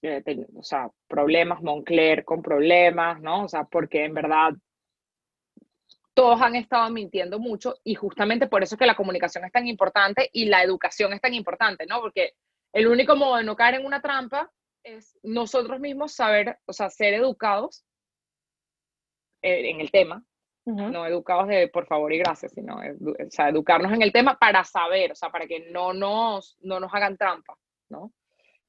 eh, 0.03 0.46
o 0.55 0.62
sea, 0.62 0.90
problemas, 1.07 1.62
Moncler 1.62 2.24
con 2.24 2.42
problemas, 2.42 3.20
¿no? 3.20 3.44
O 3.44 3.49
sea, 3.49 3.64
porque 3.64 4.05
en 4.05 4.14
verdad 4.14 4.53
todos 6.14 6.40
han 6.42 6.57
estado 6.57 6.90
mintiendo 6.90 7.38
mucho 7.38 7.76
y 7.84 7.94
justamente 7.94 8.49
por 8.49 8.62
eso 8.62 8.74
es 8.74 8.78
que 8.78 8.86
la 8.86 8.96
comunicación 8.96 9.44
es 9.44 9.53
tan 9.53 9.68
importante 9.68 10.28
y 10.32 10.46
la 10.46 10.62
educación 10.62 11.12
es 11.12 11.20
tan 11.20 11.34
importante, 11.34 11.86
¿no? 11.86 12.01
Porque 12.01 12.34
el 12.72 12.88
único 12.88 13.16
modo 13.16 13.36
de 13.36 13.44
no 13.44 13.57
caer 13.57 13.76
en 13.76 13.86
una 13.86 14.03
trampa 14.03 14.51
es 14.82 15.18
nosotros 15.22 15.80
mismos 15.80 16.12
saber, 16.12 16.59
o 16.66 16.72
sea, 16.72 16.90
ser 16.90 17.14
educados 17.14 17.84
eh, 19.42 19.70
en 19.70 19.80
el 19.80 19.90
tema, 19.90 20.24
no 20.64 21.07
educados 21.07 21.49
de 21.49 21.68
por 21.68 21.86
favor 21.86 22.12
y 22.12 22.18
gracias, 22.18 22.53
sino 22.53 22.76
o 22.76 23.30
sea, 23.30 23.49
educarnos 23.49 23.92
en 23.92 24.03
el 24.03 24.12
tema 24.12 24.38
para 24.38 24.64
saber, 24.64 25.12
o 25.12 25.14
sea, 25.14 25.30
para 25.30 25.46
que 25.46 25.70
no 25.70 25.94
nos, 25.94 26.59
no 26.61 26.78
nos 26.78 26.92
hagan 26.92 27.16
trampa, 27.16 27.57
¿no? 27.88 28.12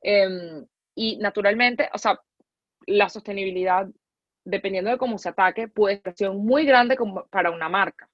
Em, 0.01 0.65
y 1.01 1.15
naturalmente, 1.15 1.89
o 1.93 1.97
sea, 1.97 2.19
la 2.85 3.07
sostenibilidad, 3.07 3.87
dependiendo 4.43 4.91
de 4.91 4.97
cómo 4.97 5.17
se 5.17 5.29
ataque, 5.29 5.69
puede 5.69 6.01
ser 6.13 6.31
muy 6.31 6.65
grande 6.65 6.97
como 6.97 7.25
para 7.27 7.51
una 7.51 7.69
marca, 7.69 8.09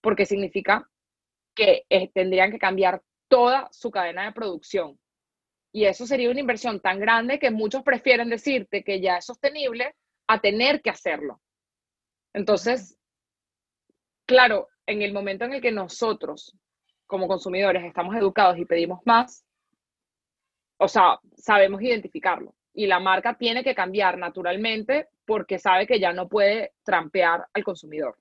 porque 0.00 0.24
significa 0.24 0.88
que 1.52 1.84
eh, 1.90 2.12
tendrían 2.14 2.52
que 2.52 2.60
cambiar 2.60 3.02
toda 3.26 3.68
su 3.72 3.90
cadena 3.90 4.24
de 4.24 4.32
producción, 4.32 5.00
y 5.72 5.86
eso 5.86 6.06
sería 6.06 6.30
una 6.30 6.38
inversión 6.38 6.78
tan 6.78 7.00
grande 7.00 7.40
que 7.40 7.50
muchos 7.50 7.82
prefieren 7.82 8.28
decirte 8.28 8.84
que 8.84 9.00
ya 9.00 9.16
es 9.16 9.24
sostenible 9.24 9.96
a 10.28 10.40
tener 10.40 10.80
que 10.80 10.90
hacerlo. 10.90 11.40
Entonces, 12.32 12.96
claro, 14.26 14.68
en 14.86 15.02
el 15.02 15.12
momento 15.12 15.44
en 15.44 15.54
el 15.54 15.60
que 15.60 15.72
nosotros 15.72 16.56
como 17.08 17.26
consumidores 17.26 17.82
estamos 17.82 18.14
educados 18.14 18.58
y 18.58 18.64
pedimos 18.64 19.00
más, 19.06 19.44
o 20.82 20.88
sea, 20.88 21.20
sabemos 21.36 21.80
identificarlo. 21.80 22.54
Y 22.74 22.86
la 22.86 22.98
marca 22.98 23.34
tiene 23.34 23.62
que 23.62 23.74
cambiar 23.74 24.18
naturalmente 24.18 25.08
porque 25.24 25.58
sabe 25.58 25.86
que 25.86 26.00
ya 26.00 26.12
no 26.12 26.28
puede 26.28 26.72
trampear 26.82 27.46
al 27.52 27.62
consumidor. 27.62 28.16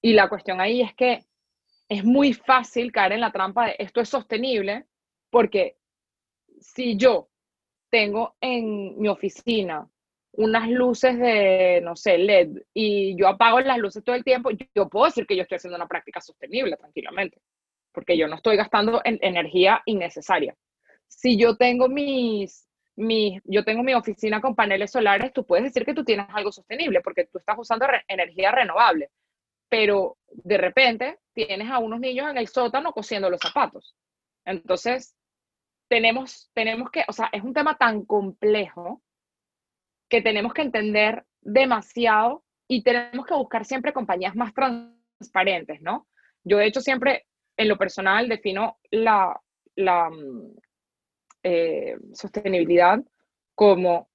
Y 0.00 0.12
la 0.12 0.28
cuestión 0.28 0.60
ahí 0.60 0.80
es 0.80 0.94
que 0.94 1.24
es 1.88 2.04
muy 2.04 2.32
fácil 2.32 2.92
caer 2.92 3.12
en 3.12 3.20
la 3.20 3.32
trampa 3.32 3.66
de 3.66 3.76
esto 3.78 4.00
es 4.00 4.08
sostenible 4.08 4.86
porque 5.30 5.76
si 6.60 6.96
yo 6.96 7.28
tengo 7.90 8.36
en 8.40 8.98
mi 9.00 9.08
oficina 9.08 9.88
unas 10.32 10.70
luces 10.70 11.18
de, 11.18 11.80
no 11.82 11.96
sé, 11.96 12.18
LED 12.18 12.62
y 12.72 13.16
yo 13.16 13.28
apago 13.28 13.60
las 13.60 13.78
luces 13.78 14.04
todo 14.04 14.14
el 14.14 14.24
tiempo, 14.24 14.50
yo 14.74 14.88
puedo 14.88 15.06
decir 15.06 15.26
que 15.26 15.36
yo 15.36 15.42
estoy 15.42 15.56
haciendo 15.56 15.76
una 15.76 15.88
práctica 15.88 16.20
sostenible 16.20 16.76
tranquilamente, 16.76 17.38
porque 17.92 18.16
yo 18.16 18.28
no 18.28 18.36
estoy 18.36 18.56
gastando 18.56 19.00
en 19.04 19.18
energía 19.22 19.82
innecesaria. 19.86 20.54
Si 21.08 21.38
yo 21.38 21.56
tengo 21.56 21.88
mis, 21.88 22.68
mis, 22.96 23.40
yo 23.44 23.64
tengo 23.64 23.82
mi 23.82 23.94
oficina 23.94 24.40
con 24.40 24.54
paneles 24.54 24.90
solares, 24.90 25.32
tú 25.32 25.44
puedes 25.44 25.64
decir 25.64 25.84
que 25.84 25.94
tú 25.94 26.04
tienes 26.04 26.26
algo 26.30 26.52
sostenible 26.52 27.00
porque 27.00 27.26
tú 27.26 27.38
estás 27.38 27.56
usando 27.58 27.86
energía 28.08 28.50
renovable, 28.50 29.10
pero 29.68 30.16
de 30.28 30.58
repente 30.58 31.18
tienes 31.32 31.70
a 31.70 31.78
unos 31.78 32.00
niños 32.00 32.30
en 32.30 32.38
el 32.38 32.48
sótano 32.48 32.92
cosiendo 32.92 33.30
los 33.30 33.40
zapatos. 33.40 33.94
Entonces, 34.44 35.14
tenemos, 35.88 36.50
tenemos 36.54 36.90
que, 36.90 37.04
o 37.06 37.12
sea, 37.12 37.28
es 37.32 37.42
un 37.42 37.54
tema 37.54 37.76
tan 37.76 38.04
complejo 38.04 39.02
que 40.08 40.22
tenemos 40.22 40.52
que 40.52 40.62
entender 40.62 41.24
demasiado 41.40 42.44
y 42.68 42.82
tenemos 42.82 43.26
que 43.26 43.34
buscar 43.34 43.64
siempre 43.64 43.92
compañías 43.92 44.34
más 44.34 44.52
transparentes, 44.54 45.80
¿no? 45.82 46.06
Yo, 46.44 46.58
de 46.58 46.66
hecho, 46.66 46.80
siempre 46.80 47.26
en 47.56 47.68
lo 47.68 47.76
personal 47.76 48.28
defino 48.28 48.78
la, 48.90 49.38
la 49.76 50.10
mm, 50.10 50.56
eh, 51.42 51.96
sostenibilidad 52.12 53.00
como 53.54 54.08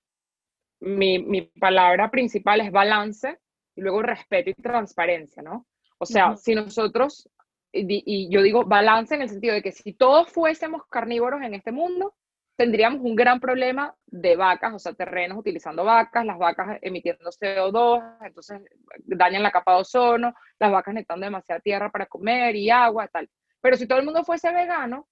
mi, 0.80 1.20
mi, 1.20 1.42
palabra 1.42 2.10
principal 2.12 2.62
es 2.62 2.72
balance 2.72 3.40
y 3.76 3.82
luego 3.82 4.02
respeto 4.02 4.50
y 4.50 4.54
transparencia, 4.54 5.42
¿no? 5.42 5.66
O 5.98 6.06
sea, 6.06 6.36
si 6.36 6.54
nosotros 6.54 7.30
y, 7.72 8.30
yo 8.30 8.42
digo 8.42 8.66
balance 8.66 9.16
en 9.16 9.22
el 9.22 9.30
sentido 9.30 9.54
de 9.54 9.62
que 9.62 9.72
si 9.72 9.94
todos 9.94 10.30
fuésemos 10.30 10.84
carnívoros 10.90 11.42
en 11.42 11.54
este 11.54 11.72
mundo, 11.72 12.16
tendríamos 12.58 13.02
un 13.02 13.16
gran 13.16 13.40
problema 13.40 13.96
de 14.08 14.36
vacas, 14.36 14.74
o 14.74 14.80
sea, 14.80 14.94
terrenos 14.94 15.38
utilizando 15.38 15.86
vacas, 15.86 16.26
las 16.26 16.38
vacas 16.38 16.80
emitiendo 16.82 17.30
CO2, 17.30 18.18
entonces 18.26 18.62
dañan 19.06 19.44
la 19.44 19.52
capa 19.52 19.76
de 19.76 19.82
ozono, 19.82 20.34
las 20.60 20.72
vacas 20.72 20.94
necesitando 20.96 21.26
demasiada 21.26 21.62
tierra 21.62 21.92
para 21.92 22.08
comer 22.08 22.56
y 22.56 22.70
agua, 22.72 23.08
tal. 23.08 23.30
Pero 23.62 23.78
si 23.78 23.88
todo 23.88 24.00
el 24.00 24.06
mundo 24.06 24.24
fuese 24.24 24.52
vegano, 24.52 25.08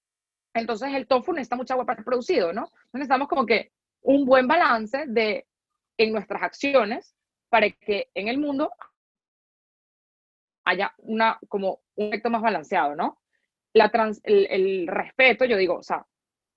entonces 0.52 0.92
el 0.92 1.06
tofu 1.06 1.32
necesita 1.32 1.56
mucha 1.56 1.74
agua 1.74 1.86
para 1.86 1.96
ser 1.96 2.04
producido, 2.04 2.52
¿no? 2.52 2.64
Entonces 2.64 2.94
necesitamos 2.94 3.28
como 3.28 3.46
que 3.46 3.72
un 4.02 4.26
buen 4.26 4.48
balance 4.48 5.04
de 5.06 5.46
en 5.98 6.12
nuestras 6.12 6.42
acciones 6.42 7.14
para 7.48 7.70
que 7.70 8.10
en 8.14 8.28
el 8.28 8.38
mundo 8.38 8.72
haya 10.64 10.92
una, 10.98 11.38
como 11.48 11.80
un 11.94 12.08
efecto 12.08 12.28
más 12.28 12.42
balanceado, 12.42 12.96
¿no? 12.96 13.20
La 13.72 13.90
el, 14.24 14.86
respeto, 14.88 15.44
yo 15.44 15.56
digo, 15.56 15.76
o 15.76 15.82
sea, 15.82 16.04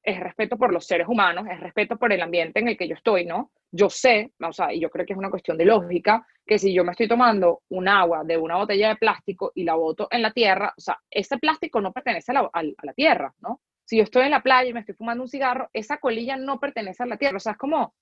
es 0.03 0.19
respeto 0.19 0.57
por 0.57 0.71
los 0.73 0.85
seres 0.85 1.07
humanos, 1.07 1.45
es 1.49 1.59
respeto 1.59 1.97
por 1.97 2.11
el 2.11 2.21
ambiente 2.21 2.59
en 2.59 2.67
el 2.69 2.77
que 2.77 2.87
yo 2.87 2.95
estoy, 2.95 3.25
¿no? 3.25 3.51
Yo 3.71 3.89
sé, 3.89 4.31
o 4.41 4.53
sea, 4.53 4.73
y 4.73 4.79
yo 4.79 4.89
creo 4.89 5.05
que 5.05 5.13
es 5.13 5.19
una 5.19 5.29
cuestión 5.29 5.57
de 5.57 5.65
lógica, 5.65 6.25
que 6.45 6.57
si 6.57 6.73
yo 6.73 6.83
me 6.83 6.91
estoy 6.91 7.07
tomando 7.07 7.61
un 7.69 7.87
agua 7.87 8.23
de 8.23 8.37
una 8.37 8.57
botella 8.57 8.89
de 8.89 8.95
plástico 8.95 9.51
y 9.53 9.63
la 9.63 9.75
boto 9.75 10.07
en 10.09 10.21
la 10.21 10.31
tierra, 10.31 10.73
o 10.75 10.81
sea, 10.81 10.97
ese 11.09 11.37
plástico 11.37 11.81
no 11.81 11.91
pertenece 11.91 12.31
a 12.31 12.35
la, 12.35 12.49
a 12.51 12.63
la 12.63 12.93
tierra, 12.93 13.33
¿no? 13.39 13.61
Si 13.85 13.97
yo 13.97 14.03
estoy 14.03 14.23
en 14.23 14.31
la 14.31 14.43
playa 14.43 14.69
y 14.69 14.73
me 14.73 14.81
estoy 14.81 14.95
fumando 14.95 15.23
un 15.23 15.29
cigarro, 15.29 15.69
esa 15.73 15.97
colilla 15.97 16.37
no 16.37 16.59
pertenece 16.59 17.03
a 17.03 17.05
la 17.05 17.17
tierra, 17.17 17.37
o 17.37 17.39
sea, 17.39 17.53
es 17.53 17.57
como, 17.57 17.93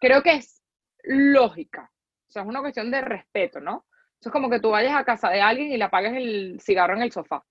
creo 0.00 0.22
que 0.22 0.34
es 0.34 0.62
lógica, 1.04 1.90
o 2.28 2.30
sea, 2.30 2.42
es 2.42 2.48
una 2.48 2.60
cuestión 2.60 2.90
de 2.90 3.00
respeto, 3.00 3.60
¿no? 3.60 3.86
Eso 4.20 4.30
es 4.30 4.32
como 4.32 4.48
que 4.48 4.60
tú 4.60 4.70
vayas 4.70 4.94
a 4.94 5.04
casa 5.04 5.28
de 5.28 5.40
alguien 5.40 5.70
y 5.70 5.76
le 5.76 5.84
apagues 5.84 6.14
el 6.14 6.58
cigarro 6.60 6.96
en 6.96 7.02
el 7.02 7.12
sofá. 7.12 7.44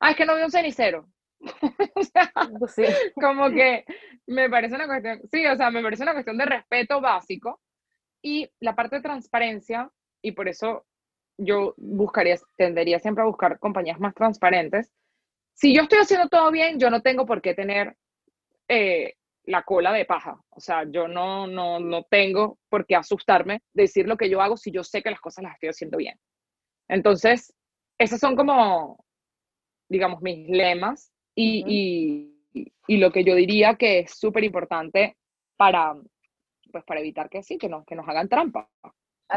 Ah, 0.00 0.10
es 0.10 0.16
que 0.16 0.24
no 0.24 0.36
vi 0.36 0.42
un 0.42 0.50
cenicero. 0.50 1.08
o 1.94 2.02
sea, 2.02 2.32
pues 2.58 2.76
como 3.14 3.50
que 3.50 3.84
me 4.26 4.48
parece 4.50 4.74
una 4.74 4.86
cuestión, 4.86 5.20
sí, 5.30 5.46
o 5.46 5.56
sea, 5.56 5.70
me 5.70 5.82
parece 5.82 6.02
una 6.02 6.12
cuestión 6.12 6.38
de 6.38 6.46
respeto 6.46 7.00
básico 7.00 7.60
y 8.22 8.50
la 8.60 8.74
parte 8.74 8.96
de 8.96 9.02
transparencia, 9.02 9.90
y 10.22 10.32
por 10.32 10.48
eso 10.48 10.84
yo 11.38 11.74
buscaría, 11.76 12.36
tendería 12.56 12.98
siempre 12.98 13.22
a 13.22 13.26
buscar 13.26 13.58
compañías 13.58 14.00
más 14.00 14.14
transparentes. 14.14 14.90
Si 15.54 15.74
yo 15.74 15.82
estoy 15.82 15.98
haciendo 16.00 16.28
todo 16.28 16.50
bien, 16.50 16.78
yo 16.78 16.90
no 16.90 17.02
tengo 17.02 17.26
por 17.26 17.40
qué 17.40 17.54
tener 17.54 17.96
eh, 18.68 19.14
la 19.44 19.62
cola 19.62 19.92
de 19.92 20.04
paja. 20.04 20.40
O 20.50 20.60
sea, 20.60 20.84
yo 20.90 21.08
no, 21.08 21.46
no, 21.46 21.78
no 21.78 22.04
tengo 22.04 22.58
por 22.68 22.86
qué 22.86 22.96
asustarme 22.96 23.62
de 23.74 23.84
decir 23.84 24.08
lo 24.08 24.16
que 24.16 24.28
yo 24.28 24.40
hago 24.40 24.56
si 24.56 24.70
yo 24.70 24.82
sé 24.82 25.02
que 25.02 25.10
las 25.10 25.20
cosas 25.20 25.44
las 25.44 25.54
estoy 25.54 25.68
haciendo 25.68 25.98
bien. 25.98 26.18
Entonces, 26.88 27.54
esos 27.98 28.18
son 28.18 28.36
como, 28.36 29.04
digamos, 29.88 30.20
mis 30.22 30.48
lemas 30.48 31.12
y, 31.36 32.32
y, 32.54 32.72
y 32.86 32.96
lo 32.96 33.12
que 33.12 33.22
yo 33.22 33.34
diría 33.34 33.76
que 33.76 34.00
es 34.00 34.12
súper 34.12 34.42
importante 34.44 35.16
para, 35.56 35.94
pues, 36.72 36.84
para 36.84 37.00
evitar 37.00 37.28
que 37.28 37.42
sí, 37.42 37.58
que 37.58 37.68
nos, 37.68 37.84
que 37.84 37.94
nos 37.94 38.08
hagan 38.08 38.28
trampa. 38.28 38.68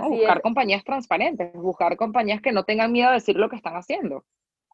Buscar 0.03 0.41
compañías 0.41 0.83
transparentes, 0.83 1.51
buscar 1.53 1.97
compañías 1.97 2.41
que 2.41 2.51
no 2.51 2.63
tengan 2.63 2.91
miedo 2.91 3.09
a 3.09 3.13
decir 3.13 3.35
lo 3.35 3.49
que 3.49 3.55
están 3.55 3.73
haciendo. 3.75 4.23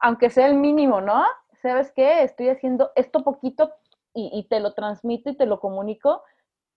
Aunque 0.01 0.29
sea 0.29 0.47
el 0.47 0.55
mínimo, 0.55 0.99
¿no? 0.99 1.23
¿Sabes 1.61 1.93
qué? 1.95 2.23
Estoy 2.23 2.49
haciendo 2.49 2.91
esto 2.95 3.23
poquito 3.23 3.71
y, 4.13 4.45
te 4.49 4.59
lo 4.59 4.73
transmito 4.73 5.29
y 5.29 5.37
te 5.37 5.45
lo 5.45 5.59
comunico 5.59 6.21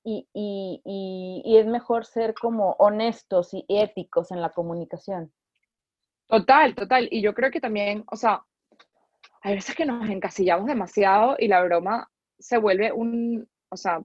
y, 0.05 0.29
y, 0.33 1.57
es 1.57 1.67
mejor 1.67 2.05
ser 2.05 2.35
como 2.35 2.73
honestos 2.79 3.53
y 3.53 3.65
éticos 3.69 4.31
en 4.31 4.41
la 4.41 4.51
comunicación. 4.51 5.33
Total, 6.29 6.75
total. 6.75 7.09
Y 7.11 7.23
yo 7.23 7.35
creo 7.35 7.51
que 7.51 7.61
también, 7.61 8.05
o 8.11 8.17
sea, 8.17 8.45
hay 9.43 9.55
veces 9.55 9.75
que 9.75 9.87
nos 9.87 10.09
encasillamos 10.09 10.67
demasiado 10.67 11.37
y 11.39 11.49
la 11.49 11.63
broma 11.63 12.11
se 12.39 12.59
vuelve 12.59 12.93
un, 12.93 13.49
o 13.69 13.77
sea, 13.77 14.01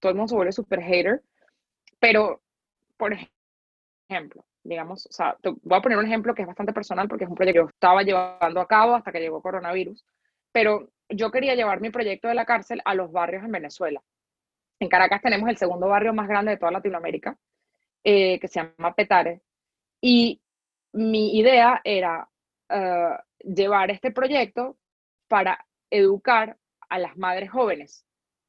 todo 0.00 0.10
el 0.10 0.16
mundo 0.16 0.28
se 0.28 0.36
vuelve 0.36 0.52
súper 0.52 0.82
hater, 0.82 1.22
pero, 1.98 2.42
por 2.96 3.16
ejemplo, 4.08 4.44
digamos, 4.62 5.06
o 5.06 5.12
sea, 5.12 5.36
te 5.40 5.50
voy 5.62 5.78
a 5.78 5.82
poner 5.82 5.98
un 5.98 6.06
ejemplo 6.06 6.34
que 6.34 6.42
es 6.42 6.48
bastante 6.48 6.72
personal 6.72 7.08
porque 7.08 7.24
es 7.24 7.30
un 7.30 7.36
proyecto 7.36 7.60
que 7.60 7.66
yo 7.66 7.70
estaba 7.74 8.02
llevando 8.02 8.60
a 8.60 8.68
cabo 8.68 8.94
hasta 8.94 9.12
que 9.12 9.20
llegó 9.20 9.42
coronavirus, 9.42 10.04
pero 10.52 10.90
yo 11.08 11.30
quería 11.30 11.54
llevar 11.54 11.80
mi 11.80 11.90
proyecto 11.90 12.28
de 12.28 12.34
la 12.34 12.46
cárcel 12.46 12.80
a 12.84 12.94
los 12.94 13.12
barrios 13.12 13.44
en 13.44 13.52
Venezuela. 13.52 14.02
En 14.80 14.88
Caracas 14.88 15.22
tenemos 15.22 15.48
el 15.48 15.56
segundo 15.56 15.88
barrio 15.88 16.12
más 16.12 16.28
grande 16.28 16.52
de 16.52 16.56
toda 16.56 16.72
Latinoamérica, 16.72 17.36
eh, 18.02 18.38
que 18.40 18.48
se 18.48 18.60
llama 18.60 18.94
Petare. 18.94 19.42
Y 20.00 20.40
mi 20.92 21.38
idea 21.38 21.80
era 21.84 22.28
eh, 22.68 23.16
llevar 23.44 23.90
este 23.90 24.10
proyecto 24.10 24.76
para 25.28 25.66
educar 25.90 26.56
a 26.88 26.98
las 26.98 27.16
madres 27.16 27.50
jóvenes 27.50 28.04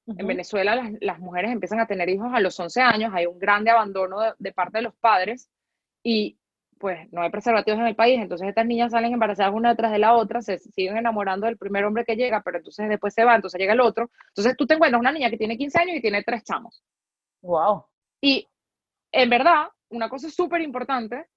En 0.07 0.27
Venezuela 0.27 0.75
las, 0.75 0.91
las, 1.01 1.19
mujeres 1.19 1.51
empiezan 1.51 1.79
a 1.79 1.87
tener 1.87 2.09
hijos 2.09 2.31
a 2.33 2.39
los 2.39 2.59
11 2.59 2.81
años, 2.81 3.11
hay 3.13 3.25
un 3.25 3.39
grande 3.39 3.71
abandono 3.71 4.19
de, 4.19 4.33
de 4.37 4.53
parte 4.53 4.79
de 4.79 4.83
los 4.83 4.95
padres 4.95 5.49
y 6.03 6.37
pues 6.77 7.11
no 7.11 7.21
hay 7.21 7.29
preservativos 7.29 7.79
en 7.79 7.87
el 7.87 7.95
país, 7.95 8.19
entonces 8.19 8.47
estas 8.47 8.65
niñas 8.65 8.91
salen 8.91 9.13
embarazadas 9.13 9.53
una 9.53 9.69
detrás 9.69 9.91
de 9.91 9.99
la 9.99 10.13
otra, 10.13 10.41
se 10.41 10.59
siguen 10.59 10.97
enamorando 10.97 11.45
del 11.47 11.57
primer 11.57 11.85
hombre 11.85 12.05
que 12.05 12.15
llega, 12.15 12.41
pero 12.43 12.57
entonces 12.57 12.89
después 12.89 13.13
se 13.13 13.23
va, 13.23 13.35
entonces 13.35 13.59
llega 13.59 13.73
el 13.73 13.79
otro. 13.79 14.11
Entonces 14.29 14.55
tú 14.57 14.67
te 14.67 14.73
encuentras 14.73 14.99
una 14.99 15.11
niña 15.11 15.29
que 15.29 15.37
tiene 15.37 15.57
15 15.57 15.79
años 15.79 15.95
y 15.97 16.01
tiene 16.01 16.23
tres 16.23 16.43
chamos. 16.43 16.83
Wow. 17.41 17.85
Y 18.21 18.47
en 19.11 19.29
verdad, 19.29 19.69
una 19.89 20.09
cosa 20.09 20.29
súper 20.29 20.61
importante 20.61 21.27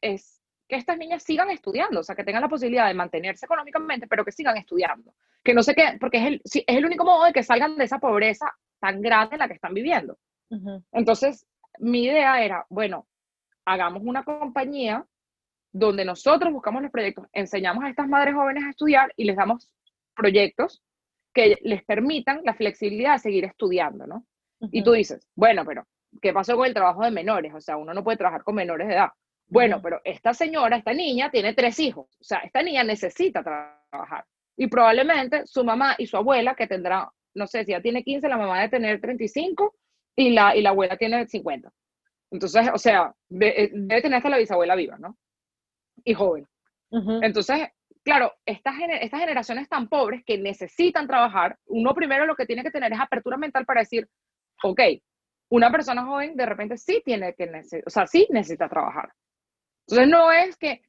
es 0.00 0.41
que 0.72 0.78
estas 0.78 0.96
niñas 0.96 1.22
sigan 1.22 1.50
estudiando, 1.50 2.00
o 2.00 2.02
sea, 2.02 2.16
que 2.16 2.24
tengan 2.24 2.40
la 2.40 2.48
posibilidad 2.48 2.88
de 2.88 2.94
mantenerse 2.94 3.44
económicamente, 3.44 4.06
pero 4.06 4.24
que 4.24 4.32
sigan 4.32 4.56
estudiando. 4.56 5.12
Que 5.44 5.52
no 5.52 5.62
sé 5.62 5.74
qué, 5.74 5.98
porque 6.00 6.16
es 6.16 6.24
el, 6.24 6.40
es 6.44 6.64
el 6.66 6.86
único 6.86 7.04
modo 7.04 7.26
de 7.26 7.34
que 7.34 7.42
salgan 7.42 7.76
de 7.76 7.84
esa 7.84 7.98
pobreza 7.98 8.50
tan 8.80 9.02
grande 9.02 9.34
en 9.34 9.40
la 9.40 9.48
que 9.48 9.52
están 9.52 9.74
viviendo. 9.74 10.16
Entonces, 10.90 11.46
mi 11.78 12.04
idea 12.04 12.42
era, 12.42 12.64
bueno, 12.70 13.06
hagamos 13.66 14.02
una 14.02 14.24
compañía 14.24 15.04
donde 15.72 16.06
nosotros 16.06 16.50
buscamos 16.50 16.80
los 16.80 16.90
proyectos, 16.90 17.26
enseñamos 17.34 17.84
a 17.84 17.90
estas 17.90 18.08
madres 18.08 18.34
jóvenes 18.34 18.64
a 18.64 18.70
estudiar 18.70 19.12
y 19.14 19.24
les 19.24 19.36
damos 19.36 19.70
proyectos 20.16 20.82
que 21.34 21.58
les 21.60 21.84
permitan 21.84 22.40
la 22.44 22.54
flexibilidad 22.54 23.12
de 23.12 23.18
seguir 23.18 23.44
estudiando, 23.44 24.06
¿no? 24.06 24.24
Y 24.58 24.82
tú 24.82 24.92
dices, 24.92 25.28
bueno, 25.34 25.66
pero 25.66 25.86
¿qué 26.22 26.32
pasó 26.32 26.56
con 26.56 26.66
el 26.66 26.72
trabajo 26.72 27.02
de 27.02 27.10
menores? 27.10 27.52
O 27.52 27.60
sea, 27.60 27.76
uno 27.76 27.92
no 27.92 28.02
puede 28.02 28.16
trabajar 28.16 28.42
con 28.42 28.54
menores 28.54 28.88
de 28.88 28.94
edad. 28.94 29.10
Bueno, 29.52 29.82
pero 29.82 30.00
esta 30.02 30.32
señora, 30.32 30.78
esta 30.78 30.94
niña, 30.94 31.30
tiene 31.30 31.52
tres 31.52 31.78
hijos. 31.78 32.06
O 32.18 32.24
sea, 32.24 32.38
esta 32.38 32.62
niña 32.62 32.84
necesita 32.84 33.42
trabajar. 33.42 34.24
Y 34.56 34.66
probablemente 34.66 35.46
su 35.46 35.62
mamá 35.62 35.94
y 35.98 36.06
su 36.06 36.16
abuela, 36.16 36.54
que 36.54 36.66
tendrá, 36.66 37.12
no 37.34 37.46
sé, 37.46 37.62
si 37.66 37.72
ya 37.72 37.82
tiene 37.82 38.02
15, 38.02 38.30
la 38.30 38.38
mamá 38.38 38.56
debe 38.56 38.70
tener 38.70 38.98
35 38.98 39.74
y 40.16 40.30
la, 40.30 40.56
y 40.56 40.62
la 40.62 40.70
abuela 40.70 40.96
tiene 40.96 41.26
50. 41.26 41.70
Entonces, 42.30 42.70
o 42.72 42.78
sea, 42.78 43.14
eh, 43.28 43.70
debe 43.74 44.00
tener 44.00 44.16
hasta 44.16 44.30
la 44.30 44.38
bisabuela 44.38 44.74
viva, 44.74 44.96
¿no? 44.96 45.18
Y 46.02 46.14
joven. 46.14 46.48
Entonces, 47.20 47.68
claro, 48.02 48.32
estas, 48.46 48.74
estas 49.02 49.20
generaciones 49.20 49.68
tan 49.68 49.88
pobres 49.88 50.22
que 50.24 50.38
necesitan 50.38 51.06
trabajar, 51.06 51.58
uno 51.66 51.94
primero 51.94 52.24
lo 52.24 52.36
que 52.36 52.46
tiene 52.46 52.62
que 52.62 52.70
tener 52.70 52.90
es 52.90 53.00
apertura 53.00 53.36
mental 53.36 53.66
para 53.66 53.80
decir, 53.80 54.08
ok, 54.62 54.80
una 55.50 55.70
persona 55.70 56.06
joven 56.06 56.36
de 56.36 56.46
repente 56.46 56.78
sí 56.78 57.02
tiene 57.04 57.34
que, 57.34 57.50
o 57.84 57.90
sea, 57.90 58.06
sí 58.06 58.26
necesita 58.30 58.66
trabajar. 58.66 59.12
Entonces, 59.86 60.08
no 60.08 60.32
es 60.32 60.56
que 60.56 60.82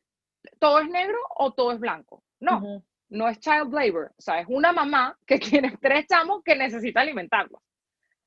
todo 0.60 0.80
es 0.80 0.90
negro 0.90 1.18
o 1.36 1.54
todo 1.54 1.72
es 1.72 1.80
blanco. 1.80 2.24
No, 2.40 2.84
no 3.10 3.28
es 3.28 3.40
child 3.40 3.74
labor. 3.74 4.12
O 4.18 4.22
sea, 4.22 4.40
es 4.40 4.48
una 4.50 4.72
mamá 4.72 5.18
que 5.26 5.40
tiene 5.62 5.78
tres 5.82 6.08
chamos 6.08 6.44
que 6.44 6.56
necesita 6.56 7.02
alimentarlos. 7.02 7.62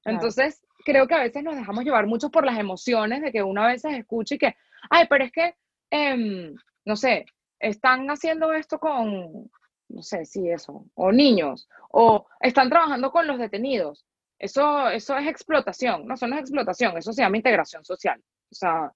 Entonces, 0.04 0.62
creo 0.84 1.06
que 1.08 1.14
a 1.14 1.22
veces 1.22 1.42
nos 1.42 1.56
dejamos 1.56 1.84
llevar 1.84 2.06
mucho 2.06 2.30
por 2.30 2.44
las 2.44 2.58
emociones 2.58 3.20
de 3.20 3.32
que 3.32 3.42
uno 3.42 3.62
a 3.62 3.68
veces 3.68 3.92
escucha 3.94 4.36
y 4.36 4.38
que, 4.38 4.56
ay, 4.88 5.06
pero 5.10 5.24
es 5.24 5.32
que, 5.32 5.56
em, 5.90 6.54
no 6.84 6.94
sé, 6.94 7.26
están 7.58 8.06
haciendo 8.08 8.52
esto 8.52 8.78
con, 8.78 9.50
no 9.88 10.02
sé 10.02 10.24
si 10.24 10.48
eso, 10.48 10.86
o 10.94 11.10
niños, 11.10 11.68
o 11.90 12.26
están 12.38 12.70
trabajando 12.70 13.10
con 13.10 13.26
los 13.26 13.38
detenidos. 13.38 14.06
Eso, 14.38 14.88
eso 14.90 15.16
es 15.16 15.26
explotación, 15.26 16.06
no, 16.06 16.14
eso 16.14 16.28
no 16.28 16.36
es 16.36 16.42
explotación, 16.42 16.96
eso 16.96 17.12
se 17.12 17.22
llama 17.22 17.38
integración 17.38 17.84
social. 17.84 18.22
O 18.50 18.54
sea, 18.54 18.92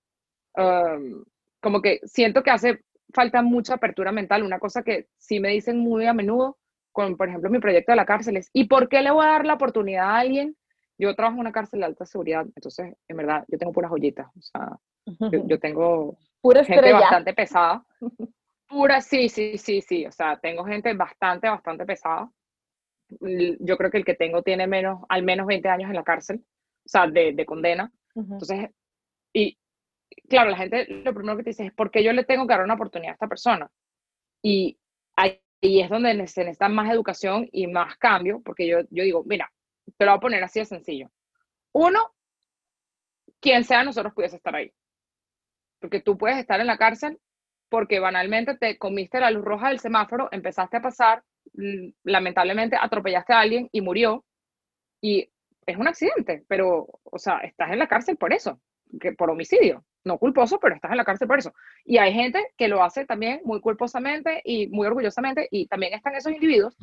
em, 0.54 1.24
como 1.61 1.82
que 1.82 2.00
siento 2.04 2.42
que 2.42 2.50
hace 2.50 2.80
falta 3.12 3.42
mucha 3.42 3.74
apertura 3.74 4.12
mental. 4.12 4.42
Una 4.42 4.58
cosa 4.58 4.82
que 4.82 5.08
sí 5.18 5.40
me 5.40 5.50
dicen 5.50 5.78
muy 5.78 6.06
a 6.06 6.12
menudo, 6.12 6.58
con, 6.92 7.16
por 7.16 7.28
ejemplo, 7.28 7.50
mi 7.50 7.61
proyecto 7.61 7.92
de 7.92 7.96
la 7.96 8.06
cárcel 8.06 8.36
es, 8.36 8.50
¿y 8.52 8.64
por 8.64 8.88
qué 8.88 9.02
le 9.02 9.11
voy 9.11 9.24
a 9.24 9.30
dar 9.30 9.46
la 9.46 9.54
oportunidad 9.54 10.06
a 10.06 10.18
alguien 10.18 10.56
yo 11.00 11.14
trabajo 11.14 11.36
en 11.36 11.40
una 11.40 11.52
cárcel 11.52 11.80
de 11.80 11.86
alta 11.86 12.04
seguridad, 12.04 12.46
entonces, 12.54 12.94
en 13.08 13.16
verdad, 13.16 13.44
yo 13.48 13.58
tengo 13.58 13.72
puras 13.72 13.90
joyitas. 13.90 14.28
O 14.36 14.42
sea, 14.42 14.78
yo, 15.46 15.58
tengo 15.58 16.18
Pura 16.42 16.62
gente 16.62 16.92
bastante 16.92 17.32
pesada. 17.32 17.84
Pura, 18.68 19.00
sí, 19.00 19.30
sí, 19.30 19.56
sí, 19.56 19.80
sí. 19.80 20.04
O 20.04 20.12
sea, 20.12 20.38
tengo 20.38 20.62
gente 20.64 20.92
bastante, 20.92 21.48
bastante 21.48 21.86
pesada. 21.86 22.30
Yo 23.08 23.76
creo 23.78 23.90
que 23.90 23.96
el 23.96 24.04
que 24.04 24.14
tengo 24.14 24.42
tiene 24.42 24.66
menos, 24.66 25.00
al 25.08 25.22
menos 25.22 25.46
20 25.46 25.68
años 25.70 25.88
en 25.88 25.96
la 25.96 26.04
cárcel, 26.04 26.44
o 26.84 26.88
sea, 26.88 27.06
de, 27.06 27.32
de 27.32 27.46
condena. 27.46 27.90
Entonces, 28.14 28.68
y 29.32 29.56
claro, 30.28 30.50
la 30.50 30.56
gente 30.56 30.86
lo 30.88 31.14
primero 31.14 31.36
que 31.36 31.44
te 31.44 31.50
dice 31.50 31.66
es, 31.66 31.72
¿por 31.72 31.90
qué 31.90 32.02
yo 32.02 32.12
le 32.12 32.24
tengo 32.24 32.46
que 32.46 32.54
dar 32.54 32.64
una 32.64 32.74
oportunidad 32.74 33.12
a 33.12 33.14
esta 33.14 33.28
persona? 33.28 33.70
Y 34.42 34.78
ahí 35.16 35.40
es 35.61 35.90
donde 35.90 36.14
se 36.26 36.42
necesita 36.42 36.68
más 36.68 36.90
educación 36.90 37.48
y 37.52 37.66
más 37.66 37.96
cambio, 37.96 38.40
porque 38.44 38.66
yo, 38.66 38.80
yo 38.90 39.04
digo, 39.04 39.22
mira, 39.24 39.52
te 39.96 40.04
lo 40.04 40.12
voy 40.12 40.18
a 40.18 40.20
poner 40.20 40.44
así 40.44 40.61
de 40.61 40.66
sencillo. 40.66 41.11
Uno, 41.72 42.12
quien 43.40 43.64
sea 43.64 43.84
nosotros 43.84 44.14
pudiese 44.14 44.36
estar 44.36 44.54
ahí. 44.54 44.72
Porque 45.80 46.00
tú 46.00 46.18
puedes 46.18 46.38
estar 46.38 46.61
en 46.61 46.66
la 46.66 46.78
cárcel 46.78 47.18
porque 47.70 48.00
banalmente 48.00 48.56
te 48.56 48.76
comiste 48.76 49.20
la 49.20 49.30
luz 49.30 49.44
roja 49.44 49.68
del 49.68 49.78
semáforo, 49.78 50.28
empezaste 50.32 50.76
a 50.76 50.82
pasar, 50.82 51.22
lamentablemente 52.02 52.76
atropellaste 52.78 53.32
a 53.32 53.40
alguien 53.40 53.68
y 53.72 53.80
murió. 53.80 54.24
Y 55.00 55.30
es 55.64 55.76
un 55.76 55.88
accidente, 55.88 56.44
pero, 56.48 56.88
o 57.04 57.18
sea, 57.18 57.38
estás 57.38 57.70
en 57.70 57.78
la 57.78 57.86
cárcel 57.86 58.16
por 58.16 58.32
eso, 58.32 58.61
que 59.00 59.12
por 59.12 59.30
homicidio. 59.30 59.84
No 60.05 60.18
culposo, 60.18 60.59
pero 60.59 60.74
estás 60.74 60.90
en 60.90 60.96
la 60.96 61.05
cárcel 61.05 61.28
por 61.28 61.38
eso. 61.38 61.53
Y 61.84 61.98
hay 61.98 62.12
gente 62.12 62.53
que 62.57 62.68
lo 62.68 62.82
hace 62.82 63.05
también 63.05 63.40
muy 63.44 63.61
culposamente 63.61 64.40
y 64.44 64.66
muy 64.68 64.86
orgullosamente, 64.86 65.46
y 65.51 65.66
también 65.66 65.94
están 65.94 66.14
esos 66.14 66.32
individuos 66.32 66.76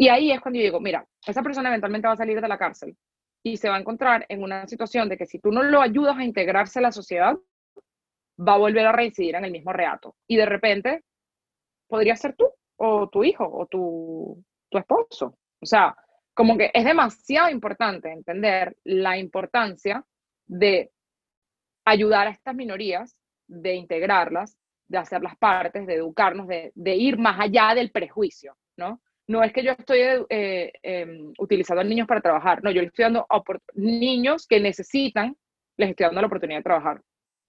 y 0.00 0.08
ahí 0.08 0.30
es 0.30 0.40
cuando 0.40 0.58
yo 0.58 0.64
digo, 0.64 0.80
mira, 0.80 1.04
esa 1.26 1.42
persona 1.42 1.68
eventualmente 1.68 2.06
va 2.06 2.14
a 2.14 2.16
salir 2.16 2.40
de 2.40 2.46
la 2.46 2.56
cárcel 2.56 2.96
y 3.42 3.56
se 3.56 3.68
va 3.68 3.76
a 3.76 3.80
encontrar 3.80 4.24
en 4.28 4.44
una 4.44 4.66
situación 4.68 5.08
de 5.08 5.16
que 5.16 5.26
si 5.26 5.40
tú 5.40 5.50
no 5.50 5.64
lo 5.64 5.80
ayudas 5.80 6.16
a 6.16 6.24
integrarse 6.24 6.78
a 6.78 6.82
la 6.82 6.92
sociedad, 6.92 7.36
va 8.38 8.54
a 8.54 8.58
volver 8.58 8.86
a 8.86 8.92
reincidir 8.92 9.34
en 9.34 9.44
el 9.44 9.50
mismo 9.50 9.72
reato. 9.72 10.14
Y 10.28 10.36
de 10.36 10.46
repente 10.46 11.04
podría 11.88 12.14
ser 12.14 12.36
tú 12.36 12.48
o 12.76 13.08
tu 13.08 13.24
hijo 13.24 13.44
o 13.44 13.66
tu, 13.66 14.44
tu 14.70 14.78
esposo. 14.78 15.36
O 15.60 15.66
sea, 15.66 15.96
como 16.32 16.56
que 16.56 16.70
es 16.72 16.84
demasiado 16.84 17.50
importante 17.50 18.12
entender 18.12 18.76
la 18.84 19.18
importancia 19.18 20.04
de 20.46 20.92
ayudar 21.90 22.26
a 22.26 22.30
estas 22.30 22.54
minorías, 22.54 23.16
de 23.46 23.74
integrarlas, 23.74 24.58
de 24.88 24.98
hacerlas 24.98 25.36
partes, 25.38 25.86
de 25.86 25.94
educarnos, 25.94 26.46
de, 26.46 26.72
de 26.74 26.96
ir 26.96 27.18
más 27.18 27.38
allá 27.40 27.74
del 27.74 27.90
prejuicio, 27.90 28.56
¿no? 28.76 29.00
no 29.28 29.42
es 29.42 29.52
que 29.52 29.62
yo 29.62 29.72
estoy 29.72 30.00
eh, 30.30 30.72
em, 30.82 31.32
utilizando 31.38 31.82
a 31.82 31.84
niños 31.84 32.08
para 32.08 32.22
trabajar, 32.22 32.64
no, 32.64 32.70
yo 32.70 32.80
le 32.80 32.88
estoy 32.88 33.04
dando 33.04 33.26
a 33.28 33.42
niños 33.74 34.46
que 34.46 34.58
necesitan, 34.58 35.36
les 35.76 35.90
estoy 35.90 36.06
dando 36.06 36.22
la 36.22 36.26
oportunidad 36.26 36.60
de 36.60 36.64
trabajar. 36.64 37.02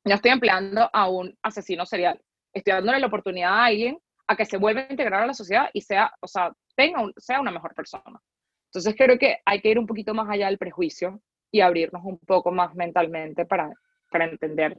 No 0.03 0.13
estoy 0.13 0.31
empleando 0.31 0.89
a 0.91 1.09
un 1.09 1.35
asesino 1.41 1.85
serial, 1.85 2.21
estoy 2.53 2.73
dándole 2.73 2.99
la 2.99 3.07
oportunidad 3.07 3.53
a 3.53 3.65
alguien 3.65 3.97
a 4.27 4.35
que 4.35 4.45
se 4.45 4.57
vuelva 4.57 4.81
a 4.81 4.91
integrar 4.91 5.23
a 5.23 5.27
la 5.27 5.33
sociedad 5.33 5.69
y 5.73 5.81
sea, 5.81 6.13
o 6.19 6.27
sea, 6.27 6.53
tenga 6.75 7.01
sea 7.17 7.39
una 7.39 7.51
mejor 7.51 7.73
persona. 7.73 8.19
Entonces 8.65 8.93
creo 8.95 9.17
que 9.17 9.37
hay 9.45 9.61
que 9.61 9.69
ir 9.69 9.79
un 9.79 9.87
poquito 9.87 10.13
más 10.13 10.29
allá 10.29 10.47
del 10.47 10.57
prejuicio 10.57 11.21
y 11.49 11.61
abrirnos 11.61 12.03
un 12.03 12.19
poco 12.19 12.51
más 12.51 12.75
mentalmente 12.75 13.45
para, 13.45 13.71
para 14.09 14.25
entender 14.25 14.77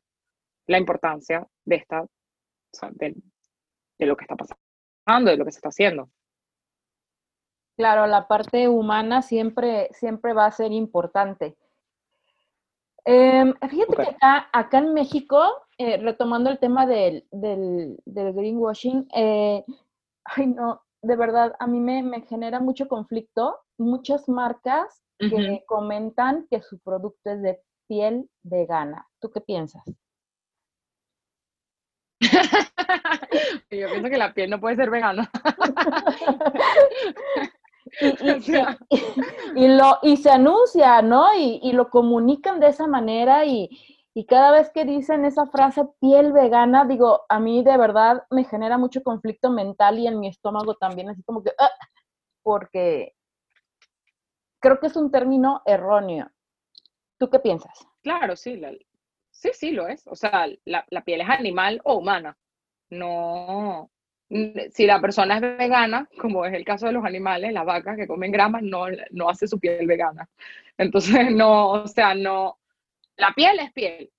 la 0.66 0.78
importancia 0.78 1.47
de 1.64 1.76
esta, 1.76 2.07
de, 2.93 3.16
de 3.99 4.07
lo 4.07 4.16
que 4.16 4.24
está 4.24 4.37
pasando, 4.37 5.31
de 5.31 5.37
lo 5.37 5.45
que 5.45 5.53
se 5.53 5.59
está 5.59 5.68
haciendo. 5.68 6.11
Claro, 7.76 8.07
la 8.07 8.28
parte 8.28 8.68
humana 8.68 9.22
siempre, 9.22 9.89
siempre 9.93 10.35
va 10.35 10.47
a 10.47 10.53
ser 10.53 10.70
importante. 10.72 11.57
Em, 13.05 13.55
fíjate 13.68 13.97
que 13.97 14.03
acá, 14.03 14.51
acá, 14.53 14.78
en 14.78 14.93
México, 14.93 15.41
eh, 15.78 15.97
retomando 15.97 16.51
el 16.51 16.59
tema 16.59 16.87
del, 16.87 17.26
del, 17.31 17.97
greenwashing, 18.05 19.09
eh, 19.14 19.64
ay 20.24 20.47
no, 20.49 20.83
de 21.03 21.16
verdad, 21.16 21.55
a 21.59 21.66
mí 21.66 21.81
me, 21.81 22.03
me, 22.03 22.20
genera 22.26 22.61
mucho 22.61 22.87
conflicto. 22.87 23.59
Muchas 23.78 24.28
marcas 24.28 25.03
que 25.18 25.64
comentan 25.66 26.47
que 26.51 26.61
su 26.62 26.78
producto 26.81 27.31
es 27.31 27.43
de 27.43 27.62
piel 27.91 28.30
vegana. 28.45 29.09
¿Tú 29.18 29.32
qué 29.32 29.41
piensas? 29.41 29.82
Yo 33.70 33.88
pienso 33.88 34.09
que 34.09 34.18
la 34.18 34.32
piel 34.32 34.49
no 34.49 34.61
puede 34.61 34.76
ser 34.76 34.91
vegana. 34.91 35.28
Y, 39.57 39.66
lo, 39.66 39.99
y 40.03 40.16
se 40.18 40.30
anuncia, 40.30 41.03
¿no? 41.03 41.34
Y, 41.34 41.72
lo 41.72 41.91
comunican 41.91 42.61
de 42.61 42.68
esa 42.68 42.86
manera 42.86 43.45
y, 43.45 43.68
cada 44.28 44.53
vez 44.53 44.70
que 44.70 44.84
dicen 44.84 45.24
esa 45.24 45.47
frase 45.47 45.84
piel 45.99 46.32
vegana, 46.32 46.84
digo, 46.84 47.22
a 47.28 47.41
mí 47.41 47.64
de 47.64 47.76
verdad 47.76 48.22
me 48.30 48.45
genera 48.45 48.78
mucho 48.78 49.03
conflicto 49.03 49.51
mental 49.51 49.99
y 49.99 50.07
en 50.07 50.20
mi 50.20 50.28
estómago 50.28 50.76
también, 50.76 51.09
así 51.09 51.24
como 51.24 51.43
que, 51.43 51.51
ah", 51.59 51.70
porque 52.45 53.14
creo 54.61 54.78
que 54.78 54.88
es 54.88 54.97
un 54.97 55.11
término 55.11 55.62
erróneo. 55.64 56.30
¿Tú 57.20 57.28
qué 57.28 57.38
piensas? 57.38 57.86
Claro, 58.02 58.34
sí, 58.34 58.58
sí, 59.30 59.50
sí 59.52 59.72
lo 59.72 59.86
es. 59.86 60.06
O 60.06 60.16
sea, 60.16 60.48
la, 60.64 60.86
la 60.88 61.04
piel 61.04 61.20
es 61.20 61.28
animal 61.28 61.78
o 61.84 61.96
humana. 61.96 62.34
No, 62.88 63.90
si 64.70 64.86
la 64.86 65.02
persona 65.02 65.36
es 65.36 65.42
vegana, 65.58 66.08
como 66.18 66.46
es 66.46 66.54
el 66.54 66.64
caso 66.64 66.86
de 66.86 66.92
los 66.92 67.04
animales, 67.04 67.52
las 67.52 67.66
vacas 67.66 67.98
que 67.98 68.06
comen 68.06 68.32
gramas, 68.32 68.62
no, 68.62 68.86
no 69.10 69.28
hace 69.28 69.46
su 69.46 69.60
piel 69.60 69.86
vegana. 69.86 70.30
Entonces, 70.78 71.30
no, 71.30 71.72
o 71.72 71.86
sea, 71.86 72.14
no, 72.14 72.58
la 73.16 73.34
piel 73.34 73.58
es 73.58 73.70
piel, 73.72 74.10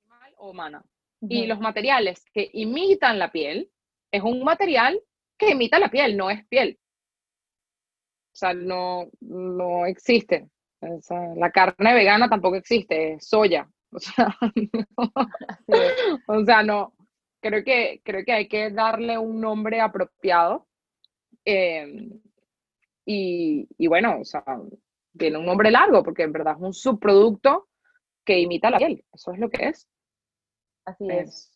animal 0.00 0.34
o 0.38 0.50
humana. 0.50 0.84
Y 1.28 1.46
los 1.46 1.60
materiales 1.60 2.24
que 2.34 2.50
imitan 2.54 3.20
la 3.20 3.30
piel, 3.30 3.70
es 4.10 4.22
un 4.22 4.42
material 4.42 5.00
que 5.38 5.50
imita 5.50 5.78
la 5.78 5.88
piel, 5.88 6.16
no 6.16 6.28
es 6.28 6.44
piel. 6.46 6.76
O 8.32 8.34
sea, 8.34 8.52
no, 8.52 9.06
no 9.20 9.86
la 11.36 11.50
carne 11.50 11.94
vegana 11.94 12.28
tampoco 12.28 12.56
existe, 12.56 13.14
es 13.14 13.28
soya. 13.28 13.68
O 13.94 13.98
sea, 13.98 14.34
o 16.28 16.44
sea, 16.46 16.62
no, 16.62 16.94
creo 17.42 17.62
que, 17.62 18.00
creo 18.02 18.24
que 18.24 18.32
hay 18.32 18.48
que 18.48 18.70
darle 18.70 19.18
un 19.18 19.38
nombre 19.38 19.82
apropiado. 19.82 20.66
Em, 21.44 22.18
y, 23.04 23.68
y, 23.76 23.86
bueno, 23.88 24.20
o 24.20 24.24
sea, 24.24 24.42
tiene 25.18 25.36
un 25.36 25.44
nombre 25.44 25.70
largo 25.70 26.02
porque 26.02 26.22
en 26.22 26.32
verdad 26.32 26.54
es 26.56 26.62
un 26.62 26.72
subproducto 26.72 27.68
que 28.24 28.40
imita 28.40 28.70
la 28.70 28.78
piel. 28.78 29.04
Eso 29.12 29.32
es 29.32 29.38
lo 29.38 29.50
que 29.50 29.68
es. 29.68 29.86
Así 30.86 31.06
es. 31.10 31.51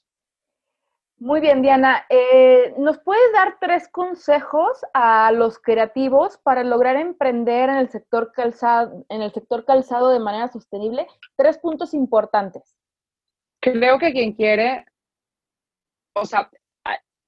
Muy 1.19 1.41
bien, 1.41 1.63
Diana. 1.63 2.05
Eh, 2.11 2.75
¿Nos 2.79 2.99
puedes 2.99 3.33
dar 3.33 3.57
tres 3.59 3.89
consejos 3.89 4.85
a 4.93 5.33
los 5.33 5.59
creativos 5.59 6.39
para 6.39 6.63
lograr 6.63 6.97
emprender 6.97 7.71
en 7.71 7.77
el 7.77 7.89
sector 7.89 8.33
calzado, 8.33 9.05
en 9.09 9.23
el 9.23 9.33
sector 9.33 9.65
calzado 9.65 10.11
de 10.11 10.21
manera 10.21 10.49
sostenible? 10.49 11.07
Tres 11.37 11.57
puntos 11.59 11.95
importantes. 11.95 12.77
Creo 13.61 13.99
que 13.99 14.13
quien 14.13 14.35
quiere 14.35 14.85
o 16.17 16.25
sea, 16.25 16.51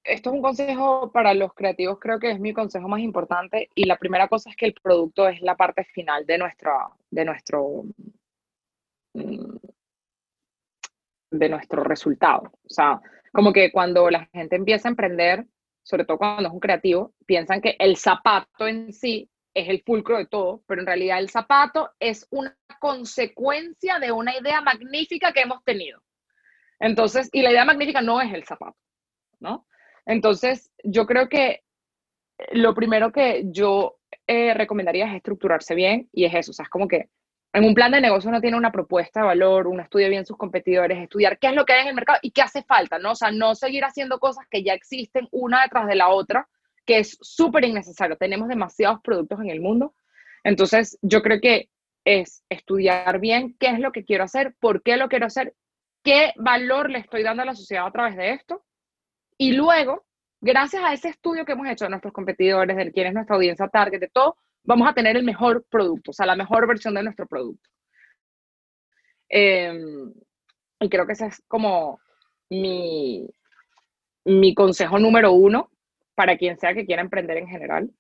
esto 0.03 0.31
es 0.31 0.35
un 0.35 0.43
consejo 0.43 1.13
para 1.13 1.35
los 1.35 1.53
creativos, 1.53 1.99
creo 2.01 2.19
que 2.19 2.31
es 2.31 2.41
mi 2.41 2.55
consejo 2.55 2.89
más 2.89 3.01
importante. 3.01 3.69
Y 3.75 3.85
la 3.85 3.99
primera 3.99 4.29
cosa 4.29 4.51
es 4.51 4.57
que 4.57 4.67
el 4.67 4.75
producto 4.75 5.29
es 5.29 5.43
la 5.43 5.57
parte 5.57 5.85
final 5.85 6.25
de, 6.25 6.39
nuestra, 6.39 6.89
de, 7.11 7.25
nuestro, 7.27 7.85
mm, 9.13 9.57
de 11.31 11.49
nuestro 11.51 11.85
resultado. 11.85 12.45
O 12.45 12.69
sea, 12.69 13.01
como 13.33 13.53
que 13.53 13.71
cuando 13.73 14.11
la 14.11 14.27
gente 14.27 14.57
empieza 14.57 14.89
a 14.89 14.91
emprender, 14.91 15.47
sobre 15.83 16.05
todo 16.05 16.19
cuando 16.19 16.49
es 16.49 16.55
un 16.55 16.61
creativo, 16.61 17.15
piensan 17.27 17.61
que 17.61 17.77
el 17.79 17.97
zapato 17.97 18.67
en 18.67 18.93
sí 18.93 19.31
es 19.55 19.69
el 19.69 19.83
fulcro 19.83 20.19
de 20.19 20.27
todo, 20.27 20.63
pero 20.67 20.81
en 20.81 20.87
realidad 20.87 21.19
el 21.19 21.31
zapato 21.31 21.91
es 21.99 22.27
una 22.31 22.57
consecuencia 22.81 23.99
de 23.99 24.13
una 24.13 24.37
idea 24.37 24.61
magnífica 24.61 25.33
que 25.33 25.41
hemos 25.41 25.65
tenido. 25.65 26.01
Entonces, 26.79 27.29
y 27.33 27.43
la 27.43 27.51
idea 27.51 27.65
magnífica 27.65 28.01
no 28.01 28.21
es 28.21 28.33
el 28.33 28.45
zapato, 28.45 28.77
¿no? 29.41 29.67
Entonces, 30.07 30.71
yo 30.85 31.07
creo 31.07 31.29
que 31.29 31.65
lo 32.53 32.75
primero 32.75 33.11
que 33.11 33.45
yo 33.47 33.99
eh, 34.27 34.55
recomendaría 34.55 35.07
es 35.07 35.17
estructurarse 35.17 35.75
bien 35.75 36.09
y 36.13 36.25
es 36.25 36.35
eso, 36.35 36.53
o 36.53 36.55
sea, 36.55 36.65
es 36.65 36.71
como 36.71 36.87
que 36.87 37.09
en 37.53 37.65
un 37.65 37.75
plan 37.75 37.91
de 37.93 38.01
negocio 38.01 38.31
uno 38.31 38.41
tiene 38.41 38.57
una 38.57 38.73
propuesta 38.73 39.21
de 39.21 39.27
valor, 39.27 39.67
uno 39.67 39.83
estudia 39.83 40.09
bien 40.09 40.27
sus 40.27 40.37
competidores, 40.37 40.99
estudiar 40.99 41.39
qué 41.39 41.49
es 41.49 41.55
lo 41.55 41.65
que 41.65 41.73
hay 41.73 41.83
en 41.83 41.89
el 41.89 41.95
mercado 41.95 42.19
y 42.23 42.31
qué 42.31 42.43
hace 42.43 42.63
falta, 42.63 42.99
¿no? 42.99 43.13
O 43.13 43.15
sea, 43.15 43.31
no 43.31 43.55
seguir 43.55 43.85
haciendo 43.85 44.19
cosas 44.19 44.47
que 44.51 44.63
ya 44.63 44.75
existen 44.75 45.29
una 45.31 45.63
detrás 45.63 45.87
de 45.87 45.95
la 45.97 46.09
otra, 46.09 46.49
que 46.85 46.99
es 46.99 47.17
súper 47.21 47.65
innecesario. 47.65 48.17
Tenemos 48.17 48.49
demasiados 48.49 49.01
productos 49.03 49.41
en 49.41 49.51
el 49.51 49.61
mundo. 49.61 49.95
Entonces, 50.45 50.99
yo 51.03 51.23
creo 51.23 51.41
que 51.41 51.69
es 52.05 52.45
estudiar 52.49 53.19
bien 53.19 53.57
qué 53.59 53.69
es 53.69 53.81
lo 53.81 53.93
que 53.93 54.05
quiero 54.05 54.25
hacer, 54.25 54.55
por 54.61 54.83
qué 54.83 54.97
lo 54.97 55.09
quiero 55.09 55.27
hacer 55.27 55.55
qué 56.09 56.33
valor 56.37 56.91
le 56.91 57.01
estoy 57.01 57.23
dando 57.23 57.43
a 57.43 57.47
la 57.47 57.55
sociedad 57.55 57.87
a 57.87 57.93
través 57.93 58.17
de 58.17 58.33
esto. 58.33 58.65
Y 59.37 59.53
luego, 59.53 60.07
gracias 60.41 60.83
a 60.83 60.93
ese 60.93 61.09
estudio 61.09 61.45
que 61.45 61.53
hemos 61.53 61.69
hecho 61.69 61.85
de 61.85 61.91
nuestros 61.91 62.13
competidores, 62.13 62.77
de 62.77 62.93
quién 62.93 63.09
es 63.09 63.15
nuestra 63.15 63.37
audiencia 63.37 63.69
target, 63.69 64.01
de 64.01 64.09
todo, 64.09 64.37
vamos 64.69 64.87
a 64.87 64.93
tener 64.93 65.17
el 65.17 65.25
mejor 65.25 65.65
producto, 65.71 66.11
o 66.11 66.15
sea, 66.15 66.27
la 66.27 66.37
mejor 66.37 66.67
versión 66.67 66.93
de 66.93 67.03
nuestro 67.03 67.27
producto. 67.27 67.71
Em, 69.31 70.13
y 70.79 70.89
creo 70.91 71.07
que 71.07 71.15
ese 71.15 71.27
es 71.27 71.43
como 71.49 72.01
mi, 72.51 73.27
mi 74.27 74.55
consejo 74.55 74.99
número 74.99 75.33
uno 75.33 75.71
para 76.15 76.37
quien 76.37 76.59
sea 76.59 76.75
que 76.75 76.85
quiera 76.85 77.01
emprender 77.01 77.39
en 77.39 77.49
general. 77.49 77.91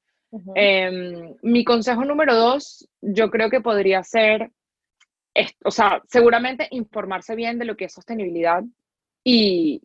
Em, 0.54 1.34
mi 1.42 1.64
consejo 1.64 2.04
número 2.04 2.34
dos, 2.34 2.86
yo 3.00 3.30
creo 3.30 3.48
que 3.48 3.62
podría 3.62 4.04
ser 4.04 4.50
o 5.64 5.70
sea, 5.70 6.02
seguramente 6.08 6.66
informarse 6.72 7.36
bien 7.36 7.58
de 7.58 7.64
lo 7.64 7.76
que 7.76 7.84
es 7.84 7.92
sostenibilidad 7.92 8.62
y, 9.22 9.80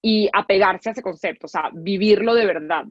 y 0.00 0.30
apegarse 0.32 0.88
a 0.88 0.92
ese 0.92 1.02
concepto, 1.02 1.46
o 1.46 1.48
sea, 1.48 1.70
vivirlo 1.74 2.34
de 2.34 2.46
verdad. 2.46 2.84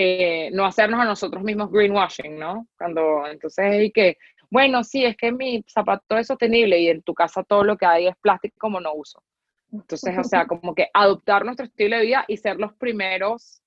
Eh, 0.00 0.50
no 0.52 0.64
hacernos 0.64 1.00
a 1.00 1.04
nosotros 1.04 1.42
mismos 1.42 1.72
greenwashing, 1.72 2.38
¿no? 2.38 2.68
Cuando 2.78 3.26
entonces 3.26 3.64
hay 3.64 3.90
que, 3.90 4.16
bueno, 4.48 4.84
sí, 4.84 5.04
es 5.04 5.16
que 5.16 5.32
mi 5.32 5.64
zapato 5.66 6.16
es 6.16 6.28
sostenible 6.28 6.78
y 6.78 6.88
en 6.88 7.02
tu 7.02 7.14
casa 7.14 7.42
todo 7.42 7.64
lo 7.64 7.76
que 7.76 7.84
hay 7.84 8.06
es 8.06 8.16
plástico 8.18 8.54
como 8.60 8.80
no 8.80 8.94
uso. 8.94 9.24
Entonces, 9.72 10.16
o 10.16 10.22
sea, 10.22 10.46
como 10.46 10.72
que 10.72 10.88
adoptar 10.94 11.44
nuestro 11.44 11.66
estilo 11.66 11.96
de 11.96 12.02
vida 12.02 12.24
y 12.28 12.36
ser 12.36 12.60
los 12.60 12.74
primeros 12.74 13.60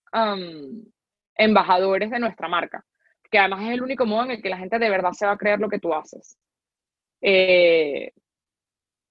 embajadores 1.35 2.09
de 2.09 2.19
nuestra 2.19 2.47
marca, 2.47 2.85
que 3.29 3.37
además 3.37 3.63
es 3.63 3.71
el 3.71 3.81
único 3.81 4.05
modo 4.05 4.23
en 4.23 4.31
el 4.31 4.41
que 4.41 4.49
la 4.49 4.57
gente 4.57 4.79
de 4.79 4.89
verdad 4.89 5.11
se 5.11 5.25
va 5.25 5.33
a 5.33 5.37
creer 5.37 5.59
lo 5.59 5.67
que 5.67 5.79
tú 5.79 5.93
haces. 5.93 6.37
Eh, 7.19 8.13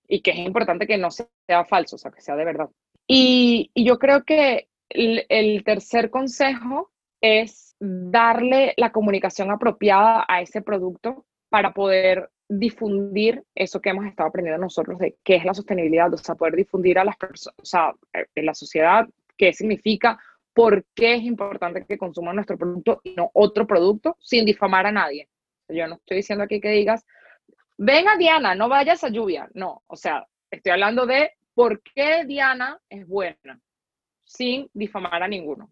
y 0.09 0.23
que 0.23 0.31
es 0.31 0.39
importante 0.39 0.87
que 0.87 0.97
no 0.97 1.11
sea 1.11 1.67
falso, 1.69 1.97
o 1.97 1.99
sea, 1.99 2.13
que 2.13 2.23
sea 2.23 2.35
de 2.35 2.47
verdad. 2.47 2.71
Y, 3.07 3.71
yo 3.75 3.99
creo 3.99 4.25
que 4.25 4.71
el, 4.89 5.63
tercer 5.65 6.09
consejo 6.09 6.91
es 7.21 7.77
darle 7.79 8.75
la 8.77 8.93
comunicación 8.93 9.51
apropiada 9.51 10.25
a 10.29 10.41
ese 10.41 10.63
producto 10.63 11.25
para 11.49 11.73
poder 11.73 12.31
difundir 12.49 13.45
eso 13.55 13.81
que 13.81 13.91
hemos 13.91 14.07
estado 14.07 14.29
aprendiendo 14.29 14.61
nosotros 14.61 14.99
de 14.99 15.17
qué 15.23 15.37
es 15.37 15.45
la 15.45 15.55
sostenibilidad, 15.55 16.13
o 16.13 16.17
sea, 16.17 16.35
poder 16.35 16.57
difundir 16.57 16.99
a 16.99 17.05
las 17.05 17.17
personas, 17.17 17.57
o 17.61 17.65
sea, 17.65 17.95
en 18.13 18.47
la 18.47 18.55
sociedad 18.55 19.09
qué 19.37 19.53
significa, 19.53 20.19
por 20.53 20.85
qué 20.95 21.15
es 21.15 21.23
importante 21.23 21.85
que 21.87 21.97
consuman 21.97 22.35
nuestro 22.35 22.59
producto 22.59 23.01
y 23.05 23.15
no 23.15 23.31
otro 23.33 23.67
producto 23.67 24.17
sin 24.21 24.45
difamar 24.45 24.87
a 24.87 24.93
nadie. 24.93 25.29
Yo 25.69 25.87
no 25.87 25.95
estoy 25.95 26.19
diciendo 26.19 26.45
aquí 26.45 26.61
que 26.61 26.71
digas, 26.71 27.07
venga 27.79 28.17
Diana, 28.17 28.55
no 28.55 28.69
vayas 28.69 29.05
a 29.05 29.09
lluvia. 29.09 29.49
No, 29.55 29.83
o 29.87 29.97
sea, 29.97 30.27
estoy 30.51 30.73
hablando 30.73 31.07
de 31.07 31.33
por 31.55 31.81
qué 31.83 32.25
Diana 32.27 32.81
es 32.89 33.07
buena, 33.07 33.61
sin 34.25 34.69
difamar 34.75 35.23
a 35.23 35.29
ninguno. 35.29 35.71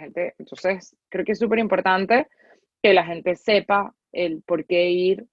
Gente, 0.00 0.34
entonces, 0.38 0.96
creo 1.10 1.24
que 1.24 1.32
es 1.32 1.38
súper 1.38 1.58
importante 1.58 2.26
que 2.82 2.94
la 2.94 3.04
gente 3.04 3.36
sepa 3.36 3.94
el 4.12 4.42
por 4.42 4.64
qué 4.64 4.90
ir 4.90 5.26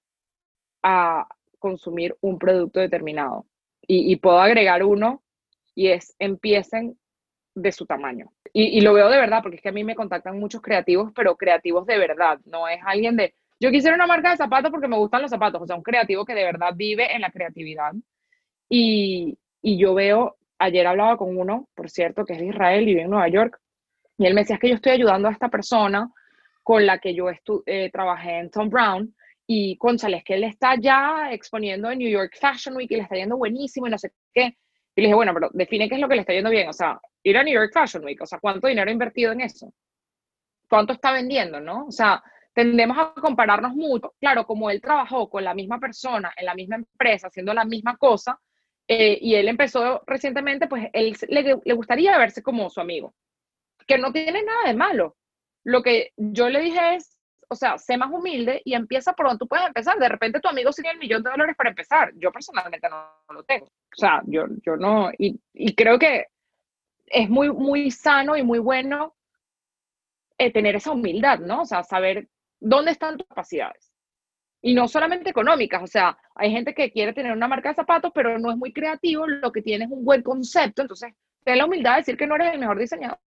a 0.82 1.26
consumir 1.58 2.14
un 2.20 2.38
producto 2.38 2.78
determinado. 2.78 3.46
Y, 3.90 4.16
puedo 4.16 4.38
agregar 4.38 4.84
uno 4.84 5.22
y 5.74 5.88
es 5.88 6.14
empiecen 6.18 6.98
de 7.54 7.72
su 7.72 7.86
tamaño. 7.86 8.30
Y, 8.52 8.64
y, 8.76 8.82
lo 8.82 8.92
veo 8.92 9.08
de 9.08 9.16
verdad, 9.16 9.40
porque 9.42 9.56
es 9.56 9.62
que 9.62 9.70
a 9.70 9.72
mí 9.72 9.82
me 9.82 9.94
contactan 9.94 10.38
muchos 10.38 10.60
creativos, 10.60 11.10
pero 11.14 11.36
creativos 11.36 11.86
de 11.86 11.96
verdad, 11.96 12.38
no 12.44 12.68
es 12.68 12.80
alguien 12.84 13.16
de, 13.16 13.34
yo 13.58 13.70
quisiera 13.70 13.96
una 13.96 14.06
marca 14.06 14.30
de 14.30 14.36
zapatos 14.36 14.70
porque 14.70 14.88
me 14.88 14.98
gustan 14.98 15.22
los 15.22 15.30
zapatos, 15.30 15.62
o 15.62 15.66
sea, 15.66 15.76
un 15.76 15.82
creativo 15.82 16.26
que 16.26 16.34
de 16.34 16.44
verdad 16.44 16.74
vive 16.76 17.14
en 17.14 17.22
la 17.22 17.30
creatividad. 17.30 17.92
Y, 18.68 19.38
y 19.62 19.78
yo 19.78 19.94
veo, 19.94 20.36
ayer 20.58 20.86
hablaba 20.86 21.16
con 21.16 21.36
uno, 21.38 21.66
por 21.74 21.88
cierto, 21.88 22.26
que 22.26 22.34
es 22.34 22.40
de 22.40 22.48
Israel 22.48 22.82
y 22.82 22.86
vive 22.86 23.02
en 23.02 23.10
Nueva 23.10 23.28
York, 23.28 23.58
y 24.18 24.26
él 24.26 24.34
me 24.34 24.42
decía 24.42 24.58
que 24.58 24.68
yo 24.68 24.74
estoy 24.74 24.92
ayudando 24.92 25.28
a 25.28 25.32
esta 25.32 25.48
persona 25.48 26.10
con 26.62 26.84
la 26.84 26.98
que 26.98 27.14
yo 27.14 27.26
eh, 27.64 27.90
trabajé 27.90 28.40
en 28.40 28.50
Tom 28.50 28.68
Brown, 28.68 29.14
y 29.50 29.78
conchale, 29.78 30.18
es 30.18 30.24
que 30.24 30.34
él 30.34 30.44
está 30.44 30.74
ya 30.78 31.32
exponiendo 31.32 31.90
en 31.90 32.00
New 32.00 32.10
York 32.10 32.36
Fashion 32.38 32.76
Week 32.76 32.90
y 32.90 32.96
le 32.96 33.02
está 33.02 33.16
yendo 33.16 33.38
buenísimo 33.38 33.86
y 33.86 33.90
no 33.90 33.96
sé 33.96 34.12
qué. 34.34 34.58
Y 34.94 35.00
le 35.00 35.06
dije, 35.06 35.14
bueno, 35.14 35.32
pero 35.32 35.48
define 35.54 35.88
qué 35.88 35.94
es 35.94 36.00
lo 36.02 36.08
que 36.08 36.16
le 36.16 36.20
está 36.20 36.34
yendo 36.34 36.50
bien. 36.50 36.68
O 36.68 36.72
sea, 36.74 37.00
ir 37.22 37.38
a 37.38 37.42
New 37.42 37.54
York 37.54 37.70
Fashion 37.72 38.04
Week, 38.04 38.20
o 38.20 38.26
sea, 38.26 38.40
¿cuánto 38.40 38.68
dinero 38.68 38.90
ha 38.90 38.92
invertido 38.92 39.32
en 39.32 39.40
eso? 39.40 39.72
¿Cuánto 40.68 40.92
está 40.92 41.12
vendiendo, 41.12 41.60
no? 41.60 41.86
O 41.86 41.90
sea, 41.90 42.22
tendemos 42.52 42.98
a 42.98 43.14
compararnos 43.14 43.74
mucho. 43.74 44.14
Claro, 44.20 44.44
como 44.44 44.68
él 44.68 44.82
trabajó 44.82 45.30
con 45.30 45.42
la 45.42 45.54
misma 45.54 45.80
persona 45.80 46.30
en 46.36 46.44
la 46.44 46.54
misma 46.54 46.76
empresa, 46.76 47.28
haciendo 47.28 47.54
la 47.54 47.64
misma 47.64 47.96
cosa, 47.96 48.38
eh, 48.86 49.18
y 49.18 49.34
él 49.34 49.48
empezó 49.48 50.02
recientemente, 50.06 50.66
pues 50.66 50.88
él 50.92 51.16
le, 51.28 51.56
le, 51.64 51.72
gustaría 51.72 52.18
verse 52.18 52.42
como 52.42 52.68
su 52.68 52.82
amigo, 52.82 53.14
que 53.88 53.98
no 53.98 54.12
tiene 54.12 54.42
nada 54.44 54.64
de 54.66 54.74
malo. 54.74 55.16
Lo 55.64 55.82
que 55.82 56.12
yo 56.16 56.48
le 56.48 56.60
dije 56.60 56.94
es, 56.94 57.18
o 57.48 57.56
sea, 57.56 57.78
sé 57.78 57.96
más 57.96 58.12
humilde 58.12 58.62
y 58.64 58.74
empieza 58.74 59.14
por 59.14 59.26
donde 59.26 59.40
tú 59.40 59.48
puedes 59.48 59.66
empezar. 59.66 59.98
De 59.98 60.08
repente 60.08 60.40
tu 60.40 60.48
amigo 60.48 60.70
tiene 60.70 60.92
el 60.92 60.98
millón 60.98 61.22
de 61.24 61.30
dólares 61.30 61.56
para 61.56 61.70
empezar. 61.70 62.12
Yo 62.16 62.30
personalmente 62.30 62.88
no, 62.88 63.34
lo 63.34 63.42
tengo. 63.42 63.66
O 63.66 63.96
sea, 63.96 64.22
yo, 64.26 64.44
yo 64.64 64.76
no, 64.76 65.10
y, 65.18 65.40
y 65.54 65.74
creo 65.74 65.98
que 65.98 66.26
es 67.06 67.28
muy, 67.28 67.50
muy 67.50 67.90
sano 67.90 68.36
y 68.36 68.42
muy 68.42 68.60
bueno 68.60 69.16
eh, 70.36 70.52
tener 70.52 70.76
esa 70.76 70.92
humildad, 70.92 71.40
¿no? 71.40 71.62
O 71.62 71.64
sea, 71.64 71.82
saber 71.82 72.28
¿dónde 72.60 72.92
están 72.92 73.16
tus 73.16 73.26
capacidades? 73.26 73.92
Y 74.60 74.74
no 74.74 74.88
solamente 74.88 75.30
económicas, 75.30 75.82
o 75.82 75.86
sea, 75.86 76.18
hay 76.34 76.50
gente 76.50 76.74
que 76.74 76.90
quiere 76.90 77.12
tener 77.12 77.32
una 77.32 77.48
marca 77.48 77.68
de 77.68 77.76
zapatos, 77.76 78.10
pero 78.14 78.38
no 78.38 78.50
es 78.50 78.56
muy 78.56 78.72
creativo, 78.72 79.26
lo 79.26 79.52
que 79.52 79.62
tiene 79.62 79.84
es 79.84 79.90
un 79.90 80.04
buen 80.04 80.22
concepto, 80.22 80.82
entonces 80.82 81.14
ten 81.44 81.58
la 81.58 81.66
humildad 81.66 81.92
de 81.92 81.98
decir 81.98 82.16
que 82.16 82.26
no 82.26 82.34
eres 82.34 82.52
el 82.52 82.58
mejor 82.58 82.78
diseñador, 82.78 83.18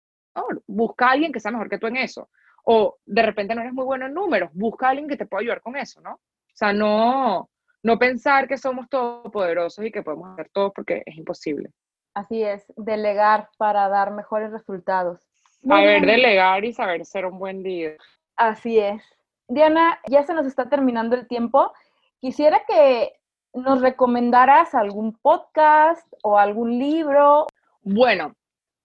busca 0.66 1.06
a 1.06 1.10
alguien 1.12 1.32
que 1.32 1.40
sea 1.40 1.50
mejor 1.50 1.68
que 1.68 1.78
tú 1.78 1.86
en 1.86 1.96
eso. 1.96 2.28
O 2.64 2.98
de 3.04 3.22
repente 3.22 3.54
no 3.54 3.60
eres 3.60 3.72
muy 3.72 3.84
bueno 3.84 4.06
en 4.06 4.14
números, 4.14 4.50
busca 4.52 4.86
a 4.86 4.90
alguien 4.90 5.08
que 5.08 5.16
te 5.16 5.26
pueda 5.26 5.40
ayudar 5.40 5.60
con 5.60 5.76
eso, 5.76 6.00
¿no? 6.00 6.14
O 6.14 6.54
sea, 6.54 6.72
no, 6.72 7.50
no 7.82 7.98
pensar 7.98 8.46
que 8.46 8.56
somos 8.56 8.88
todopoderosos 8.88 9.84
y 9.84 9.90
que 9.90 10.02
podemos 10.02 10.32
hacer 10.32 10.50
todo 10.52 10.72
porque 10.72 11.02
es 11.04 11.16
imposible. 11.16 11.70
Así 12.14 12.42
es, 12.42 12.64
delegar 12.76 13.48
para 13.56 13.88
dar 13.88 14.12
mejores 14.12 14.52
resultados. 14.52 15.20
saber 15.66 16.04
delegar 16.04 16.64
y 16.64 16.72
saber 16.72 17.04
ser 17.06 17.26
un 17.26 17.38
buen 17.38 17.62
líder. 17.62 17.98
Así 18.36 18.78
es. 18.78 19.02
Diana, 19.48 20.00
ya 20.08 20.22
se 20.22 20.34
nos 20.34 20.46
está 20.46 20.68
terminando 20.68 21.16
el 21.16 21.26
tiempo. 21.26 21.72
Quisiera 22.20 22.62
que 22.66 23.12
nos 23.54 23.80
recomendaras 23.80 24.74
algún 24.74 25.12
podcast 25.18 26.06
o 26.22 26.38
algún 26.38 26.78
libro. 26.78 27.46
Bueno, 27.82 28.34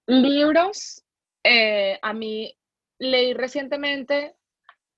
libros. 0.07 1.03
Eh, 1.49 1.97
a 2.01 2.11
mí 2.11 2.53
leí 2.99 3.33
recientemente 3.33 4.35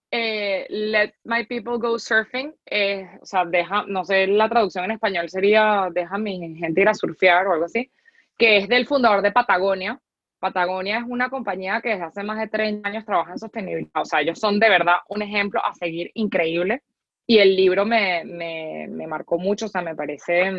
eh, 0.10 0.66
Let 0.68 1.14
My 1.26 1.45
People 1.45 1.78
Go 1.78 2.00
Surfing, 2.00 2.56
eh, 2.66 3.08
o 3.22 3.26
sea, 3.28 3.45
deja, 3.45 3.84
no 3.88 4.04
sé, 4.04 4.26
la 4.26 4.50
traducción 4.50 4.86
en 4.86 4.91
español 4.91 5.30
sería 5.30 5.89
Deja 5.93 6.18
mi 6.18 6.56
gente 6.56 6.82
ir 6.82 6.89
a 6.89 6.95
surfear 6.95 7.45
o 7.45 7.54
algo 7.54 7.66
así, 7.66 7.91
que 8.36 8.58
es 8.58 8.68
del 8.68 8.88
fundador 8.88 9.22
de 9.22 9.32
Patagonia. 9.32 10.02
Patagonia 10.39 10.97
es 10.97 11.04
una 11.08 11.30
compañía 11.30 11.82
que 11.82 11.89
desde 11.89 12.06
hace 12.06 12.24
más 12.24 12.39
de 12.39 12.47
30 12.47 12.89
años 12.89 13.06
trabaja 13.06 13.34
en 13.34 13.38
sostenibilidad, 13.38 14.02
o 14.02 14.06
sea, 14.06 14.22
ellos 14.22 14.39
son 14.39 14.60
de 14.60 14.70
verdad 14.70 14.95
un 15.10 15.22
ejemplo 15.22 15.64
a 15.64 15.76
seguir 15.76 16.10
increíble. 16.16 16.82
Y 17.28 17.38
el 17.38 17.56
libro 17.56 17.86
me, 17.86 18.24
me, 18.26 18.88
me 18.89 19.06
marcó 19.06 19.38
mucho, 19.38 19.68
o 19.68 19.70
sea, 19.70 19.84
me 19.84 19.95
parece 19.95 20.52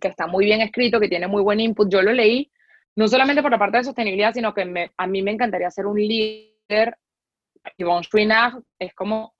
que 0.00 0.08
está 0.08 0.26
muy 0.26 0.46
bien 0.46 0.62
escrito, 0.62 0.98
que 0.98 1.08
tiene 1.08 1.26
muy 1.26 1.42
buen 1.42 1.60
input. 1.60 1.92
Yo 1.92 2.00
lo 2.00 2.14
leí 2.14 2.50
no 2.96 3.08
solamente 3.08 3.42
por 3.42 3.50
la 3.50 3.58
parte 3.58 3.78
de 3.78 3.84
sostenibilidad, 3.84 4.32
sino 4.32 4.52
que 4.52 4.90
a 4.96 5.06
mí 5.06 5.22
me 5.22 5.30
encantaría 5.30 5.70
ser 5.70 5.86
un 5.86 5.98
líder 5.98 6.96
Yvonne 7.78 8.06
Chouinard 8.06 8.62
es 8.78 8.94
como, 8.94 9.34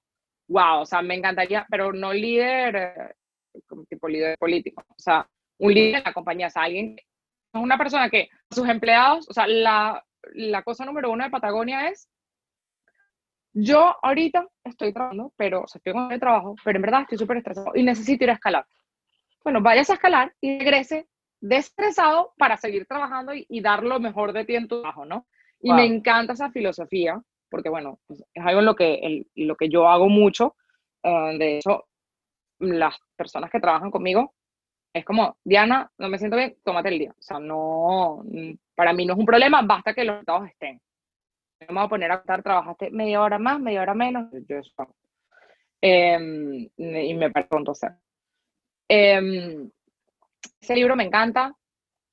wow, 0.49 0.81
o 0.81 0.87
sea, 0.87 1.03
me 1.03 1.15
encantaría, 1.15 1.67
pero 1.71 1.93
no 1.93 2.13
líder, 2.13 2.77
eh, 2.77 3.61
como 3.67 3.85
tipo 3.85 4.09
líder 4.09 4.39
político, 4.39 4.85
o 4.89 4.95
sea, 4.99 5.29
un 5.59 5.75
líder 5.75 5.97
en 5.97 6.05
la 6.05 6.13
compañía, 6.13 6.47
o 6.49 6.51
sea, 6.51 6.63
alguien, 6.63 6.97
una 7.55 7.79
persona 7.79 8.09
que 8.09 8.29
sus 8.51 8.69
empleados, 8.69 9.29
o 9.29 9.33
sea, 9.33 9.47
la, 9.47 10.05
la 10.35 10.63
cosa 10.63 10.85
número 10.85 11.11
uno 11.11 11.25
de 11.25 11.31
Patagonia 11.31 11.89
es, 11.89 12.09
yo 13.55 13.97
ahorita 14.03 14.47
estoy 14.65 14.93
trabajando, 14.93 15.33
pero, 15.37 15.63
o 15.63 15.67
sea, 15.67 15.79
estoy 15.79 15.93
con 15.93 16.11
el 16.11 16.21
trabajo, 16.21 16.55
pero 16.65 16.77
en 16.77 16.83
verdad 16.83 17.03
estoy 17.03 17.19
súper 17.19 17.39
estresado 17.39 17.73
y 17.75 17.83
necesito 17.83 18.25
ir 18.25 18.31
a 18.31 18.35
escalar. 18.35 18.67
Bueno, 19.45 19.61
vayas 19.61 19.91
a 19.91 19.95
escalar 19.95 20.35
y 20.41 20.59
regrese 20.59 21.07
destresado 21.43 22.33
para 22.39 22.57
seguir 22.57 22.87
trabajando 22.87 23.33
y, 23.35 23.61
dar 23.61 23.83
lo 23.83 24.01
mejor 24.01 24.33
de 24.33 24.45
ti 24.45 24.55
en 24.55 24.69
tu 24.69 24.81
trabajo, 24.81 25.05
¿no? 25.05 25.27
Y 25.61 25.73
me 25.73 25.85
encanta 25.85 26.33
esa 26.33 26.51
filosofía 26.51 27.21
porque 27.51 27.69
bueno, 27.69 28.01
pues, 28.07 28.25
es 28.33 28.45
algo 28.47 28.61
en 28.61 28.67
lo 28.67 28.75
que, 28.75 29.27
lo 29.35 29.57
que 29.57 29.69
yo 29.69 29.87
hago 29.87 30.09
mucho. 30.09 30.57
Eh, 31.03 31.37
de 31.39 31.59
hecho, 31.59 31.85
las 32.61 32.97
personas 33.15 33.51
que 33.51 33.61
trabajan 33.61 33.91
conmigo 33.91 34.35
es 34.95 35.05
como, 35.05 35.37
Diana, 35.45 35.91
no 35.99 36.09
me 36.09 36.19
siento 36.19 36.37
bien, 36.37 36.57
tómate 36.65 36.89
el 36.89 36.99
día. 36.99 37.11
O 37.11 37.23
sea, 37.23 37.39
no, 37.39 38.25
para 38.75 38.93
mí 38.93 39.05
no 39.05 39.13
es 39.13 39.19
un 39.19 39.27
problema, 39.27 39.63
basta 39.63 39.93
que 39.93 40.05
los 40.05 40.15
resultados 40.17 40.49
estén. 40.49 40.81
No 41.61 41.75
me 41.75 41.81
voy 41.81 41.87
a 41.87 41.89
poner 41.89 42.13
a 42.13 42.17
estar, 42.17 42.43
trabajaste 42.43 42.91
media 42.91 43.21
hora 43.21 43.39
más, 43.39 43.61
media 43.61 43.83
hora 43.83 43.95
menos, 43.95 44.31
yo 44.49 44.57
eso 44.57 44.73
em, 45.81 46.69
y 46.77 47.15
me 47.15 47.31
parece 47.31 47.57
entonces. 47.57 47.91
Eh, 48.89 49.69
ese 50.63 50.75
libro 50.77 50.97
me 50.97 51.05
encanta. 51.05 51.55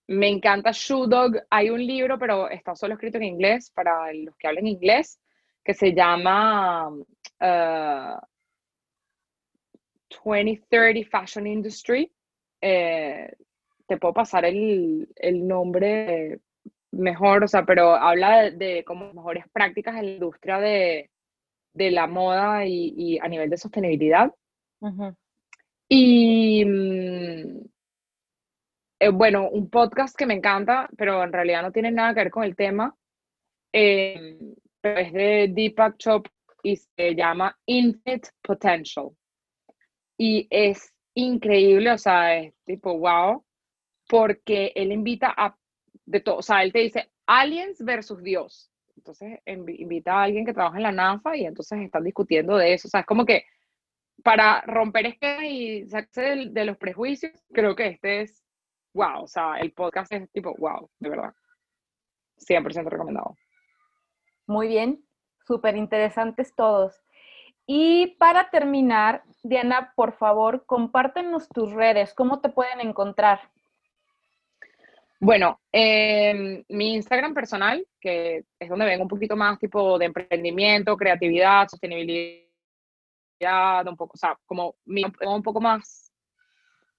Me 0.07 0.27
encanta 0.27 0.71
Shoe 0.73 1.07
Dog. 1.07 1.39
Hay 1.51 1.69
un 1.69 1.85
libro, 1.85 2.17
pero 2.17 2.49
está 2.49 2.75
solo 2.75 2.95
escrito 2.95 3.17
en 3.17 3.25
inglés 3.25 3.71
para 3.71 4.11
los 4.11 4.35
que 4.37 4.47
hablen 4.47 4.65
inglés, 4.65 5.21
que 5.63 5.75
se 5.75 5.93
llama 5.93 6.89
2030 10.25 10.99
uh, 10.99 11.03
Fashion 11.11 11.45
Industry. 11.45 12.11
Eh, 12.59 13.31
te 13.85 13.97
puedo 13.97 14.15
pasar 14.15 14.45
el, 14.45 15.07
nombre 15.47 16.39
mejor, 16.91 17.43
o 17.43 17.47
sea, 17.47 17.63
pero 17.65 17.93
habla 17.95 18.49
de, 18.49 18.83
como 18.83 19.13
mejores 19.13 19.45
prácticas 19.53 19.95
en 19.95 20.05
la 20.05 20.11
industria 20.13 20.57
de, 20.59 21.11
la 21.75 22.07
moda 22.07 22.65
y, 22.65 23.19
a 23.19 23.27
nivel 23.27 23.51
de 23.51 23.57
sostenibilidad. 23.57 24.33
Y 25.87 26.65
mm, 26.65 27.68
eh, 28.99 29.09
bueno, 29.09 29.49
un 29.49 29.69
podcast 29.69 30.15
que 30.15 30.25
me 30.25 30.33
encanta, 30.33 30.89
pero 30.97 31.23
en 31.23 31.31
realidad 31.31 31.61
no 31.61 31.71
tiene 31.71 31.91
nada 31.91 32.13
que 32.13 32.21
ver 32.21 32.31
con 32.31 32.43
el 32.43 32.55
tema, 32.55 32.95
eh, 33.73 34.37
es 34.83 35.13
de 35.13 35.47
Deepak 35.53 35.97
Chopra 35.97 36.31
y 36.63 36.75
se 36.75 37.15
llama 37.15 37.57
Infinite 37.65 38.29
Potential. 38.41 39.09
Y 40.17 40.47
es 40.49 40.93
increíble, 41.13 41.91
o 41.91 41.97
sea, 41.97 42.37
es 42.37 42.53
tipo 42.65 42.97
wow, 42.97 43.45
porque 44.07 44.73
él 44.75 44.91
invita 44.91 45.33
a 45.35 45.55
de 46.05 46.19
todo, 46.21 46.37
o 46.37 46.41
sea, 46.41 46.63
él 46.63 46.73
te 46.73 46.79
dice 46.79 47.09
aliens 47.27 47.83
versus 47.83 48.21
Dios. 48.23 48.71
Entonces 48.97 49.39
invita 49.45 50.13
a 50.13 50.23
alguien 50.23 50.45
que 50.45 50.53
trabaja 50.53 50.77
en 50.77 50.83
la 50.83 50.91
NASA 50.91 51.37
y 51.37 51.45
entonces 51.45 51.79
están 51.79 52.03
discutiendo 52.03 52.57
de 52.57 52.73
eso. 52.73 52.87
O 52.87 52.91
sea, 52.91 53.01
es 53.01 53.05
como 53.05 53.25
que 53.25 53.45
para 54.23 54.61
romper 54.61 55.05
esquemas 55.05 55.45
y 55.45 55.87
sacarse 55.87 56.47
de 56.49 56.65
los 56.65 56.77
prejuicios, 56.77 57.31
creo 57.53 57.75
que 57.75 57.87
este 57.87 58.21
es 58.21 58.43
wow. 58.93 59.23
O 59.23 59.27
sea, 59.27 59.55
el 59.59 59.71
podcast 59.71 60.11
es 60.13 60.29
tipo 60.31 60.53
wow, 60.57 60.89
de 60.99 61.09
verdad. 61.09 61.33
100% 62.37 62.89
recomendado. 62.89 63.35
Muy 64.47 64.67
bien, 64.67 65.03
súper 65.45 65.75
interesantes 65.75 66.55
todos. 66.55 67.03
Y 67.67 68.15
para 68.17 68.49
terminar, 68.49 69.23
Diana, 69.43 69.93
por 69.95 70.13
favor, 70.13 70.65
compártenos 70.65 71.47
tus 71.49 71.71
redes, 71.71 72.15
¿cómo 72.15 72.41
te 72.41 72.49
pueden 72.49 72.81
encontrar? 72.81 73.39
Bueno, 75.19 75.59
em, 75.71 76.63
mi 76.69 76.95
Instagram 76.95 77.33
personal, 77.33 77.85
que 77.99 78.45
es 78.57 78.69
donde 78.69 78.85
vengo 78.85 79.03
un 79.03 79.09
poquito 79.09 79.35
más 79.35 79.59
tipo 79.59 79.99
de 79.99 80.05
emprendimiento, 80.05 80.95
creatividad, 80.95 81.67
sostenibilidad, 81.67 82.47
un 83.85 83.97
poco, 83.97 84.13
o 84.15 84.17
sea, 84.17 84.35
como 84.45 84.75
un 84.85 85.43
poco 85.43 85.59
más 85.59 86.11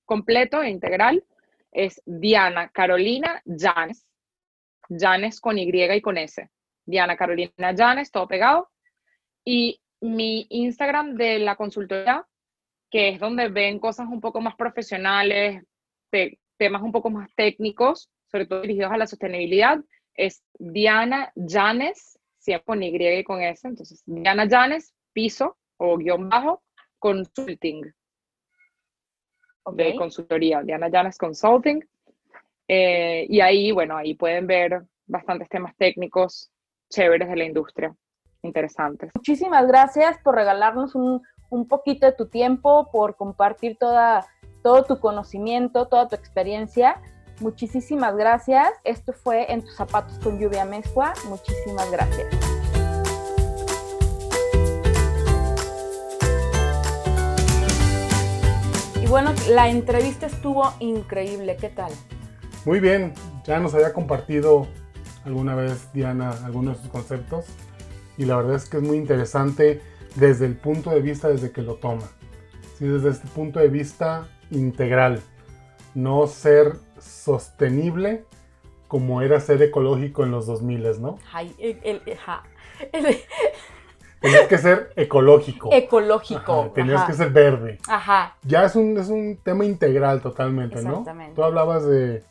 completo 0.05 0.63
e 0.63 0.71
integral, 0.71 1.25
es 1.73 2.03
Diana 2.05 2.69
Carolina 2.71 3.43
Janes, 3.45 4.07
Janes 4.89 5.41
con 5.41 5.59
Y 5.59 5.71
y 5.71 6.01
con 6.01 6.19
S. 6.19 6.49
Diana 6.85 7.17
Carolina 7.17 7.73
Llanes, 7.73 8.11
todo 8.11 8.27
pegado. 8.27 8.71
Y 9.45 9.81
mi 10.01 10.47
Instagram 10.51 11.15
de 11.15 11.39
la 11.39 11.57
consultoría, 11.57 12.27
que 12.91 13.11
es 13.11 13.21
donde 13.21 13.49
ven 13.49 13.79
cosas 13.79 14.09
un 14.09 14.21
poco 14.21 14.41
más 14.41 14.57
profesionales, 14.57 15.63
temas 16.57 16.83
un 16.83 16.93
poco 16.93 17.11
más 17.11 17.29
técnicos, 17.37 18.11
sobre 18.31 18.47
todo 18.47 18.63
dirigidos 18.63 18.93
a 18.93 18.99
la 18.99 19.07
sostenibilidad, 19.07 19.79
es 20.15 20.43
Diana 20.59 21.33
Llanes, 21.35 22.19
siempre 22.39 22.65
con 22.65 22.83
Y 22.83 22.89
y 22.89 23.25
con 23.25 23.41
S. 23.43 23.67
Entonces, 23.67 24.03
Diana 24.05 24.47
Llanes, 24.47 24.93
piso 25.13 25.57
o 25.77 25.97
guion 25.97 26.29
bajo, 26.29 26.63
consulting. 26.99 27.93
De 29.73 29.95
consultoría, 29.95 30.63
Diana 30.63 30.89
Llanes 30.89 31.19
Consulting. 31.19 31.81
Eh, 32.69 33.27
y 33.29 33.41
ahí, 33.41 33.73
bueno, 33.73 33.97
ahí 33.97 34.15
pueden 34.15 34.47
ver 34.47 34.83
bastantes 35.07 35.49
temas 35.49 35.75
técnicos 35.77 36.51
chéveres 36.89 37.29
de 37.29 37.37
la 37.37 37.45
industria, 37.45 37.95
interesantes. 38.43 39.11
Muchísimas 39.15 39.67
gracias 39.67 40.19
por 40.23 40.35
regalarnos 40.35 40.95
un, 40.95 41.23
poquito 41.69 42.07
de 42.07 42.13
tu 42.13 42.29
tiempo, 42.29 42.89
por 42.93 43.17
compartir 43.17 43.77
toda, 43.77 44.27
todo 44.63 44.85
tu 44.85 45.01
conocimiento, 45.01 45.89
toda 45.89 46.09
tu 46.09 46.15
experiencia. 46.15 47.01
Muchísimas 47.41 48.17
gracias. 48.17 48.71
Esto 48.85 49.13
fue 49.13 49.51
En 49.53 49.63
tus 49.63 49.75
zapatos 49.75 50.19
con 50.19 50.39
lluvia 50.39 50.65
mezcua. 50.65 51.13
Muchísimas 51.29 51.91
gracias. 51.91 52.60
Bueno, 59.11 59.35
la 59.49 59.69
entrevista 59.69 60.27
estuvo 60.27 60.73
increíble. 60.79 61.57
¿Qué 61.61 61.69
tal? 61.69 61.93
Muy 62.65 62.79
bien. 62.79 63.13
Ya 63.45 63.59
nos 63.59 63.75
había 63.75 63.93
compartido 63.93 64.69
alguna 65.25 65.57
vez 65.57 65.93
Diana 65.93 66.31
algunos 66.45 66.77
de 66.77 66.83
sus 66.83 66.93
conceptos 66.93 67.47
y 68.17 68.25
la 68.25 68.37
verdad 68.37 68.55
es 68.55 68.69
que 68.69 68.77
es 68.77 68.85
muy 68.85 68.97
interesante 68.97 69.83
desde 70.15 70.47
el 70.47 70.57
punto 70.57 70.91
de 70.91 71.01
vista 71.01 71.27
desde 71.29 71.51
que 71.51 71.61
lo 71.61 71.75
toma. 71.75 72.09
¿sí? 72.79 72.87
Desde 72.87 73.11
este 73.11 73.27
punto 73.27 73.59
de 73.59 73.67
vista 73.67 74.29
integral. 74.53 75.21
No 75.97 76.29
ser 76.29 76.77
sostenible 77.01 78.25
como 78.87 79.23
era 79.23 79.41
ser 79.41 79.61
ecológico 79.61 80.23
en 80.23 80.31
los 80.31 80.47
2000, 80.47 81.03
¿no? 81.03 81.19
Ay, 81.33 81.53
el, 81.59 82.01
Tenías 84.21 84.49
que 84.49 84.59
ser 84.59 84.93
ecológico. 84.97 85.71
Ecológico. 85.73 86.73
tenías 86.75 87.05
que 87.05 87.15
ser 87.15 87.31
verde. 87.31 87.79
Ajá. 87.89 88.37
Ya 88.43 88.65
es 88.65 88.77
un, 88.77 88.99
es 88.99 89.09
un 89.09 89.39
tema 89.43 89.65
integral 89.65 90.21
totalmente, 90.21 90.83
¿no? 90.83 91.05
Tú 91.35 91.43
hablabas 91.43 91.87
de 91.87 92.23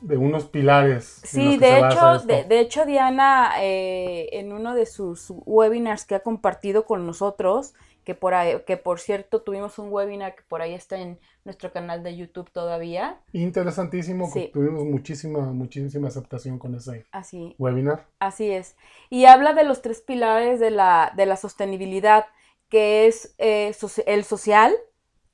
de 0.00 0.16
unos 0.16 0.44
pilares. 0.44 1.20
Sí, 1.24 1.58
de 1.58 1.78
hecho, 1.78 2.18
de, 2.20 2.44
de 2.44 2.60
hecho 2.60 2.84
Diana 2.84 3.52
eh, 3.60 4.28
en 4.32 4.52
uno 4.52 4.74
de 4.74 4.86
sus 4.86 5.32
webinars 5.44 6.04
que 6.04 6.14
ha 6.14 6.20
compartido 6.20 6.84
con 6.84 7.06
nosotros, 7.06 7.74
que 8.06 8.14
por 8.14 8.32
ahí, 8.34 8.62
que 8.66 8.76
por 8.76 9.00
cierto 9.00 9.42
tuvimos 9.42 9.78
un 9.80 9.92
webinar 9.92 10.36
que 10.36 10.42
por 10.44 10.62
ahí 10.62 10.72
está 10.74 10.96
en 10.96 11.18
nuestro 11.44 11.72
canal 11.72 12.04
de 12.04 12.16
YouTube 12.16 12.48
todavía, 12.50 13.20
Interesantísimo, 13.32 14.30
Sí. 14.30 14.48
tuvimos 14.54 14.84
muchísima, 14.84 15.40
muchísima 15.52 16.06
aceptación 16.08 16.58
con 16.58 16.76
ese 16.76 17.04
así, 17.10 17.56
webinar. 17.58 18.06
así 18.20 18.50
es. 18.50 18.76
Y 19.10 19.24
habla 19.26 19.52
de 19.54 19.64
los 19.64 19.82
tres 19.82 20.00
pilares 20.00 20.60
de 20.60 20.70
la, 20.70 21.12
de 21.16 21.26
la 21.26 21.36
sostenibilidad, 21.36 22.26
que 22.68 23.08
es 23.08 23.34
eh, 23.38 23.74
el 24.06 24.24
social, 24.24 24.72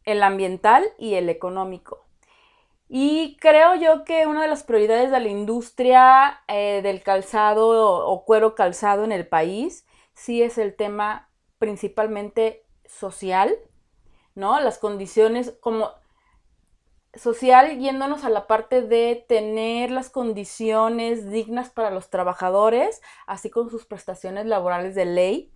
el 0.05 0.23
ambiental 0.23 0.83
y 0.99 1.15
el 1.15 1.29
económico. 1.29 2.07
Y 2.89 3.37
creo 3.41 3.75
yo 3.75 4.05
que 4.05 4.27
una 4.27 4.43
de 4.43 4.49
las 4.49 4.63
prioridades 4.65 5.11
de 5.11 5.21
la 5.21 5.29
industria 5.29 6.41
eh, 6.49 6.81
del 6.83 7.03
calzado 7.03 8.07
o 8.07 8.25
cuero 8.25 8.55
calzado 8.55 9.05
en 9.05 9.13
el 9.13 9.27
país 9.27 9.87
sí 10.15 10.43
es 10.43 10.57
el 10.59 10.75
tema 10.75 11.29
principalmente 11.63 12.67
social, 12.87 13.57
¿no? 14.35 14.59
Las 14.59 14.79
condiciones 14.79 15.55
como 15.61 15.93
social 17.15 17.79
yéndonos 17.79 18.25
a 18.25 18.31
la 18.31 18.49
parte 18.49 18.83
de 18.83 19.25
tener 19.29 19.93
las 19.93 20.11
condiciones 20.11 21.31
dignas 21.31 21.71
para 21.71 21.93
los 21.93 22.11
trabajadores, 22.11 23.01
así 23.29 23.49
con 23.49 23.71
sus 23.71 23.87
prestaciones 23.87 24.47
laborales 24.47 24.97
de 24.97 25.05
ley. 25.05 25.53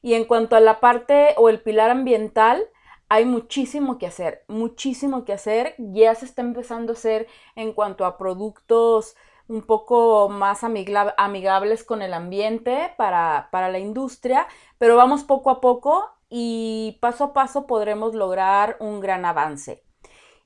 Y 0.00 0.14
en 0.14 0.24
cuanto 0.24 0.56
a 0.56 0.60
la 0.60 0.80
parte 0.80 1.34
o 1.36 1.50
el 1.50 1.60
pilar 1.60 1.90
ambiental, 1.90 2.64
hay 3.10 3.26
muchísimo 3.26 3.98
que 3.98 4.06
hacer, 4.06 4.44
muchísimo 4.48 5.26
que 5.26 5.34
hacer. 5.34 5.74
Ya 5.76 6.14
se 6.14 6.24
está 6.24 6.40
empezando 6.40 6.94
a 6.94 6.96
hacer 6.96 7.26
en 7.56 7.74
cuanto 7.74 8.06
a 8.06 8.16
productos 8.16 9.16
un 9.48 9.62
poco 9.62 10.28
más 10.28 10.64
amigables 10.64 11.84
con 11.84 12.00
el 12.00 12.14
ambiente 12.14 12.94
para, 12.96 13.48
para 13.52 13.68
la 13.68 13.78
industria, 13.78 14.46
pero 14.82 14.96
vamos 14.96 15.22
poco 15.22 15.50
a 15.50 15.60
poco 15.60 16.10
y 16.28 16.98
paso 17.00 17.22
a 17.22 17.32
paso 17.32 17.68
podremos 17.68 18.16
lograr 18.16 18.76
un 18.80 18.98
gran 18.98 19.24
avance. 19.24 19.84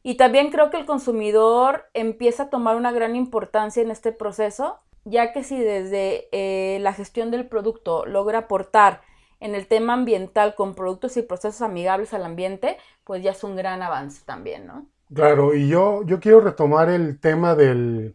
Y 0.03 0.19
también 0.19 0.51
creo 0.51 0.69
que 0.69 0.77
el 0.77 0.85
consumidor 0.85 1.87
empieza 1.95 2.43
a 2.43 2.51
tomar 2.51 2.77
una 2.77 2.93
gran 2.93 3.17
importancia 3.17 3.83
en 3.83 3.91
este 3.91 4.13
proceso, 4.13 4.79
ya 5.07 5.33
que 5.33 5.43
si 5.43 5.59
desde 5.59 6.29
eh, 6.33 6.81
la 6.81 6.93
gestión 6.93 7.31
del 7.31 7.49
producto 7.49 8.05
logra 8.05 8.41
aportar 8.41 9.01
en 9.41 9.55
el 9.55 9.69
tema 9.69 9.95
ambiental 9.95 10.55
con 10.55 10.75
productos 10.75 11.17
y 11.17 11.23
procesos 11.23 11.63
amigables 11.63 12.13
al 12.13 12.27
ambiente, 12.27 12.77
pues 13.05 13.23
ya 13.23 13.31
es 13.31 13.43
un 13.43 13.57
gran 13.57 13.81
avance 13.81 14.23
también, 14.27 14.67
¿no? 14.67 14.87
Claro, 15.15 15.55
y 15.55 15.67
yo, 15.67 16.03
yo 16.05 16.21
quiero 16.21 16.43
retomar 16.43 16.91
el 16.91 17.21
tema 17.21 17.55
del, 17.55 18.15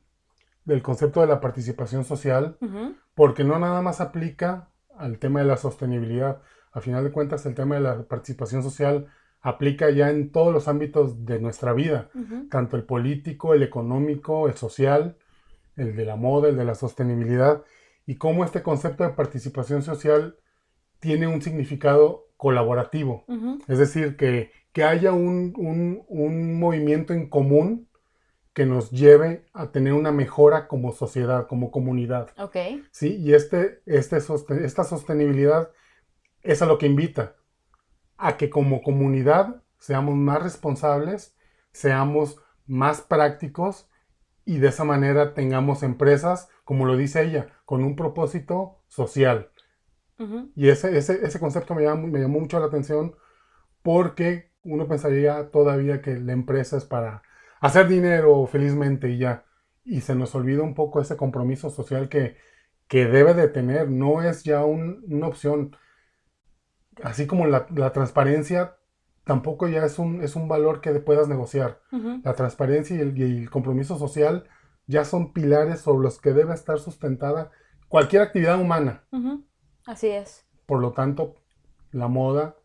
del 0.66 0.84
concepto 0.84 1.22
de 1.22 1.26
la 1.26 1.42
participación 1.42 2.06
social, 2.06 2.60
porque 3.16 3.44
no 3.44 3.58
nada 3.58 3.82
más 3.82 4.02
aplica 4.02 4.68
al 4.98 5.18
tema 5.20 5.40
de 5.42 5.46
la 5.48 5.58
sostenibilidad. 5.58 6.42
A 6.74 6.82
final 6.82 7.04
de 7.04 7.12
cuentas, 7.12 7.46
el 7.46 7.56
tema 7.56 7.76
de 7.76 7.82
la 7.82 8.04
participación 8.04 8.64
social 8.64 9.08
aplica 9.42 9.90
ya 9.90 10.10
en 10.10 10.32
todos 10.32 10.54
los 10.54 10.68
ámbitos 10.68 11.26
de 11.26 11.40
nuestra 11.40 11.74
vida, 11.74 12.10
tanto 12.50 12.78
el 12.78 12.84
político, 12.84 13.54
el 13.54 13.64
económico, 13.64 14.48
el 14.48 14.56
social, 14.56 15.18
el 15.76 15.96
de 15.96 16.06
la 16.06 16.16
moda, 16.16 16.50
el 16.50 16.58
de 16.58 16.66
la 16.66 16.76
sostenibilidad, 16.76 17.64
y 18.06 18.16
cómo 18.16 18.44
este 18.46 18.62
concepto 18.62 19.04
de 19.04 19.12
participación 19.12 19.82
social 19.82 20.36
tiene 21.00 21.28
un 21.28 21.42
significado 21.42 22.28
colaborativo. 22.38 23.26
Es 23.68 23.78
decir, 23.80 24.16
que, 24.18 24.52
que 24.74 24.84
haya 24.84 25.12
un, 25.12 25.54
un- 25.58 26.04
un 26.08 26.60
movimiento 26.60 27.14
en 27.14 27.30
común 27.30 27.88
que 28.54 28.66
nos 28.66 28.92
lleve 28.92 29.46
a 29.54 29.72
tener 29.72 29.94
una 29.94 30.12
mejora 30.12 30.68
como 30.68 30.92
sociedad, 30.92 31.48
como 31.48 31.72
comunidad. 31.72 32.30
Ok, 32.38 32.58
¿sí? 32.92 33.16
Y 33.18 33.34
este, 33.34 33.82
este 33.86 34.18
esta 34.18 34.84
sostenibilidad 34.84 35.72
es 36.42 36.62
a 36.62 36.66
lo 36.66 36.78
que 36.78 36.86
invita, 36.86 37.36
a 38.18 38.38
que 38.38 38.50
como 38.50 38.82
comunidad 38.82 39.64
seamos 39.80 40.16
más 40.16 40.44
responsables, 40.44 41.36
seamos 41.72 42.42
más 42.68 43.02
prácticos 43.02 43.90
y 44.46 44.58
de 44.58 44.70
esa 44.70 44.84
manera 44.84 45.34
tengamos 45.34 45.84
empresas, 45.84 46.50
como 46.64 46.86
lo 46.86 46.98
dice 46.98 47.24
ella, 47.24 47.48
con 47.66 47.84
un 47.84 47.96
propósito 47.96 48.82
social. 48.88 49.50
Y 50.56 50.70
ese, 50.70 50.96
ese, 50.96 51.26
ese 51.26 51.40
concepto 51.40 51.74
me 51.74 51.82
llamó, 51.82 52.06
me 52.06 52.20
llamó 52.20 52.40
mucho 52.40 52.60
la 52.60 52.68
atención 52.68 53.16
porque 53.82 54.52
uno 54.64 54.88
pensaría 54.88 55.50
todavía 55.50 56.04
que 56.04 56.20
la 56.20 56.34
empresa 56.34 56.78
es 56.78 56.86
para 56.86 57.24
hacer 57.62 57.88
dinero 57.88 58.46
felizmente 58.48 59.10
y 59.10 59.18
ya. 59.18 59.46
Y 59.86 60.02
se 60.02 60.14
nos 60.16 60.36
olvida 60.36 60.62
un 60.64 60.76
poco 60.76 61.00
ese 61.02 61.16
compromiso 61.18 61.70
social 61.70 62.10
que, 62.10 62.36
que 62.88 63.06
debe 63.06 63.34
de 63.34 63.48
tener. 63.48 63.90
No 63.90 64.22
es 64.22 64.44
ya 64.44 64.66
un- 64.66 65.04
una 65.08 65.28
opción. 65.28 65.76
Así 67.04 67.26
como 67.28 67.48
la, 67.48 67.68
la 67.74 67.94
transparencia 67.94 68.76
tampoco 69.24 69.68
ya 69.68 69.86
es 69.86 69.98
un, 70.00 70.22
es 70.22 70.36
un 70.36 70.48
valor 70.48 70.82
que 70.82 70.92
puedas 71.00 71.28
negociar. 71.28 71.80
La 72.24 72.34
transparencia 72.34 72.96
y 72.98 73.00
el, 73.00 73.18
y 73.18 73.24
el 73.44 73.50
compromiso 73.50 73.98
social 73.98 74.48
ya 74.88 75.06
son 75.06 75.32
pilares 75.32 75.80
sobre 75.82 76.04
los 76.04 76.20
que 76.20 76.34
debe 76.34 76.54
estar 76.54 76.80
sustentada 76.80 77.52
cualquier 77.88 78.24
actividad 78.24 78.60
humana. 78.60 79.04
Así 79.86 80.08
es. 80.08 80.46
Por 80.66 80.80
lo 80.82 80.92
tanto, 80.92 81.36
la 81.92 82.08
moda 82.08 82.56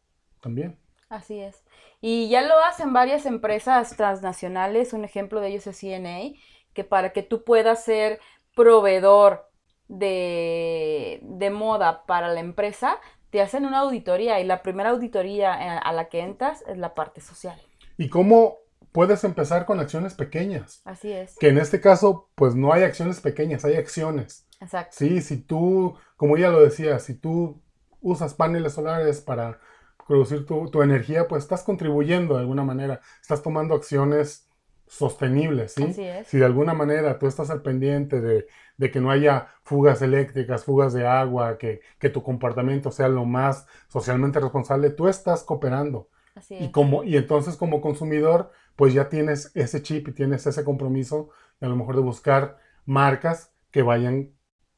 también. 0.41 0.79
Así 1.09 1.41
es. 1.41 1.63
Y 2.01 2.29
ya 2.29 2.43
lo 2.43 2.59
hacen 2.65 2.93
varias 2.93 3.27
empresas 3.27 3.97
transnacionales, 3.97 4.93
un 4.93 5.05
ejemplo 5.05 5.41
de 5.41 5.49
ellos 5.49 5.67
es 5.67 5.79
CNA, 5.79 6.39
que 6.73 6.85
para 6.85 7.13
que 7.13 7.23
tú 7.23 7.45
puedas 7.45 7.85
ser 7.85 8.21
proveedor 8.55 9.49
de, 9.89 11.21
de 11.23 11.51
moda 11.51 12.05
para 12.07 12.29
la 12.29 12.41
empresa, 12.41 12.99
te 13.31 13.41
hacen 13.41 13.67
una 13.67 13.81
auditoría 13.81 14.41
y 14.41 14.45
la 14.45 14.63
primera 14.63 14.91
auditoría 14.91 15.53
a 15.53 15.79
a 15.79 15.93
la 15.93 16.09
que 16.09 16.21
entras 16.21 16.65
es 16.67 16.79
la 16.79 16.95
parte 16.95 17.21
social. 17.21 17.61
Y 17.97 18.09
cómo 18.09 18.59
puedes 18.97 19.25
empezar 19.25 19.67
con 19.67 19.79
acciones 19.79 20.15
pequeñas. 20.15 20.81
Así 20.87 21.13
es. 21.13 21.37
Que 21.37 21.49
en 21.49 21.59
este 21.59 21.83
caso, 21.83 22.31
pues 22.35 22.55
no 22.55 22.73
hay 22.73 22.83
acciones 22.83 23.21
pequeñas, 23.21 23.63
hay 23.67 23.77
acciones. 23.77 24.47
Exacto. 24.59 24.97
Sí, 24.99 25.21
si 25.21 25.37
tú, 25.37 25.99
como 26.17 26.39
ella 26.39 26.49
lo 26.49 26.63
decía, 26.63 26.99
si 26.99 27.15
tú 27.15 27.61
usas 28.01 28.33
paneles 28.33 28.73
solares 28.73 29.21
para 29.21 29.61
producir 30.07 30.47
tu, 30.47 30.71
tu 30.71 30.83
energía, 30.83 31.29
pues 31.29 31.45
estás 31.45 31.63
contribuyendo 31.65 32.35
de 32.35 32.41
alguna 32.41 32.65
manera, 32.65 33.01
estás 33.21 33.43
tomando 33.43 33.75
acciones 33.75 34.49
sostenibles, 34.87 35.73
¿sí? 35.73 35.85
Así 35.85 36.03
es. 36.05 36.27
Si 36.29 36.39
de 36.39 36.45
alguna 36.45 36.75
manera 36.75 37.19
tú 37.19 37.27
estás 37.27 37.51
al 37.51 37.63
pendiente 37.63 38.21
de, 38.21 38.47
de 38.77 38.91
que 38.91 39.01
no 39.01 39.11
haya 39.11 39.49
fugas 39.65 40.03
eléctricas, 40.03 40.65
fugas 40.65 40.93
de 40.93 41.07
agua, 41.07 41.59
que, 41.59 41.81
que 41.99 42.11
tu 42.11 42.23
comportamiento 42.23 42.91
sea 42.91 43.09
lo 43.09 43.25
más 43.25 43.67
socialmente 43.89 44.41
responsable, 44.41 44.91
tú 44.91 45.09
estás 45.09 45.43
cooperando. 45.45 46.09
Así 46.35 46.55
Y, 46.59 46.71
es. 46.71 46.71
como, 46.71 47.05
y 47.05 47.17
entonces 47.17 47.57
como 47.57 47.81
consumidor, 47.81 48.51
pues 48.77 48.95
ya 48.95 49.09
tienes 49.09 49.53
ese 49.55 49.83
chip 49.83 50.09
y 50.09 50.13
tienes 50.13 50.47
ese 50.47 50.65
compromiso 50.65 51.31
a 51.61 51.67
lo 51.69 51.77
mejor 51.77 51.97
de 51.97 52.03
buscar 52.03 52.59
marcas 52.85 53.53
que 53.71 53.83
vayan 53.83 54.33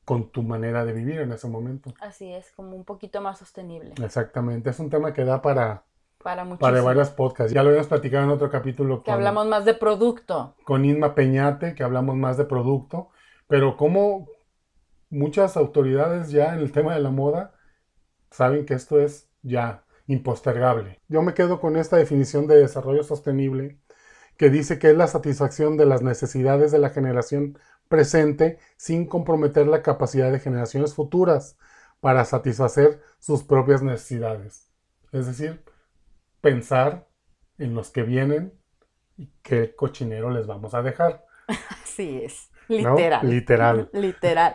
con 0.08 0.30
tu 0.30 0.42
manera 0.42 0.86
de 0.86 0.94
vivir 0.94 1.20
en 1.20 1.32
ese 1.32 1.48
momento. 1.48 1.92
Así 2.00 2.32
es, 2.32 2.50
como 2.52 2.74
un 2.74 2.84
poquito 2.86 3.20
más 3.20 3.40
sostenible 3.40 3.92
Exactamente, 4.02 4.70
es 4.70 4.78
un 4.78 4.88
tema 4.88 5.12
que 5.12 5.22
da 5.22 5.42
para, 5.42 5.84
para 6.22 6.44
muchísimo. 6.44 6.60
para 6.60 6.80
varios 6.80 7.10
podcasts. 7.10 7.52
Ya 7.52 7.62
lo 7.62 7.68
habíamos 7.68 7.88
platicado 7.88 8.24
en 8.24 8.30
otro 8.30 8.50
capítulo 8.50 9.00
Que 9.02 9.10
con, 9.10 9.14
hablamos 9.16 9.46
más 9.46 9.66
de 9.66 9.74
producto. 9.74 10.54
con 10.64 10.86
Inma 10.86 11.14
Peñate, 11.14 11.74
que 11.74 11.82
hablamos 11.84 12.16
más 12.16 12.38
de 12.38 12.46
producto, 12.46 13.10
pero 13.48 13.76
como 13.76 14.28
muchas 15.10 15.58
autoridades 15.58 16.30
ya 16.30 16.54
en 16.54 16.60
el 16.60 16.72
tema 16.72 16.94
de 16.94 17.00
la 17.00 17.10
moda 17.10 17.52
saben 18.30 18.64
que 18.64 18.72
esto 18.72 18.98
es 18.98 19.28
ya 19.42 19.84
impostergable. 20.06 21.02
Yo 21.08 21.20
me 21.20 21.34
quedo 21.34 21.60
con 21.60 21.76
esta 21.76 21.98
definición 21.98 22.46
de 22.46 22.56
desarrollo 22.56 23.02
sostenible 23.04 23.78
que 24.38 24.48
dice 24.48 24.78
que 24.78 24.88
es 24.90 24.96
la 24.96 25.06
satisfacción 25.06 25.76
de 25.76 25.84
las 25.84 26.00
necesidades 26.00 26.72
de 26.72 26.78
la 26.78 26.88
generación 26.88 27.58
presente 27.88 28.58
sin 28.76 29.06
comprometer 29.06 29.66
la 29.66 29.82
capacidad 29.82 30.30
de 30.30 30.40
generaciones 30.40 30.94
futuras 30.94 31.56
para 32.00 32.24
satisfacer 32.24 33.00
sus 33.18 33.42
propias 33.42 33.82
necesidades. 33.82 34.70
Es 35.12 35.26
decir, 35.26 35.64
pensar 36.40 37.08
en 37.58 37.74
los 37.74 37.90
que 37.90 38.02
vienen 38.02 38.52
y 39.16 39.32
qué 39.42 39.74
cochinero 39.74 40.30
les 40.30 40.46
vamos 40.46 40.74
a 40.74 40.82
dejar. 40.82 41.24
Así 41.82 42.22
es. 42.22 42.50
¿no? 42.68 42.94
Literal. 42.96 43.30
Literal. 43.30 43.90
Literal. 43.92 44.54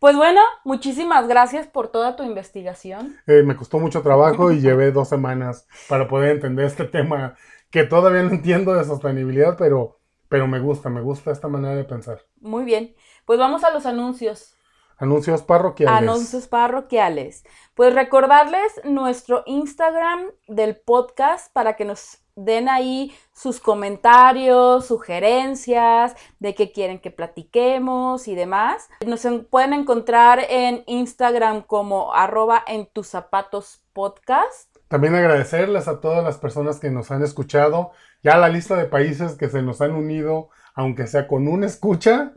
Pues 0.00 0.16
bueno, 0.16 0.40
muchísimas 0.64 1.28
gracias 1.28 1.66
por 1.66 1.88
toda 1.88 2.16
tu 2.16 2.24
investigación. 2.24 3.16
Eh, 3.26 3.42
me 3.44 3.56
costó 3.56 3.78
mucho 3.78 4.02
trabajo 4.02 4.50
y 4.50 4.60
llevé 4.60 4.90
dos 4.90 5.08
semanas 5.08 5.66
para 5.88 6.08
poder 6.08 6.32
entender 6.32 6.66
este 6.66 6.84
tema 6.88 7.36
que 7.70 7.84
todavía 7.84 8.22
no 8.22 8.30
entiendo 8.30 8.74
de 8.74 8.84
sostenibilidad, 8.84 9.56
pero, 9.56 10.00
pero 10.32 10.46
me 10.46 10.60
gusta, 10.60 10.88
me 10.88 11.02
gusta 11.02 11.30
esta 11.30 11.46
manera 11.46 11.76
de 11.76 11.84
pensar. 11.84 12.22
Muy 12.40 12.64
bien. 12.64 12.94
Pues 13.26 13.38
vamos 13.38 13.64
a 13.64 13.70
los 13.70 13.84
anuncios. 13.84 14.56
Anuncios 14.96 15.42
parroquiales. 15.42 15.94
Anuncios 15.94 16.48
parroquiales. 16.48 17.44
Pues 17.74 17.94
recordarles 17.94 18.80
nuestro 18.82 19.42
Instagram 19.44 20.22
del 20.48 20.76
podcast 20.76 21.52
para 21.52 21.76
que 21.76 21.84
nos 21.84 22.22
den 22.34 22.70
ahí 22.70 23.14
sus 23.34 23.60
comentarios, 23.60 24.86
sugerencias 24.86 26.14
de 26.38 26.54
qué 26.54 26.72
quieren 26.72 26.98
que 26.98 27.10
platiquemos 27.10 28.26
y 28.26 28.34
demás. 28.34 28.88
Nos 29.06 29.28
pueden 29.50 29.74
encontrar 29.74 30.46
en 30.48 30.82
Instagram 30.86 31.60
como 31.60 32.14
arroba 32.14 32.64
en 32.66 32.86
tus 32.86 33.08
zapatos 33.08 33.82
podcast. 33.92 34.74
También 34.88 35.14
agradecerles 35.14 35.88
a 35.88 36.00
todas 36.00 36.24
las 36.24 36.38
personas 36.38 36.78
que 36.78 36.90
nos 36.90 37.10
han 37.10 37.22
escuchado, 37.22 37.92
ya 38.22 38.36
la 38.36 38.48
lista 38.48 38.76
de 38.76 38.84
países 38.84 39.36
que 39.36 39.48
se 39.48 39.62
nos 39.62 39.80
han 39.80 39.92
unido 39.92 40.50
aunque 40.74 41.06
sea 41.06 41.28
con 41.28 41.48
una 41.48 41.66
escucha, 41.66 42.32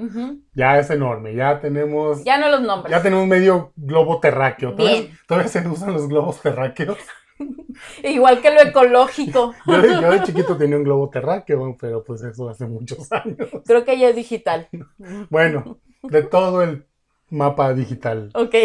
ya 0.53 0.79
es 0.79 0.89
enorme. 0.89 1.35
Ya 1.35 1.59
tenemos. 1.59 2.23
Ya 2.23 2.37
no 2.37 2.49
los 2.49 2.61
nombres. 2.61 2.91
Ya 2.91 3.01
tenemos 3.01 3.27
medio 3.27 3.71
globo 3.75 4.19
terráqueo. 4.19 4.75
¿Todavía, 4.75 5.47
se 5.47 5.67
usan 5.67 5.93
los 5.93 6.07
globos 6.07 6.41
terráqueos. 6.41 6.97
Igual 8.03 8.41
que 8.41 8.51
lo 8.51 8.61
ecológico. 8.61 9.53
yo, 9.67 10.11
de, 10.11 10.23
chiquito 10.23 10.57
tenía 10.57 10.77
un 10.77 10.83
globo 10.83 11.09
terráqueo, 11.09 11.75
pero 11.79 12.03
pues 12.03 12.23
eso 12.23 12.49
hace 12.49 12.65
muchos 12.65 13.11
años. 13.11 13.49
Creo 13.65 13.85
que 13.85 13.97
ya 13.97 14.09
es 14.09 14.15
digital. 14.15 14.67
bueno, 15.29 15.79
de 16.03 16.23
todo 16.23 16.61
el 16.61 16.85
mapa 17.29 17.73
digital. 17.73 18.31
Ok. 18.33 18.55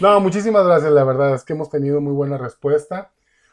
no, 0.00 0.20
muchísimas 0.20 0.64
gracias, 0.66 0.92
la 0.92 1.04
verdad 1.04 1.34
es 1.34 1.44
que 1.44 1.54
hemos 1.54 1.70
tenido 1.70 2.00
muy 2.00 2.12
buena 2.12 2.38
respuesta. 2.38 3.10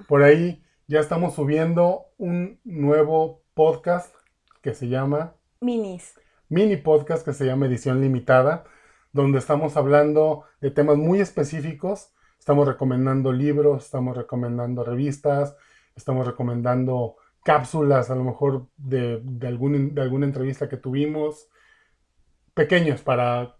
Por 0.07 0.23
ahí 0.23 0.61
ya 0.93 0.99
estamos 0.99 1.33
subiendo 1.33 2.11
un 2.19 2.59
nuevo 2.63 3.41
podcast 3.55 4.13
que 4.61 4.75
se 4.75 4.89
llama... 4.89 5.33
Minis. 5.59 6.19
Mini 6.49 6.77
podcast 6.77 7.25
que 7.25 7.33
se 7.33 7.47
llama 7.47 7.65
Edición 7.65 7.99
Limitada, 7.99 8.65
donde 9.11 9.39
estamos 9.39 9.75
hablando 9.75 10.43
de 10.61 10.69
temas 10.69 10.97
muy 10.97 11.19
específicos. 11.19 12.13
Estamos 12.37 12.67
recomendando 12.67 13.31
libros, 13.31 13.85
estamos 13.85 14.15
recomendando 14.15 14.83
revistas, 14.83 15.55
estamos 15.95 16.27
recomendando 16.27 17.15
cápsulas, 17.43 18.11
a 18.11 18.15
lo 18.15 18.23
mejor 18.23 18.67
de, 18.77 19.19
de, 19.23 19.47
algún, 19.47 19.95
de 19.95 20.01
alguna 20.03 20.27
entrevista 20.27 20.69
que 20.69 20.77
tuvimos. 20.77 21.49
Pequeños 22.53 23.01
para 23.01 23.57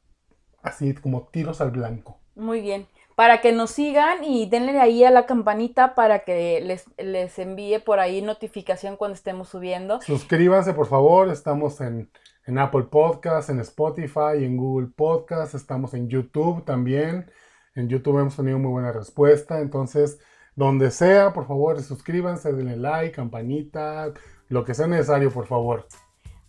así 0.62 0.94
como 0.94 1.30
tiros 1.30 1.62
al 1.62 1.72
blanco. 1.72 2.20
Muy 2.36 2.62
bien 2.62 2.86
para 3.16 3.41
que 3.41 3.51
nos 3.51 3.72
sigan 3.72 4.24
y 4.24 4.47
denle 4.47 4.80
ahí 4.80 5.03
a 5.03 5.11
la 5.11 5.26
campanita 5.26 5.95
para 5.95 6.20
que 6.20 6.61
les, 6.61 6.86
les 6.97 7.38
envíe 7.39 7.80
por 7.80 7.99
ahí 7.99 8.22
notificación 8.22 8.97
cuando 8.97 9.16
estemos 9.16 9.49
subiendo. 9.49 10.01
Suscríbanse, 10.01 10.74
por 10.74 10.88
favor. 10.88 11.30
Estamos 11.30 11.80
en, 11.82 12.09
en 12.45 12.57
Apple 12.57 12.84
Podcast, 12.84 13.49
en 13.49 13.59
Spotify, 13.59 14.43
en 14.43 14.57
Google 14.57 14.88
Podcast. 14.95 15.55
Estamos 15.55 15.93
en 15.93 16.09
YouTube 16.09 16.66
también. 16.66 17.32
En 17.76 17.89
YouTube 17.89 18.20
hemos 18.20 18.36
tenido 18.36 18.59
muy 18.59 18.72
buena 18.72 18.91
respuesta. 18.91 19.59
Entonces, 19.59 20.20
donde 20.55 20.91
sea, 20.91 21.34
por 21.34 21.47
favor, 21.47 21.82
suscríbanse, 21.82 22.53
denle 22.53 22.78
like, 22.78 23.16
campanita, 23.16 24.14
lo 24.49 24.64
que 24.64 24.74
sea 24.74 24.88
necesario, 24.88 25.32
por 25.32 25.47
favor. 25.47 25.88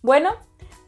Bueno, 0.05 0.33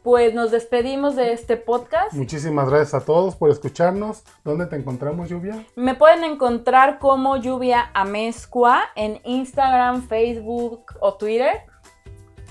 pues 0.04 0.32
nos 0.32 0.52
despedimos 0.52 1.16
de 1.16 1.32
este 1.32 1.56
podcast. 1.56 2.12
Muchísimas 2.12 2.70
gracias 2.70 3.02
a 3.02 3.04
todos 3.04 3.34
por 3.34 3.50
escucharnos. 3.50 4.22
¿Dónde 4.44 4.66
te 4.66 4.76
encontramos, 4.76 5.28
Lluvia? 5.28 5.66
Me 5.74 5.96
pueden 5.96 6.22
encontrar 6.22 7.00
como 7.00 7.36
Lluvia 7.36 7.90
Amezcua 7.94 8.80
en 8.94 9.20
Instagram, 9.24 10.06
Facebook 10.06 10.84
o 11.00 11.14
Twitter. 11.14 11.62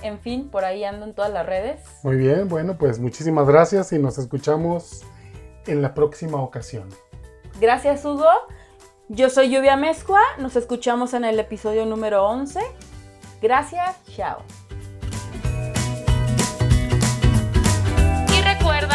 En 0.01 0.20
fin, 0.20 0.49
por 0.49 0.65
ahí 0.65 0.84
ando 0.84 1.05
en 1.05 1.15
todas 1.15 1.32
las 1.32 1.45
redes. 1.45 1.80
Muy 2.03 2.18
bien, 2.18 2.49
bueno, 2.49 2.78
pues 2.78 2.99
muchísimas 2.99 3.47
gracias 3.47 3.93
y 3.93 3.97
nos 3.97 4.18
escuchamos 4.18 5.05
en 5.68 5.82
la 5.82 5.93
próxima 5.93 6.41
ocasión. 6.41 6.89
Gracias, 7.61 8.03
Hugo. 8.03 8.28
Yo 9.07 9.30
soy 9.30 9.51
Lluvia 9.51 9.76
Amezcua. 9.76 10.20
Nos 10.38 10.57
escuchamos 10.57 11.13
en 11.13 11.24
el 11.24 11.39
episodio 11.39 11.86
número 11.86 12.28
11. 12.28 12.59
Gracias, 13.41 14.03
chao. 14.18 14.39